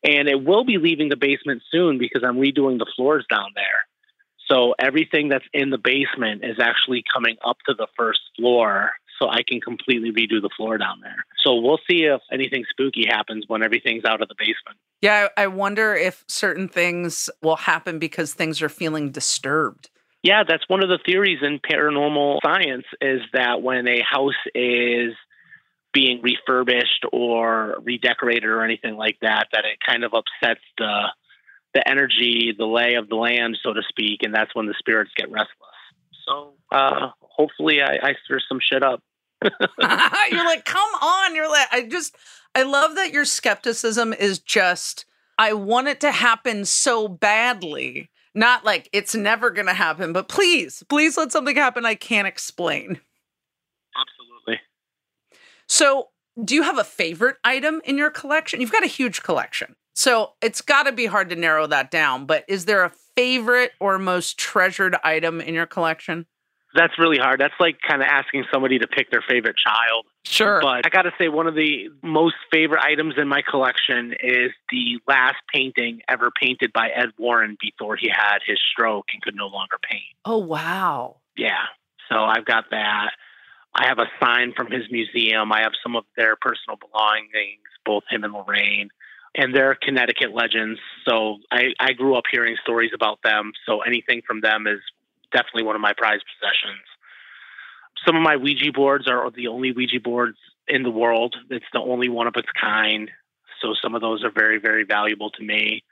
And 0.03 0.27
it 0.27 0.43
will 0.43 0.63
be 0.63 0.77
leaving 0.77 1.09
the 1.09 1.15
basement 1.15 1.61
soon 1.71 1.97
because 1.97 2.23
I'm 2.25 2.37
redoing 2.37 2.79
the 2.79 2.91
floors 2.95 3.25
down 3.29 3.51
there. 3.55 3.85
So 4.47 4.73
everything 4.77 5.29
that's 5.29 5.45
in 5.53 5.69
the 5.69 5.77
basement 5.77 6.43
is 6.43 6.59
actually 6.59 7.03
coming 7.13 7.37
up 7.45 7.57
to 7.67 7.73
the 7.73 7.87
first 7.97 8.19
floor 8.35 8.91
so 9.21 9.29
I 9.29 9.43
can 9.47 9.61
completely 9.61 10.11
redo 10.11 10.41
the 10.41 10.49
floor 10.57 10.77
down 10.77 10.99
there. 11.01 11.25
So 11.43 11.55
we'll 11.55 11.79
see 11.89 12.03
if 12.03 12.21
anything 12.31 12.63
spooky 12.69 13.05
happens 13.07 13.45
when 13.47 13.63
everything's 13.63 14.05
out 14.05 14.21
of 14.21 14.27
the 14.27 14.35
basement. 14.37 14.77
Yeah, 15.01 15.27
I 15.37 15.47
wonder 15.47 15.93
if 15.95 16.23
certain 16.27 16.67
things 16.67 17.29
will 17.41 17.55
happen 17.55 17.99
because 17.99 18.33
things 18.33 18.61
are 18.61 18.69
feeling 18.69 19.11
disturbed. 19.11 19.89
Yeah, 20.23 20.43
that's 20.47 20.67
one 20.67 20.83
of 20.83 20.89
the 20.89 20.99
theories 21.05 21.39
in 21.41 21.59
paranormal 21.59 22.39
science 22.43 22.85
is 22.99 23.21
that 23.33 23.61
when 23.61 23.87
a 23.87 24.01
house 24.01 24.33
is 24.53 25.13
being 25.93 26.21
refurbished 26.21 27.05
or 27.11 27.77
redecorated 27.83 28.45
or 28.45 28.63
anything 28.63 28.95
like 28.95 29.17
that, 29.21 29.47
that 29.51 29.65
it 29.65 29.77
kind 29.85 30.03
of 30.03 30.13
upsets 30.13 30.61
the 30.77 31.07
the 31.73 31.87
energy, 31.87 32.53
the 32.57 32.65
lay 32.65 32.95
of 32.95 33.07
the 33.07 33.15
land, 33.15 33.57
so 33.63 33.71
to 33.71 33.81
speak, 33.87 34.23
and 34.23 34.35
that's 34.35 34.53
when 34.53 34.65
the 34.65 34.75
spirits 34.77 35.11
get 35.15 35.31
restless. 35.31 35.47
So 36.27 36.53
uh, 36.69 37.11
hopefully, 37.21 37.81
I, 37.81 38.09
I 38.09 38.15
stir 38.25 38.39
some 38.47 38.59
shit 38.61 38.83
up. 38.83 39.01
You're 40.31 40.45
like, 40.45 40.65
come 40.65 40.89
on. 41.01 41.35
You're 41.35 41.49
like, 41.49 41.67
I 41.71 41.83
just, 41.83 42.15
I 42.55 42.63
love 42.63 42.95
that 42.95 43.11
your 43.11 43.25
skepticism 43.25 44.13
is 44.13 44.39
just, 44.39 45.05
I 45.37 45.53
want 45.53 45.87
it 45.87 45.99
to 46.01 46.11
happen 46.11 46.65
so 46.65 47.07
badly. 47.07 48.09
Not 48.33 48.63
like 48.63 48.89
it's 48.93 49.13
never 49.13 49.49
going 49.49 49.67
to 49.67 49.73
happen, 49.73 50.13
but 50.13 50.29
please, 50.29 50.83
please 50.87 51.17
let 51.17 51.31
something 51.31 51.55
happen 51.55 51.85
I 51.85 51.95
can't 51.95 52.27
explain. 52.27 53.01
Absolutely. 53.99 54.61
So, 55.67 56.09
do 56.41 56.55
you 56.55 56.63
have 56.63 56.77
a 56.77 56.83
favorite 56.83 57.35
item 57.43 57.81
in 57.83 57.97
your 57.97 58.09
collection? 58.09 58.61
You've 58.61 58.71
got 58.71 58.85
a 58.85 58.87
huge 58.87 59.21
collection. 59.21 59.75
So, 59.95 60.33
it's 60.41 60.61
got 60.61 60.83
to 60.83 60.93
be 60.93 61.07
hard 61.07 61.29
to 61.29 61.35
narrow 61.35 61.67
that 61.67 61.91
down, 61.91 62.25
but 62.25 62.45
is 62.47 62.65
there 62.65 62.85
a 62.85 62.93
favorite 63.17 63.71
or 63.81 63.99
most 63.99 64.37
treasured 64.37 64.95
item 65.03 65.41
in 65.41 65.53
your 65.53 65.65
collection? 65.65 66.25
That's 66.73 66.97
really 66.97 67.17
hard. 67.17 67.39
That's 67.39 67.53
like 67.59 67.77
kind 67.87 68.01
of 68.01 68.07
asking 68.09 68.45
somebody 68.51 68.79
to 68.79 68.87
pick 68.87 69.11
their 69.11 69.23
favorite 69.27 69.55
child. 69.57 70.05
Sure. 70.23 70.61
But 70.61 70.85
I 70.85 70.89
got 70.89 71.03
to 71.03 71.11
say, 71.17 71.27
one 71.27 71.47
of 71.47 71.55
the 71.55 71.89
most 72.01 72.35
favorite 72.51 72.81
items 72.83 73.15
in 73.17 73.27
my 73.27 73.41
collection 73.41 74.13
is 74.21 74.51
the 74.69 74.99
last 75.07 75.37
painting 75.53 76.01
ever 76.07 76.31
painted 76.41 76.71
by 76.71 76.89
Ed 76.89 77.09
Warren 77.17 77.57
before 77.59 77.95
he 77.95 78.09
had 78.09 78.39
his 78.45 78.59
stroke 78.71 79.07
and 79.13 79.21
could 79.21 79.35
no 79.35 79.47
longer 79.47 79.77
paint. 79.89 80.03
oh, 80.25 80.37
wow. 80.37 81.17
Yeah. 81.35 81.65
So 82.09 82.17
I've 82.17 82.45
got 82.45 82.65
that. 82.71 83.11
I 83.73 83.87
have 83.87 83.99
a 83.99 84.07
sign 84.23 84.53
from 84.55 84.69
his 84.69 84.83
museum. 84.91 85.51
I 85.51 85.61
have 85.61 85.71
some 85.81 85.95
of 85.95 86.03
their 86.17 86.35
personal 86.35 86.77
belongings, 86.77 87.63
both 87.85 88.03
him 88.09 88.23
and 88.23 88.33
Lorraine. 88.33 88.89
And 89.33 89.55
they're 89.55 89.75
Connecticut 89.81 90.33
legends. 90.33 90.79
So 91.07 91.37
I, 91.49 91.73
I 91.79 91.93
grew 91.93 92.15
up 92.15 92.25
hearing 92.29 92.57
stories 92.61 92.91
about 92.93 93.19
them. 93.23 93.53
So 93.65 93.79
anything 93.79 94.21
from 94.27 94.41
them 94.41 94.67
is 94.67 94.79
definitely 95.31 95.63
one 95.63 95.75
of 95.75 95.81
my 95.81 95.93
prized 95.95 96.23
possessions. 96.39 96.83
Some 98.05 98.15
of 98.15 98.21
my 98.21 98.35
Ouija 98.35 98.71
boards 98.73 99.07
are 99.07 99.29
the 99.31 99.47
only 99.47 99.71
Ouija 99.71 99.99
boards 99.99 100.37
in 100.67 100.83
the 100.83 100.89
world. 100.89 101.35
It's 101.49 101.65
the 101.73 101.79
only 101.79 102.09
one 102.09 102.27
of 102.27 102.33
its 102.35 102.49
kind. 102.59 103.09
So 103.61 103.73
some 103.81 103.95
of 103.95 104.01
those 104.01 104.23
are 104.23 104.31
very, 104.31 104.59
very 104.59 104.83
valuable 104.83 105.29
to 105.31 105.43
me. 105.43 105.83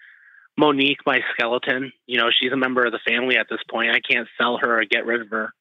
Monique, 0.57 0.99
my 1.05 1.21
skeleton, 1.33 1.93
you 2.05 2.17
know, 2.17 2.29
she's 2.37 2.51
a 2.51 2.57
member 2.57 2.85
of 2.85 2.91
the 2.91 2.99
family 3.07 3.37
at 3.37 3.47
this 3.49 3.61
point. 3.69 3.91
I 3.91 3.99
can't 3.99 4.27
sell 4.37 4.57
her 4.57 4.81
or 4.81 4.85
get 4.85 5.05
rid 5.05 5.21
of 5.21 5.29
her. 5.29 5.53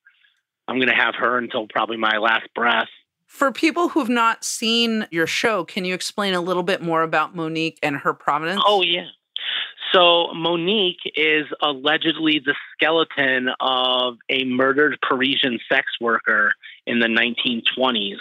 I'm 0.67 0.77
going 0.77 0.89
to 0.89 0.95
have 0.95 1.15
her 1.17 1.39
until 1.39 1.67
probably 1.69 1.97
my 1.97 2.19
last 2.19 2.49
breath. 2.55 2.89
For 3.27 3.53
people 3.53 3.91
who've 3.91 4.09
not 4.09 4.43
seen 4.43 5.07
your 5.11 5.27
show, 5.27 5.65
can 5.65 5.85
you 5.85 5.95
explain 5.95 6.35
a 6.35 6.41
little 6.41 6.63
bit 6.63 6.83
more 6.83 7.03
about 7.03 7.37
Monique 7.37 7.79
and 7.83 7.99
her 7.99 8.15
prominence? 8.15 8.63
Oh 8.67 8.83
yeah. 8.83 9.07
So 9.99 10.33
Monique 10.33 11.13
is 11.17 11.47
allegedly 11.61 12.41
the 12.45 12.55
skeleton 12.73 13.49
of 13.59 14.19
a 14.29 14.45
murdered 14.45 14.97
Parisian 15.03 15.59
sex 15.69 15.87
worker 16.01 16.53
in 16.87 17.01
the 17.01 17.09
1920s. 17.09 18.19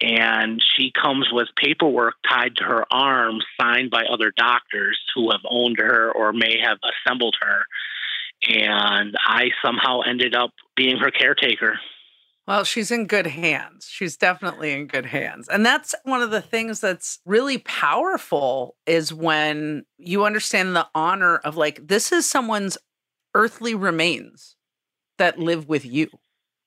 And 0.00 0.62
she 0.76 0.92
comes 0.92 1.28
with 1.32 1.48
paperwork 1.56 2.14
tied 2.28 2.56
to 2.56 2.64
her 2.64 2.84
arm 2.92 3.38
signed 3.60 3.90
by 3.90 4.04
other 4.04 4.32
doctors 4.36 5.00
who 5.14 5.30
have 5.32 5.40
owned 5.48 5.78
her 5.78 6.12
or 6.12 6.32
may 6.32 6.58
have 6.62 6.78
assembled 6.84 7.36
her. 7.40 7.64
And 8.48 9.16
I 9.26 9.50
somehow 9.64 10.00
ended 10.00 10.36
up 10.36 10.52
being 10.76 10.98
her 10.98 11.10
caretaker. 11.10 11.80
Well, 12.46 12.64
she's 12.64 12.90
in 12.90 13.06
good 13.06 13.28
hands. 13.28 13.86
She's 13.88 14.16
definitely 14.16 14.72
in 14.72 14.88
good 14.88 15.06
hands. 15.06 15.48
And 15.48 15.64
that's 15.64 15.94
one 16.04 16.22
of 16.22 16.30
the 16.30 16.40
things 16.40 16.80
that's 16.80 17.20
really 17.24 17.58
powerful 17.58 18.74
is 18.84 19.14
when 19.14 19.84
you 19.96 20.24
understand 20.24 20.74
the 20.74 20.88
honor 20.94 21.36
of 21.36 21.56
like, 21.56 21.86
this 21.86 22.10
is 22.10 22.28
someone's 22.28 22.76
earthly 23.34 23.74
remains 23.74 24.56
that 25.18 25.38
live 25.38 25.68
with 25.68 25.84
you. 25.84 26.08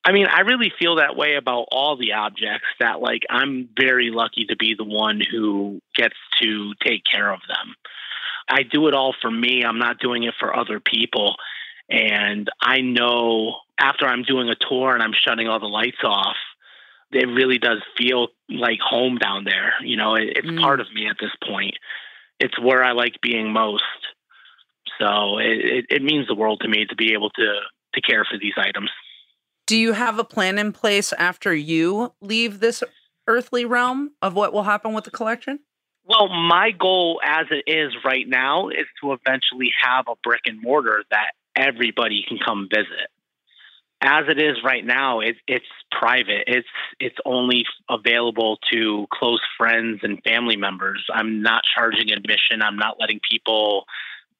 I 0.05 0.11
mean, 0.11 0.27
I 0.27 0.41
really 0.41 0.71
feel 0.79 0.95
that 0.97 1.17
way 1.17 1.35
about 1.35 1.67
all 1.71 1.97
the 1.97 2.13
objects 2.13 2.67
that 2.79 3.01
like 3.01 3.23
I'm 3.29 3.67
very 3.77 4.11
lucky 4.11 4.45
to 4.45 4.55
be 4.55 4.75
the 4.77 4.83
one 4.85 5.19
who 5.19 5.79
gets 5.95 6.15
to 6.41 6.73
take 6.83 7.03
care 7.11 7.33
of 7.33 7.39
them. 7.47 7.75
I 8.47 8.61
do 8.63 8.87
it 8.87 8.93
all 8.93 9.15
for 9.19 9.31
me. 9.31 9.63
I'm 9.65 9.79
not 9.79 9.99
doing 9.99 10.23
it 10.23 10.35
for 10.39 10.55
other 10.55 10.79
people. 10.79 11.35
And 11.89 12.49
I 12.61 12.81
know 12.81 13.55
after 13.79 14.05
I'm 14.05 14.23
doing 14.23 14.49
a 14.49 14.55
tour 14.55 14.93
and 14.93 15.03
I'm 15.03 15.13
shutting 15.13 15.47
all 15.47 15.59
the 15.59 15.65
lights 15.65 16.03
off, 16.03 16.35
it 17.11 17.27
really 17.27 17.57
does 17.57 17.79
feel 17.97 18.27
like 18.49 18.79
home 18.79 19.17
down 19.17 19.43
there. 19.45 19.73
You 19.83 19.97
know, 19.97 20.15
it, 20.15 20.37
it's 20.37 20.47
mm. 20.47 20.59
part 20.59 20.79
of 20.79 20.87
me 20.93 21.07
at 21.07 21.17
this 21.19 21.31
point. 21.47 21.75
It's 22.39 22.59
where 22.59 22.83
I 22.83 22.91
like 22.91 23.21
being 23.21 23.51
most. 23.51 23.83
So 24.99 25.37
it, 25.39 25.59
it, 25.65 25.85
it 25.89 26.03
means 26.03 26.27
the 26.27 26.35
world 26.35 26.61
to 26.61 26.69
me 26.69 26.85
to 26.85 26.95
be 26.95 27.13
able 27.13 27.29
to 27.31 27.59
to 27.93 28.01
care 28.01 28.25
for 28.29 28.37
these 28.37 28.53
items. 28.57 28.89
Do 29.67 29.77
you 29.77 29.93
have 29.93 30.19
a 30.19 30.23
plan 30.23 30.57
in 30.57 30.73
place 30.73 31.13
after 31.13 31.55
you 31.55 32.13
leave 32.21 32.59
this 32.59 32.83
earthly 33.27 33.65
realm 33.65 34.11
of 34.21 34.35
what 34.35 34.53
will 34.53 34.63
happen 34.63 34.93
with 34.93 35.05
the 35.05 35.11
collection? 35.11 35.59
Well, 36.03 36.27
my 36.27 36.71
goal 36.71 37.19
as 37.25 37.47
it 37.49 37.69
is 37.69 37.93
right 38.05 38.27
now 38.27 38.69
is 38.69 38.85
to 39.01 39.13
eventually 39.13 39.71
have 39.81 40.05
a 40.07 40.13
brick 40.23 40.41
and 40.45 40.61
mortar 40.61 41.03
that 41.09 41.31
everybody 41.55 42.23
can 42.27 42.37
come 42.37 42.67
visit. 42.69 43.09
As 44.01 44.25
it 44.27 44.39
is 44.39 44.57
right 44.63 44.85
now, 44.85 45.21
it, 45.21 45.37
it's 45.47 45.65
private. 45.91 46.43
It's 46.47 46.67
it's 46.99 47.15
only 47.25 47.65
available 47.89 48.57
to 48.71 49.07
close 49.11 49.41
friends 49.57 50.01
and 50.03 50.21
family 50.23 50.57
members. 50.57 51.03
I'm 51.11 51.41
not 51.41 51.63
charging 51.75 52.11
admission. 52.11 52.61
I'm 52.61 52.77
not 52.77 52.99
letting 52.99 53.19
people 53.29 53.85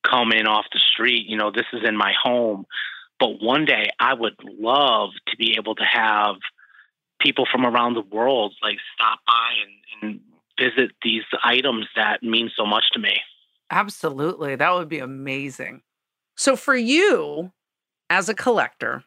come 0.04 0.32
in 0.32 0.46
off 0.46 0.66
the 0.72 0.80
street. 0.80 1.26
You 1.28 1.38
know, 1.38 1.52
this 1.52 1.66
is 1.74 1.82
in 1.88 1.98
my 1.98 2.14
home. 2.22 2.66
But 3.20 3.42
one 3.42 3.66
day, 3.66 3.90
I 4.00 4.14
would 4.14 4.36
love 4.44 5.12
to 5.28 5.38
be 5.38 5.56
able 5.58 5.76
to 5.76 5.86
have 5.86 6.36
people 7.20 7.46
from 7.52 7.66
around 7.66 7.94
the 7.94 8.02
world 8.02 8.54
like 8.62 8.78
stop 8.94 9.20
by 9.26 9.52
and, 9.64 10.12
and 10.12 10.20
visit 10.60 10.92
these 11.02 11.24
items 11.44 11.88
that 11.96 12.22
mean 12.24 12.52
so 12.56 12.66
much 12.66 12.84
to 12.94 13.00
me. 13.00 13.22
Absolutely, 13.72 14.56
that 14.56 14.74
would 14.74 14.90
be 14.90 15.00
amazing. 15.00 15.82
So, 16.36 16.56
for 16.56 16.76
you 16.76 17.52
as 18.10 18.30
a 18.30 18.34
collector, 18.34 19.04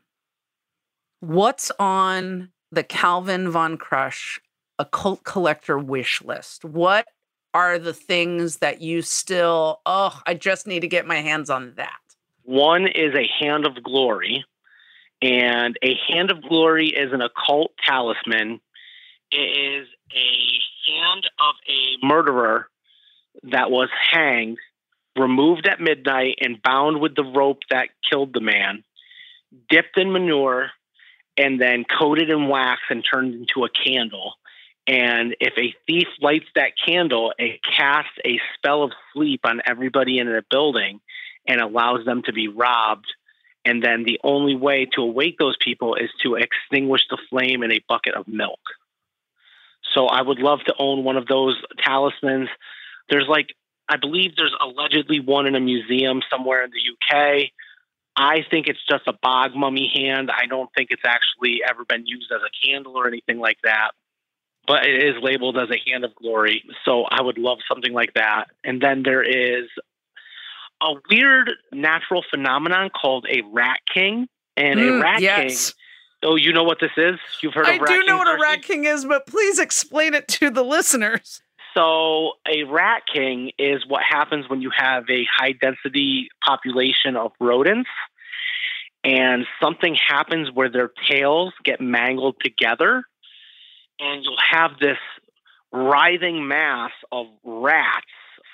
what's 1.20 1.70
on 1.78 2.50
the 2.70 2.82
Calvin 2.82 3.50
Von 3.50 3.76
Crush 3.76 4.40
occult 4.78 5.24
collector 5.24 5.78
wish 5.78 6.22
list? 6.22 6.64
What 6.64 7.06
are 7.54 7.78
the 7.78 7.94
things 7.94 8.58
that 8.58 8.80
you 8.80 9.02
still, 9.02 9.80
oh, 9.86 10.20
I 10.26 10.34
just 10.34 10.66
need 10.66 10.80
to 10.80 10.88
get 10.88 11.06
my 11.06 11.16
hands 11.16 11.50
on 11.50 11.74
that? 11.76 11.98
One 12.44 12.86
is 12.86 13.14
a 13.14 13.28
hand 13.42 13.66
of 13.66 13.82
glory, 13.82 14.44
and 15.20 15.78
a 15.82 15.94
hand 16.08 16.30
of 16.30 16.42
glory 16.42 16.88
is 16.88 17.12
an 17.12 17.20
occult 17.20 17.72
talisman. 17.86 18.60
It 19.30 19.36
is 19.36 19.88
a 20.14 20.90
hand 20.90 21.28
of 21.40 21.54
a 21.68 22.06
murderer 22.06 22.68
that 23.44 23.70
was 23.70 23.88
hanged 24.10 24.58
removed 25.16 25.66
at 25.66 25.80
midnight 25.80 26.38
and 26.40 26.62
bound 26.62 27.00
with 27.00 27.14
the 27.16 27.24
rope 27.24 27.62
that 27.70 27.88
killed 28.08 28.32
the 28.32 28.40
man, 28.40 28.84
dipped 29.68 29.98
in 29.98 30.12
manure, 30.12 30.70
and 31.38 31.60
then 31.60 31.84
coated 31.84 32.28
in 32.28 32.48
wax 32.48 32.82
and 32.90 33.04
turned 33.08 33.34
into 33.34 33.64
a 33.64 33.68
candle. 33.70 34.34
And 34.86 35.36
if 35.40 35.52
a 35.56 35.74
thief 35.86 36.08
lights 36.20 36.48
that 36.54 36.72
candle, 36.84 37.32
it 37.38 37.60
casts 37.62 38.18
a 38.24 38.40
spell 38.54 38.82
of 38.82 38.92
sleep 39.12 39.42
on 39.44 39.60
everybody 39.64 40.18
in 40.18 40.26
the 40.26 40.42
building 40.50 41.00
and 41.46 41.60
allows 41.60 42.04
them 42.04 42.22
to 42.24 42.32
be 42.32 42.48
robbed. 42.48 43.06
And 43.64 43.82
then 43.82 44.04
the 44.04 44.18
only 44.24 44.56
way 44.56 44.88
to 44.94 45.02
awake 45.02 45.36
those 45.38 45.56
people 45.60 45.94
is 45.94 46.10
to 46.22 46.36
extinguish 46.36 47.02
the 47.08 47.18
flame 47.30 47.62
in 47.62 47.70
a 47.70 47.84
bucket 47.88 48.14
of 48.14 48.26
milk. 48.26 48.60
So 49.94 50.06
I 50.06 50.22
would 50.22 50.38
love 50.38 50.60
to 50.66 50.74
own 50.78 51.04
one 51.04 51.16
of 51.16 51.26
those 51.26 51.56
talismans. 51.84 52.48
There's 53.08 53.28
like 53.28 53.48
I 53.88 53.96
believe 53.96 54.36
there's 54.36 54.54
allegedly 54.60 55.20
one 55.20 55.46
in 55.46 55.54
a 55.54 55.60
museum 55.60 56.20
somewhere 56.30 56.64
in 56.64 56.70
the 56.70 57.16
UK. 57.16 57.50
I 58.20 58.44
think 58.50 58.66
it's 58.66 58.84
just 58.90 59.06
a 59.06 59.12
bog 59.22 59.54
mummy 59.54 59.90
hand. 59.94 60.28
I 60.28 60.46
don't 60.46 60.68
think 60.76 60.88
it's 60.90 61.04
actually 61.06 61.60
ever 61.68 61.84
been 61.84 62.04
used 62.04 62.32
as 62.32 62.40
a 62.42 62.66
candle 62.66 62.96
or 62.96 63.06
anything 63.06 63.38
like 63.38 63.58
that. 63.62 63.92
But 64.66 64.86
it 64.86 65.02
is 65.02 65.14
labeled 65.22 65.56
as 65.56 65.68
a 65.70 65.90
hand 65.90 66.04
of 66.04 66.14
glory. 66.16 66.64
So 66.84 67.04
I 67.04 67.22
would 67.22 67.38
love 67.38 67.58
something 67.68 67.92
like 67.92 68.14
that. 68.14 68.46
And 68.64 68.82
then 68.82 69.04
there 69.04 69.22
is 69.22 69.68
a 70.82 70.94
weird 71.08 71.52
natural 71.72 72.24
phenomenon 72.28 72.90
called 72.90 73.24
a 73.30 73.42
rat 73.52 73.78
king. 73.94 74.28
And 74.56 74.80
mm, 74.80 74.98
a 74.98 75.00
rat 75.00 75.20
yes. 75.22 75.70
king. 75.70 76.30
Oh, 76.30 76.34
you 76.34 76.52
know 76.52 76.64
what 76.64 76.78
this 76.80 76.90
is? 76.96 77.20
You've 77.40 77.54
heard 77.54 77.68
of 77.68 77.78
rat 77.80 77.86
king. 77.86 77.98
I 77.98 78.00
do 78.00 78.04
know 78.04 78.18
what 78.18 78.28
a 78.28 78.42
rat 78.42 78.62
king 78.62 78.84
is, 78.84 79.04
but 79.04 79.28
please 79.28 79.60
explain 79.60 80.14
it 80.14 80.26
to 80.28 80.50
the 80.50 80.64
listeners. 80.64 81.40
So, 81.78 82.32
a 82.44 82.64
rat 82.64 83.02
king 83.12 83.52
is 83.56 83.86
what 83.86 84.02
happens 84.02 84.48
when 84.48 84.60
you 84.60 84.70
have 84.76 85.04
a 85.08 85.24
high 85.32 85.52
density 85.52 86.28
population 86.44 87.14
of 87.14 87.30
rodents 87.38 87.88
and 89.04 89.46
something 89.62 89.94
happens 89.94 90.50
where 90.52 90.68
their 90.68 90.90
tails 91.08 91.52
get 91.64 91.80
mangled 91.80 92.34
together, 92.42 93.04
and 94.00 94.24
you'll 94.24 94.36
have 94.50 94.72
this 94.80 94.98
writhing 95.72 96.48
mass 96.48 96.90
of 97.12 97.26
rats, 97.44 98.06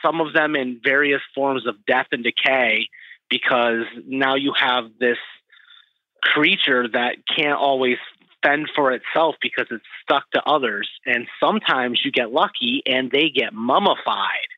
some 0.05 0.21
of 0.21 0.35
them 0.35 0.55
in 0.55 0.83
various 0.85 1.23
forms 1.35 1.67
of 1.67 1.77
death 1.87 2.09
and 2.13 2.25
decay, 2.25 2.89
because 3.31 3.87
now 4.07 4.35
you 4.35 4.53
have 4.53 4.91
this 5.01 5.19
creature 6.23 6.89
that 6.89 7.17
can't 7.35 7.59
always 7.59 7.97
fend 8.45 8.71
for 8.75 8.93
itself 8.93 9.37
because 9.41 9.67
it's 9.71 9.85
stuck 10.03 10.31
to 10.33 10.43
others. 10.45 10.89
And 11.07 11.27
sometimes 11.41 12.01
you 12.05 12.13
get 12.13 12.33
lucky 12.33 12.83
and 12.87 13.11
they 13.11 13.31
get 13.31 13.53
mummified. 13.53 14.51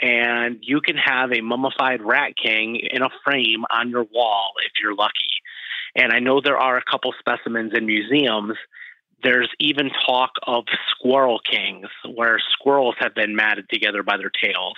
And 0.00 0.58
you 0.60 0.80
can 0.80 0.96
have 0.96 1.32
a 1.32 1.40
mummified 1.40 2.02
rat 2.02 2.32
king 2.36 2.76
in 2.76 3.02
a 3.02 3.08
frame 3.24 3.64
on 3.70 3.90
your 3.90 4.04
wall 4.12 4.52
if 4.66 4.72
you're 4.82 4.94
lucky. 4.94 5.12
And 5.94 6.12
I 6.12 6.18
know 6.18 6.40
there 6.40 6.58
are 6.58 6.76
a 6.76 6.82
couple 6.82 7.14
specimens 7.18 7.72
in 7.74 7.86
museums. 7.86 8.56
There's 9.22 9.48
even 9.60 9.90
talk 10.04 10.32
of 10.46 10.64
squirrel 10.90 11.40
kings 11.48 11.86
where 12.12 12.38
squirrels 12.52 12.96
have 12.98 13.14
been 13.14 13.36
matted 13.36 13.68
together 13.70 14.02
by 14.02 14.16
their 14.16 14.30
tails. 14.30 14.74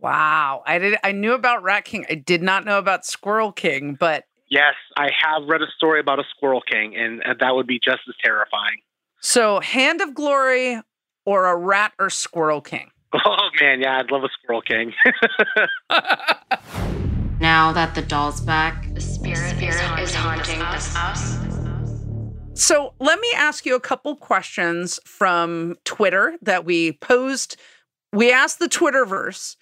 Wow. 0.00 0.62
I 0.66 0.78
did 0.78 0.98
I 1.04 1.12
knew 1.12 1.32
about 1.32 1.62
Rat 1.62 1.84
King. 1.84 2.06
I 2.08 2.14
did 2.14 2.42
not 2.42 2.64
know 2.64 2.78
about 2.78 3.04
Squirrel 3.06 3.52
King, 3.52 3.96
but 3.98 4.24
Yes, 4.48 4.74
I 4.96 5.10
have 5.20 5.42
read 5.48 5.62
a 5.62 5.66
story 5.76 5.98
about 5.98 6.20
a 6.20 6.24
squirrel 6.30 6.60
king, 6.60 6.96
and 6.96 7.22
uh, 7.22 7.34
that 7.40 7.54
would 7.54 7.66
be 7.66 7.80
just 7.82 8.00
as 8.08 8.14
terrifying. 8.22 8.78
So, 9.20 9.60
Hand 9.60 10.00
of 10.00 10.14
Glory 10.14 10.80
or 11.24 11.46
a 11.46 11.56
rat 11.56 11.92
or 11.98 12.10
squirrel 12.10 12.60
king? 12.60 12.90
Oh, 13.12 13.48
man, 13.60 13.80
yeah, 13.80 13.98
I'd 13.98 14.10
love 14.10 14.24
a 14.24 14.28
squirrel 14.28 14.62
king. 14.62 14.92
now 17.40 17.72
that 17.72 17.94
the 17.94 18.02
doll's 18.02 18.40
back, 18.40 18.92
the 18.94 19.00
spirit, 19.00 19.58
the 19.58 19.70
spirit 19.72 20.00
is 20.00 20.14
haunting, 20.14 20.60
us. 20.60 20.94
us. 20.94 21.38
So, 22.54 22.94
let 23.00 23.18
me 23.20 23.32
ask 23.34 23.66
you 23.66 23.74
a 23.74 23.80
couple 23.80 24.14
questions 24.16 25.00
from 25.04 25.76
Twitter 25.84 26.36
that 26.42 26.64
we 26.64 26.92
posed. 26.92 27.56
We 28.12 28.30
asked 28.30 28.58
the 28.58 28.68
Twitterverse 28.68 29.56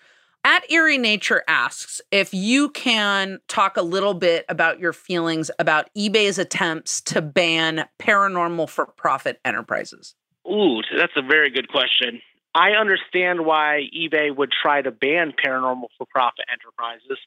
at 0.45 0.71
Eerie 0.71 0.99
Nature 0.99 1.43
asks 1.49 2.01
if 2.11 2.33
you 2.33 2.69
can 2.71 3.41
talk 3.49 3.77
a 3.77 3.83
little 3.83 4.15
bit 4.15 4.45
about 4.49 4.79
your 4.79 4.93
feelings 4.93 5.51
about 5.59 5.89
eBay's 5.97 6.39
attempts 6.39 7.01
to 7.01 7.23
ban 7.23 7.87
paranormal 7.99 8.69
for 8.69 8.87
profit 8.87 9.41
enterprises. 9.45 10.15
Ooh, 10.47 10.83
that's 10.97 11.15
a 11.17 11.23
very 11.23 11.51
good 11.51 11.69
question. 11.69 12.21
I 12.55 12.73
understand 12.73 13.45
why 13.45 13.89
eBay 13.97 14.35
would 14.35 14.53
try 14.53 14.83
to 14.83 14.91
ban 14.91 15.33
paranormal 15.33 15.89
for 15.99 16.07
profit 16.09 16.45
enterprises. 16.53 17.19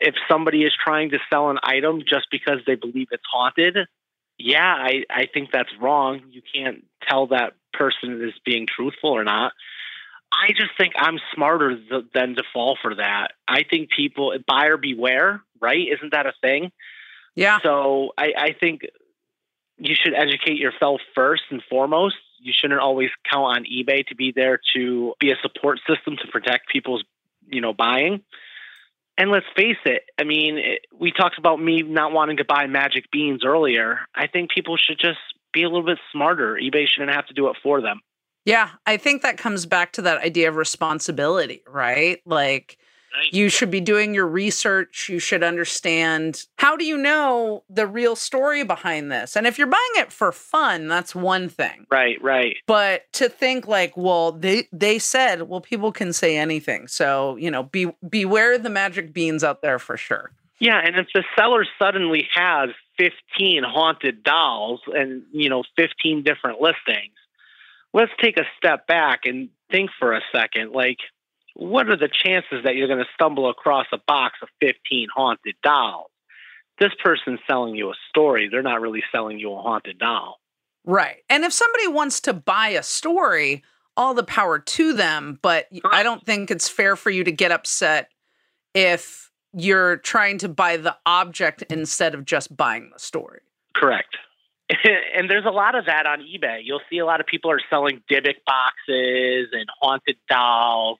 If 0.00 0.14
somebody 0.28 0.62
is 0.62 0.72
trying 0.82 1.10
to 1.10 1.18
sell 1.30 1.50
an 1.50 1.58
item 1.62 2.02
just 2.08 2.28
because 2.30 2.60
they 2.66 2.76
believe 2.76 3.08
it's 3.10 3.22
haunted, 3.30 3.76
yeah, 4.38 4.64
I, 4.64 5.04
I 5.10 5.26
think 5.32 5.50
that's 5.52 5.68
wrong. 5.80 6.22
You 6.30 6.42
can't 6.54 6.84
tell 7.08 7.28
that 7.28 7.52
person 7.72 8.22
is 8.22 8.32
being 8.44 8.66
truthful 8.66 9.10
or 9.10 9.24
not. 9.24 9.52
I 10.32 10.48
just 10.52 10.70
think 10.78 10.94
I'm 10.96 11.18
smarter 11.34 11.76
th- 11.76 12.06
than 12.14 12.34
to 12.36 12.42
fall 12.52 12.78
for 12.80 12.94
that. 12.94 13.32
I 13.46 13.64
think 13.64 13.90
people 13.90 14.34
buyer 14.46 14.76
beware, 14.76 15.42
right? 15.60 15.86
Isn't 15.86 16.12
that 16.12 16.26
a 16.26 16.32
thing? 16.40 16.72
Yeah. 17.34 17.58
So 17.62 18.12
I, 18.16 18.32
I 18.36 18.56
think 18.58 18.82
you 19.78 19.94
should 19.94 20.14
educate 20.14 20.58
yourself 20.58 21.00
first 21.14 21.42
and 21.50 21.62
foremost. 21.68 22.16
You 22.40 22.52
shouldn't 22.54 22.80
always 22.80 23.10
count 23.30 23.56
on 23.56 23.64
eBay 23.64 24.06
to 24.06 24.14
be 24.14 24.32
there 24.34 24.60
to 24.74 25.14
be 25.20 25.30
a 25.30 25.36
support 25.42 25.80
system 25.86 26.16
to 26.22 26.28
protect 26.28 26.68
people's, 26.68 27.04
you 27.46 27.60
know, 27.60 27.72
buying. 27.72 28.22
And 29.18 29.30
let's 29.30 29.46
face 29.54 29.76
it, 29.84 30.04
I 30.18 30.24
mean, 30.24 30.58
it, 30.58 30.86
we 30.98 31.12
talked 31.12 31.38
about 31.38 31.60
me 31.60 31.82
not 31.82 32.12
wanting 32.12 32.38
to 32.38 32.44
buy 32.44 32.66
magic 32.66 33.10
beans 33.10 33.44
earlier. 33.44 34.00
I 34.14 34.26
think 34.26 34.50
people 34.50 34.76
should 34.76 34.98
just 34.98 35.18
be 35.52 35.62
a 35.62 35.68
little 35.68 35.84
bit 35.84 35.98
smarter. 36.10 36.58
eBay 36.60 36.86
shouldn't 36.88 37.14
have 37.14 37.26
to 37.26 37.34
do 37.34 37.48
it 37.48 37.56
for 37.62 37.82
them. 37.82 38.00
Yeah, 38.44 38.70
I 38.86 38.96
think 38.96 39.22
that 39.22 39.38
comes 39.38 39.66
back 39.66 39.92
to 39.92 40.02
that 40.02 40.18
idea 40.22 40.48
of 40.48 40.56
responsibility, 40.56 41.62
right? 41.66 42.20
Like 42.26 42.78
Right. 43.14 43.32
you 43.34 43.50
should 43.50 43.70
be 43.70 43.80
doing 43.80 44.14
your 44.14 44.26
research, 44.26 45.10
you 45.10 45.18
should 45.18 45.42
understand 45.42 46.46
how 46.56 46.76
do 46.76 46.84
you 46.86 46.96
know 46.96 47.62
the 47.68 47.86
real 47.86 48.16
story 48.16 48.64
behind 48.64 49.12
this? 49.12 49.36
And 49.36 49.46
if 49.46 49.58
you're 49.58 49.66
buying 49.66 49.82
it 49.96 50.10
for 50.10 50.32
fun, 50.32 50.88
that's 50.88 51.14
one 51.14 51.50
thing. 51.50 51.86
Right, 51.90 52.16
right. 52.22 52.56
But 52.66 53.12
to 53.14 53.28
think 53.28 53.68
like, 53.68 53.94
well, 53.98 54.32
they 54.32 54.66
they 54.72 54.98
said, 54.98 55.42
well, 55.42 55.60
people 55.60 55.92
can 55.92 56.14
say 56.14 56.38
anything. 56.38 56.88
So, 56.88 57.36
you 57.36 57.50
know, 57.50 57.64
be 57.64 57.92
beware 58.08 58.56
the 58.56 58.70
magic 58.70 59.12
beans 59.12 59.44
out 59.44 59.60
there 59.60 59.78
for 59.78 59.98
sure. 59.98 60.30
Yeah, 60.58 60.80
and 60.82 60.96
if 60.96 61.08
the 61.12 61.22
seller 61.36 61.66
suddenly 61.78 62.28
has 62.34 62.70
15 62.96 63.62
haunted 63.64 64.22
dolls 64.22 64.80
and, 64.86 65.22
you 65.32 65.50
know, 65.50 65.64
15 65.76 66.22
different 66.22 66.60
listings, 66.62 67.12
let's 67.92 68.12
take 68.20 68.38
a 68.38 68.44
step 68.56 68.86
back 68.86 69.20
and 69.24 69.48
think 69.70 69.90
for 69.98 70.12
a 70.12 70.20
second. 70.32 70.72
Like, 70.72 70.98
what 71.54 71.88
are 71.88 71.96
the 71.96 72.08
chances 72.08 72.64
that 72.64 72.76
you're 72.76 72.88
going 72.88 72.98
to 72.98 73.10
stumble 73.14 73.50
across 73.50 73.86
a 73.92 73.98
box 74.06 74.38
of 74.42 74.48
15 74.60 75.08
haunted 75.14 75.54
dolls? 75.62 76.10
This 76.78 76.92
person's 77.02 77.40
selling 77.46 77.74
you 77.74 77.90
a 77.90 77.94
story. 78.08 78.48
They're 78.50 78.62
not 78.62 78.80
really 78.80 79.02
selling 79.12 79.38
you 79.38 79.52
a 79.52 79.60
haunted 79.60 79.98
doll. 79.98 80.40
Right. 80.84 81.18
And 81.28 81.44
if 81.44 81.52
somebody 81.52 81.86
wants 81.88 82.20
to 82.22 82.32
buy 82.32 82.68
a 82.68 82.82
story, 82.82 83.62
all 83.96 84.14
the 84.14 84.24
power 84.24 84.58
to 84.58 84.92
them, 84.94 85.38
but 85.42 85.68
I 85.92 86.02
don't 86.02 86.24
think 86.24 86.50
it's 86.50 86.68
fair 86.68 86.96
for 86.96 87.10
you 87.10 87.24
to 87.24 87.32
get 87.32 87.52
upset 87.52 88.08
if 88.74 89.30
you're 89.52 89.98
trying 89.98 90.38
to 90.38 90.48
buy 90.48 90.78
the 90.78 90.96
object 91.04 91.62
instead 91.70 92.14
of 92.14 92.24
just 92.24 92.56
buying 92.56 92.90
the 92.92 92.98
story. 92.98 93.40
Correct. 93.76 94.16
and 95.16 95.30
there's 95.30 95.44
a 95.44 95.50
lot 95.50 95.74
of 95.74 95.86
that 95.86 96.06
on 96.06 96.20
eBay. 96.20 96.60
You'll 96.62 96.80
see 96.90 96.98
a 96.98 97.06
lot 97.06 97.20
of 97.20 97.26
people 97.26 97.50
are 97.50 97.60
selling 97.70 98.02
Dybbuk 98.10 98.36
boxes 98.46 99.48
and 99.52 99.66
haunted 99.80 100.16
dolls. 100.28 100.98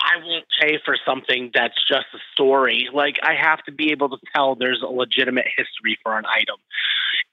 I 0.00 0.18
won't 0.22 0.44
pay 0.60 0.78
for 0.84 0.96
something 1.06 1.50
that's 1.54 1.76
just 1.88 2.06
a 2.14 2.18
story. 2.32 2.88
Like 2.92 3.16
I 3.22 3.34
have 3.34 3.62
to 3.64 3.72
be 3.72 3.92
able 3.92 4.10
to 4.10 4.18
tell 4.34 4.54
there's 4.54 4.82
a 4.82 4.90
legitimate 4.90 5.46
history 5.56 5.98
for 6.02 6.18
an 6.18 6.24
item. 6.26 6.56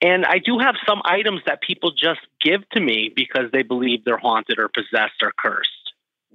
And 0.01 0.25
I 0.25 0.39
do 0.39 0.59
have 0.59 0.75
some 0.87 1.01
items 1.05 1.41
that 1.45 1.61
people 1.61 1.91
just 1.91 2.21
give 2.41 2.67
to 2.71 2.79
me 2.79 3.11
because 3.13 3.51
they 3.51 3.63
believe 3.63 4.03
they're 4.03 4.17
haunted 4.17 4.59
or 4.59 4.69
possessed 4.69 5.21
or 5.21 5.31
cursed. 5.37 5.82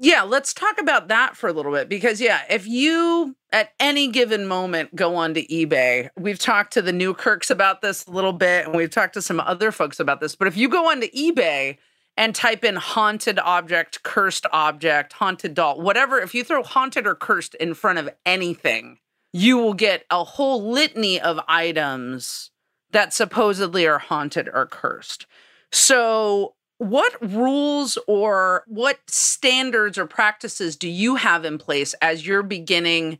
Yeah, 0.00 0.22
let's 0.22 0.54
talk 0.54 0.80
about 0.80 1.08
that 1.08 1.36
for 1.36 1.48
a 1.48 1.52
little 1.52 1.72
bit 1.72 1.88
because, 1.88 2.20
yeah, 2.20 2.42
if 2.48 2.68
you 2.68 3.34
at 3.52 3.72
any 3.80 4.08
given 4.08 4.46
moment 4.46 4.94
go 4.94 5.16
onto 5.16 5.44
eBay, 5.48 6.10
we've 6.16 6.38
talked 6.38 6.72
to 6.74 6.82
the 6.82 6.92
Newkirks 6.92 7.50
about 7.50 7.82
this 7.82 8.06
a 8.06 8.12
little 8.12 8.32
bit 8.32 8.66
and 8.66 8.76
we've 8.76 8.90
talked 8.90 9.14
to 9.14 9.22
some 9.22 9.40
other 9.40 9.72
folks 9.72 9.98
about 9.98 10.20
this. 10.20 10.36
But 10.36 10.46
if 10.46 10.56
you 10.56 10.68
go 10.68 10.88
onto 10.88 11.10
eBay 11.10 11.78
and 12.16 12.32
type 12.32 12.64
in 12.64 12.76
haunted 12.76 13.40
object, 13.40 14.04
cursed 14.04 14.46
object, 14.52 15.14
haunted 15.14 15.54
doll, 15.54 15.80
whatever, 15.80 16.20
if 16.20 16.32
you 16.32 16.44
throw 16.44 16.62
haunted 16.62 17.04
or 17.04 17.16
cursed 17.16 17.56
in 17.56 17.74
front 17.74 17.98
of 17.98 18.08
anything, 18.24 18.98
you 19.32 19.56
will 19.56 19.74
get 19.74 20.04
a 20.10 20.22
whole 20.22 20.70
litany 20.70 21.20
of 21.20 21.40
items 21.48 22.52
that 22.92 23.12
supposedly 23.12 23.86
are 23.86 23.98
haunted 23.98 24.48
or 24.52 24.66
cursed. 24.66 25.26
So, 25.72 26.54
what 26.78 27.16
rules 27.20 27.98
or 28.06 28.64
what 28.66 28.98
standards 29.08 29.98
or 29.98 30.06
practices 30.06 30.76
do 30.76 30.88
you 30.88 31.16
have 31.16 31.44
in 31.44 31.58
place 31.58 31.94
as 32.00 32.26
you're 32.26 32.42
beginning 32.42 33.18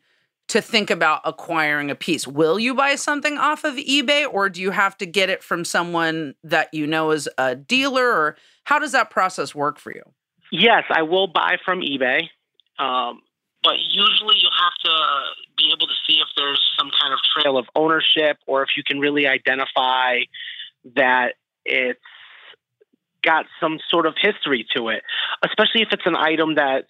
to 0.48 0.62
think 0.62 0.90
about 0.90 1.20
acquiring 1.24 1.90
a 1.90 1.94
piece? 1.94 2.26
Will 2.26 2.59
you 2.59 2.74
buy 2.74 2.94
something 2.94 3.36
off 3.36 3.64
of 3.64 3.74
eBay 3.74 4.26
or 4.32 4.48
do 4.48 4.62
you 4.62 4.70
have 4.70 4.96
to 4.98 5.06
get 5.06 5.28
it 5.28 5.42
from 5.42 5.64
someone 5.64 6.34
that 6.42 6.72
you 6.72 6.86
know 6.86 7.11
is 7.11 7.28
a 7.36 7.54
dealer 7.54 8.06
or 8.06 8.36
how 8.64 8.78
does 8.78 8.92
that 8.92 9.11
process 9.11 9.54
work 9.54 9.78
for 9.78 9.92
you? 9.92 10.02
Yes, 10.50 10.84
I 10.90 11.02
will 11.02 11.26
buy 11.26 11.56
from 11.64 11.80
eBay. 11.80 12.22
Um, 12.78 13.20
but 13.62 13.74
usually 13.90 14.36
you 14.36 14.48
have 14.56 14.72
to 14.84 14.96
be 15.59 15.72
able 15.76 15.88
to 15.88 15.94
see 16.06 16.18
if 16.20 16.28
there's 16.36 16.62
some 16.78 16.90
kind 16.98 17.12
of 17.12 17.18
trail 17.36 17.59
of 17.59 17.66
ownership 17.74 18.38
or 18.46 18.62
if 18.62 18.70
you 18.76 18.84
can 18.84 19.00
really 19.00 19.26
identify 19.26 20.20
that 20.94 21.34
it's 21.64 22.00
got 23.29 23.45
some 23.61 23.79
sort 23.91 24.07
of 24.07 24.14
history 24.18 24.66
to 24.74 24.89
it, 24.89 25.03
especially 25.45 25.83
if 25.83 25.89
it's 25.93 26.07
an 26.07 26.16
item 26.16 26.55
that's 26.55 26.87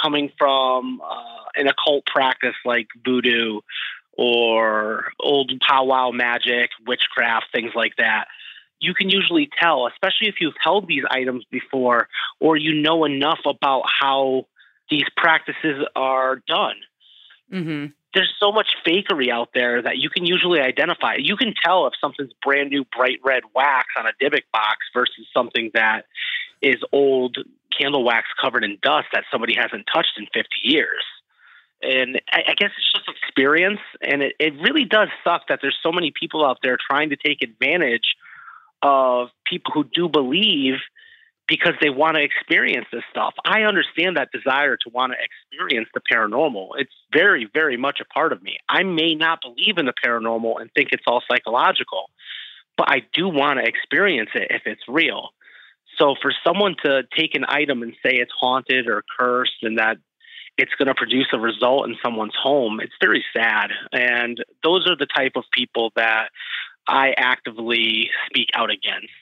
coming 0.00 0.32
from 0.36 1.00
uh, 1.00 1.44
an 1.54 1.68
occult 1.68 2.04
practice 2.06 2.56
like 2.64 2.88
voodoo 3.04 3.60
or 4.18 5.12
old 5.20 5.52
powwow 5.66 6.10
magic, 6.10 6.70
witchcraft, 6.86 7.46
things 7.54 7.70
like 7.74 7.92
that. 7.98 8.24
You 8.80 8.94
can 8.94 9.08
usually 9.08 9.48
tell, 9.62 9.86
especially 9.86 10.28
if 10.28 10.36
you've 10.40 10.58
held 10.60 10.88
these 10.88 11.04
items 11.08 11.44
before 11.50 12.08
or 12.40 12.56
you 12.56 12.74
know 12.82 13.04
enough 13.04 13.40
about 13.46 13.84
how 14.00 14.46
these 14.90 15.04
practices 15.16 15.84
are 15.94 16.42
done. 16.48 16.76
Mm-hmm. 17.52 17.86
There's 18.16 18.34
so 18.40 18.50
much 18.50 18.68
fakery 18.86 19.30
out 19.30 19.50
there 19.54 19.82
that 19.82 19.98
you 19.98 20.08
can 20.08 20.24
usually 20.24 20.58
identify. 20.60 21.16
You 21.18 21.36
can 21.36 21.52
tell 21.62 21.86
if 21.86 21.92
something's 22.00 22.32
brand 22.42 22.70
new, 22.70 22.84
bright 22.96 23.20
red 23.22 23.42
wax 23.54 23.88
on 23.98 24.06
a 24.06 24.12
Dybbuk 24.20 24.44
box 24.52 24.78
versus 24.94 25.26
something 25.34 25.70
that 25.74 26.06
is 26.62 26.76
old 26.92 27.36
candle 27.78 28.04
wax 28.04 28.26
covered 28.42 28.64
in 28.64 28.78
dust 28.82 29.08
that 29.12 29.24
somebody 29.30 29.54
hasn't 29.54 29.84
touched 29.92 30.12
in 30.16 30.24
50 30.32 30.48
years. 30.62 31.04
And 31.82 32.20
I, 32.32 32.38
I 32.48 32.54
guess 32.54 32.70
it's 32.76 32.92
just 32.94 33.06
experience. 33.22 33.80
And 34.00 34.22
it, 34.22 34.34
it 34.40 34.54
really 34.62 34.86
does 34.86 35.08
suck 35.22 35.48
that 35.48 35.58
there's 35.60 35.78
so 35.82 35.92
many 35.92 36.10
people 36.18 36.44
out 36.44 36.58
there 36.62 36.78
trying 36.78 37.10
to 37.10 37.16
take 37.16 37.42
advantage 37.42 38.16
of 38.82 39.28
people 39.46 39.72
who 39.74 39.84
do 39.84 40.08
believe 40.08 40.76
because 41.48 41.74
they 41.80 41.90
want 41.90 42.16
to 42.16 42.22
experience 42.22 42.86
this 42.92 43.04
stuff. 43.10 43.34
I 43.44 43.62
understand 43.62 44.16
that 44.16 44.30
desire 44.32 44.76
to 44.76 44.90
want 44.90 45.12
to 45.12 45.18
experience 45.22 45.88
the 45.94 46.00
paranormal. 46.00 46.70
It's 46.78 46.92
very, 47.12 47.48
very 47.52 47.76
much 47.76 48.00
a 48.00 48.04
part 48.04 48.32
of 48.32 48.42
me. 48.42 48.58
I 48.68 48.82
may 48.82 49.14
not 49.14 49.40
believe 49.42 49.78
in 49.78 49.86
the 49.86 49.94
paranormal 50.04 50.60
and 50.60 50.70
think 50.74 50.88
it's 50.92 51.04
all 51.06 51.22
psychological, 51.30 52.10
but 52.76 52.90
I 52.90 53.02
do 53.12 53.28
want 53.28 53.60
to 53.60 53.66
experience 53.66 54.30
it 54.34 54.48
if 54.50 54.62
it's 54.66 54.82
real. 54.88 55.30
So 55.98 56.14
for 56.20 56.32
someone 56.44 56.74
to 56.84 57.04
take 57.16 57.34
an 57.34 57.44
item 57.48 57.82
and 57.82 57.92
say 58.04 58.16
it's 58.16 58.32
haunted 58.38 58.88
or 58.88 59.02
cursed 59.18 59.62
and 59.62 59.78
that 59.78 59.98
it's 60.58 60.72
going 60.78 60.88
to 60.88 60.94
produce 60.94 61.28
a 61.32 61.38
result 61.38 61.86
in 61.86 61.96
someone's 62.02 62.34
home, 62.40 62.80
it's 62.80 62.94
very 63.00 63.24
sad. 63.34 63.70
And 63.92 64.42
those 64.64 64.88
are 64.88 64.96
the 64.96 65.06
type 65.06 65.32
of 65.36 65.44
people 65.52 65.92
that 65.96 66.30
I 66.88 67.14
actively 67.16 68.10
speak 68.26 68.48
out 68.54 68.70
against. 68.70 69.12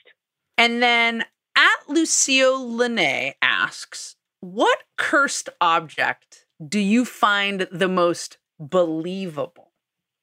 And 0.57 0.81
then 0.81 1.23
at 1.55 1.87
Lucio 1.87 2.55
Lene 2.57 3.33
asks, 3.41 4.15
what 4.39 4.79
cursed 4.97 5.49
object 5.59 6.45
do 6.65 6.79
you 6.79 7.05
find 7.05 7.67
the 7.71 7.87
most 7.87 8.37
believable? 8.59 9.71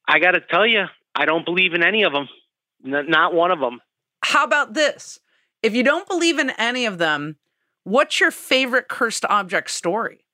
I 0.07 0.19
got 0.19 0.31
to 0.31 0.41
tell 0.41 0.65
you, 0.65 0.85
I 1.15 1.25
don't 1.25 1.45
believe 1.45 1.73
in 1.73 1.83
any 1.83 2.03
of 2.03 2.13
them. 2.13 2.27
N- 2.85 3.09
not 3.09 3.33
one 3.33 3.51
of 3.51 3.59
them. 3.59 3.81
How 4.23 4.43
about 4.43 4.73
this? 4.73 5.19
If 5.61 5.73
you 5.73 5.83
don't 5.83 6.07
believe 6.07 6.39
in 6.39 6.49
any 6.51 6.85
of 6.85 6.97
them, 6.97 7.37
what's 7.83 8.19
your 8.19 8.31
favorite 8.31 8.87
cursed 8.87 9.25
object 9.25 9.69
story? 9.71 10.25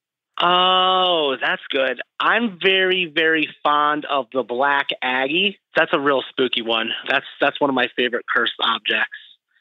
Oh, 0.42 1.36
that's 1.42 1.62
good. 1.70 2.00
I'm 2.20 2.60
very, 2.64 3.12
very 3.14 3.50
fond 3.62 4.06
of 4.06 4.28
the 4.32 4.44
Black 4.44 4.88
Aggie. 5.02 5.60
That's 5.76 5.92
a 5.94 6.00
real 6.00 6.24
spooky 6.30 6.62
one. 6.62 6.92
That's 7.10 7.26
that's 7.42 7.60
one 7.60 7.70
of 7.70 7.76
my 7.76 7.88
favorite 7.96 8.26
cursed 8.34 8.54
objects. 8.62 9.18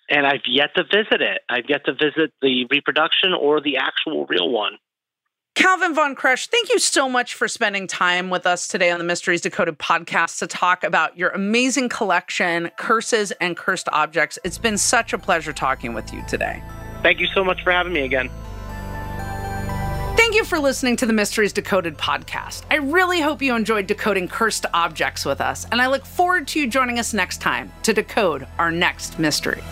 And 0.09 0.27
I've 0.27 0.47
yet 0.47 0.71
to 0.77 0.85
visit 0.85 1.21
it. 1.21 1.43
I've 1.49 1.69
yet 1.69 1.85
to 1.85 1.93
visit 1.93 2.33
the 2.41 2.67
reproduction 2.71 3.35
or 3.35 3.61
the 3.61 3.77
actual 3.77 4.27
real 4.27 4.51
one. 4.51 4.79
Calvin 5.55 5.93
Von 5.93 6.15
Crush, 6.15 6.47
thank 6.47 6.73
you 6.73 6.79
so 6.79 7.09
much 7.09 7.35
for 7.35 7.49
spending 7.49 7.89
time 7.89 8.31
with 8.31 8.47
us 8.47 8.69
today 8.69 8.93
on 8.93 8.99
the 8.99 9.05
Mysteries 9.05 9.41
Decoded 9.41 9.77
podcast 9.77 10.39
to 10.39 10.47
talk 10.47 10.85
about 10.85 11.19
your 11.19 11.31
amazing 11.31 11.89
collection, 11.89 12.71
curses 12.77 13.33
and 13.33 13.57
cursed 13.57 13.89
objects. 13.91 14.39
It's 14.45 14.57
been 14.57 14.79
such 14.79 15.13
a 15.13 15.19
pleasure 15.19 15.53
talking 15.53 15.95
with 15.95 16.13
you 16.13 16.23
today. 16.29 16.63
Thank 17.03 17.19
you 17.19 17.27
so 17.35 17.43
much 17.43 17.61
for 17.65 17.73
having 17.73 17.93
me 17.93 18.03
again. 18.03 18.31
Thank 20.17 20.37
you 20.37 20.45
for 20.45 20.61
listening 20.61 20.95
to 20.97 21.07
the 21.07 21.13
Mysteries 21.13 21.53
Decoded 21.53 21.97
podcast. 21.97 22.63
I 22.71 22.77
really 22.77 23.21
hope 23.21 23.43
you 23.43 23.57
enjoyed 23.57 23.89
decoding 23.89 24.29
cursed 24.29 24.67
objects 24.73 25.25
with 25.25 25.41
us, 25.41 25.67
and 25.73 25.83
I 25.83 25.89
look 25.89 26.07
forward 26.07 26.47
to 26.49 26.61
you 26.61 26.69
joining 26.69 27.01
us 27.01 27.13
next 27.13 27.41
time 27.41 27.73
to 27.83 27.93
decode 27.93 28.47
our 28.59 28.71
next 28.71 29.19
mystery. 29.19 29.63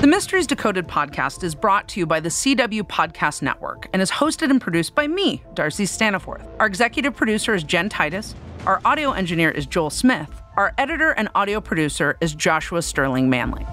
The 0.00 0.06
Mysteries 0.06 0.46
Decoded 0.46 0.86
podcast 0.86 1.42
is 1.42 1.54
brought 1.54 1.88
to 1.88 2.00
you 2.00 2.06
by 2.06 2.20
the 2.20 2.28
CW 2.28 2.82
Podcast 2.82 3.42
Network 3.42 3.88
and 3.92 4.00
is 4.00 4.10
hosted 4.10 4.48
and 4.48 4.60
produced 4.60 4.94
by 4.94 5.08
me, 5.08 5.42
Darcy 5.54 5.84
Staniforth. 5.84 6.48
Our 6.60 6.66
executive 6.66 7.16
producer 7.16 7.52
is 7.52 7.64
Jen 7.64 7.88
Titus. 7.88 8.34
Our 8.64 8.80
audio 8.84 9.12
engineer 9.12 9.50
is 9.50 9.66
Joel 9.66 9.90
Smith. 9.90 10.30
Our 10.56 10.72
editor 10.78 11.10
and 11.10 11.28
audio 11.34 11.60
producer 11.60 12.16
is 12.20 12.34
Joshua 12.34 12.82
Sterling 12.82 13.28
Manley. 13.28 13.66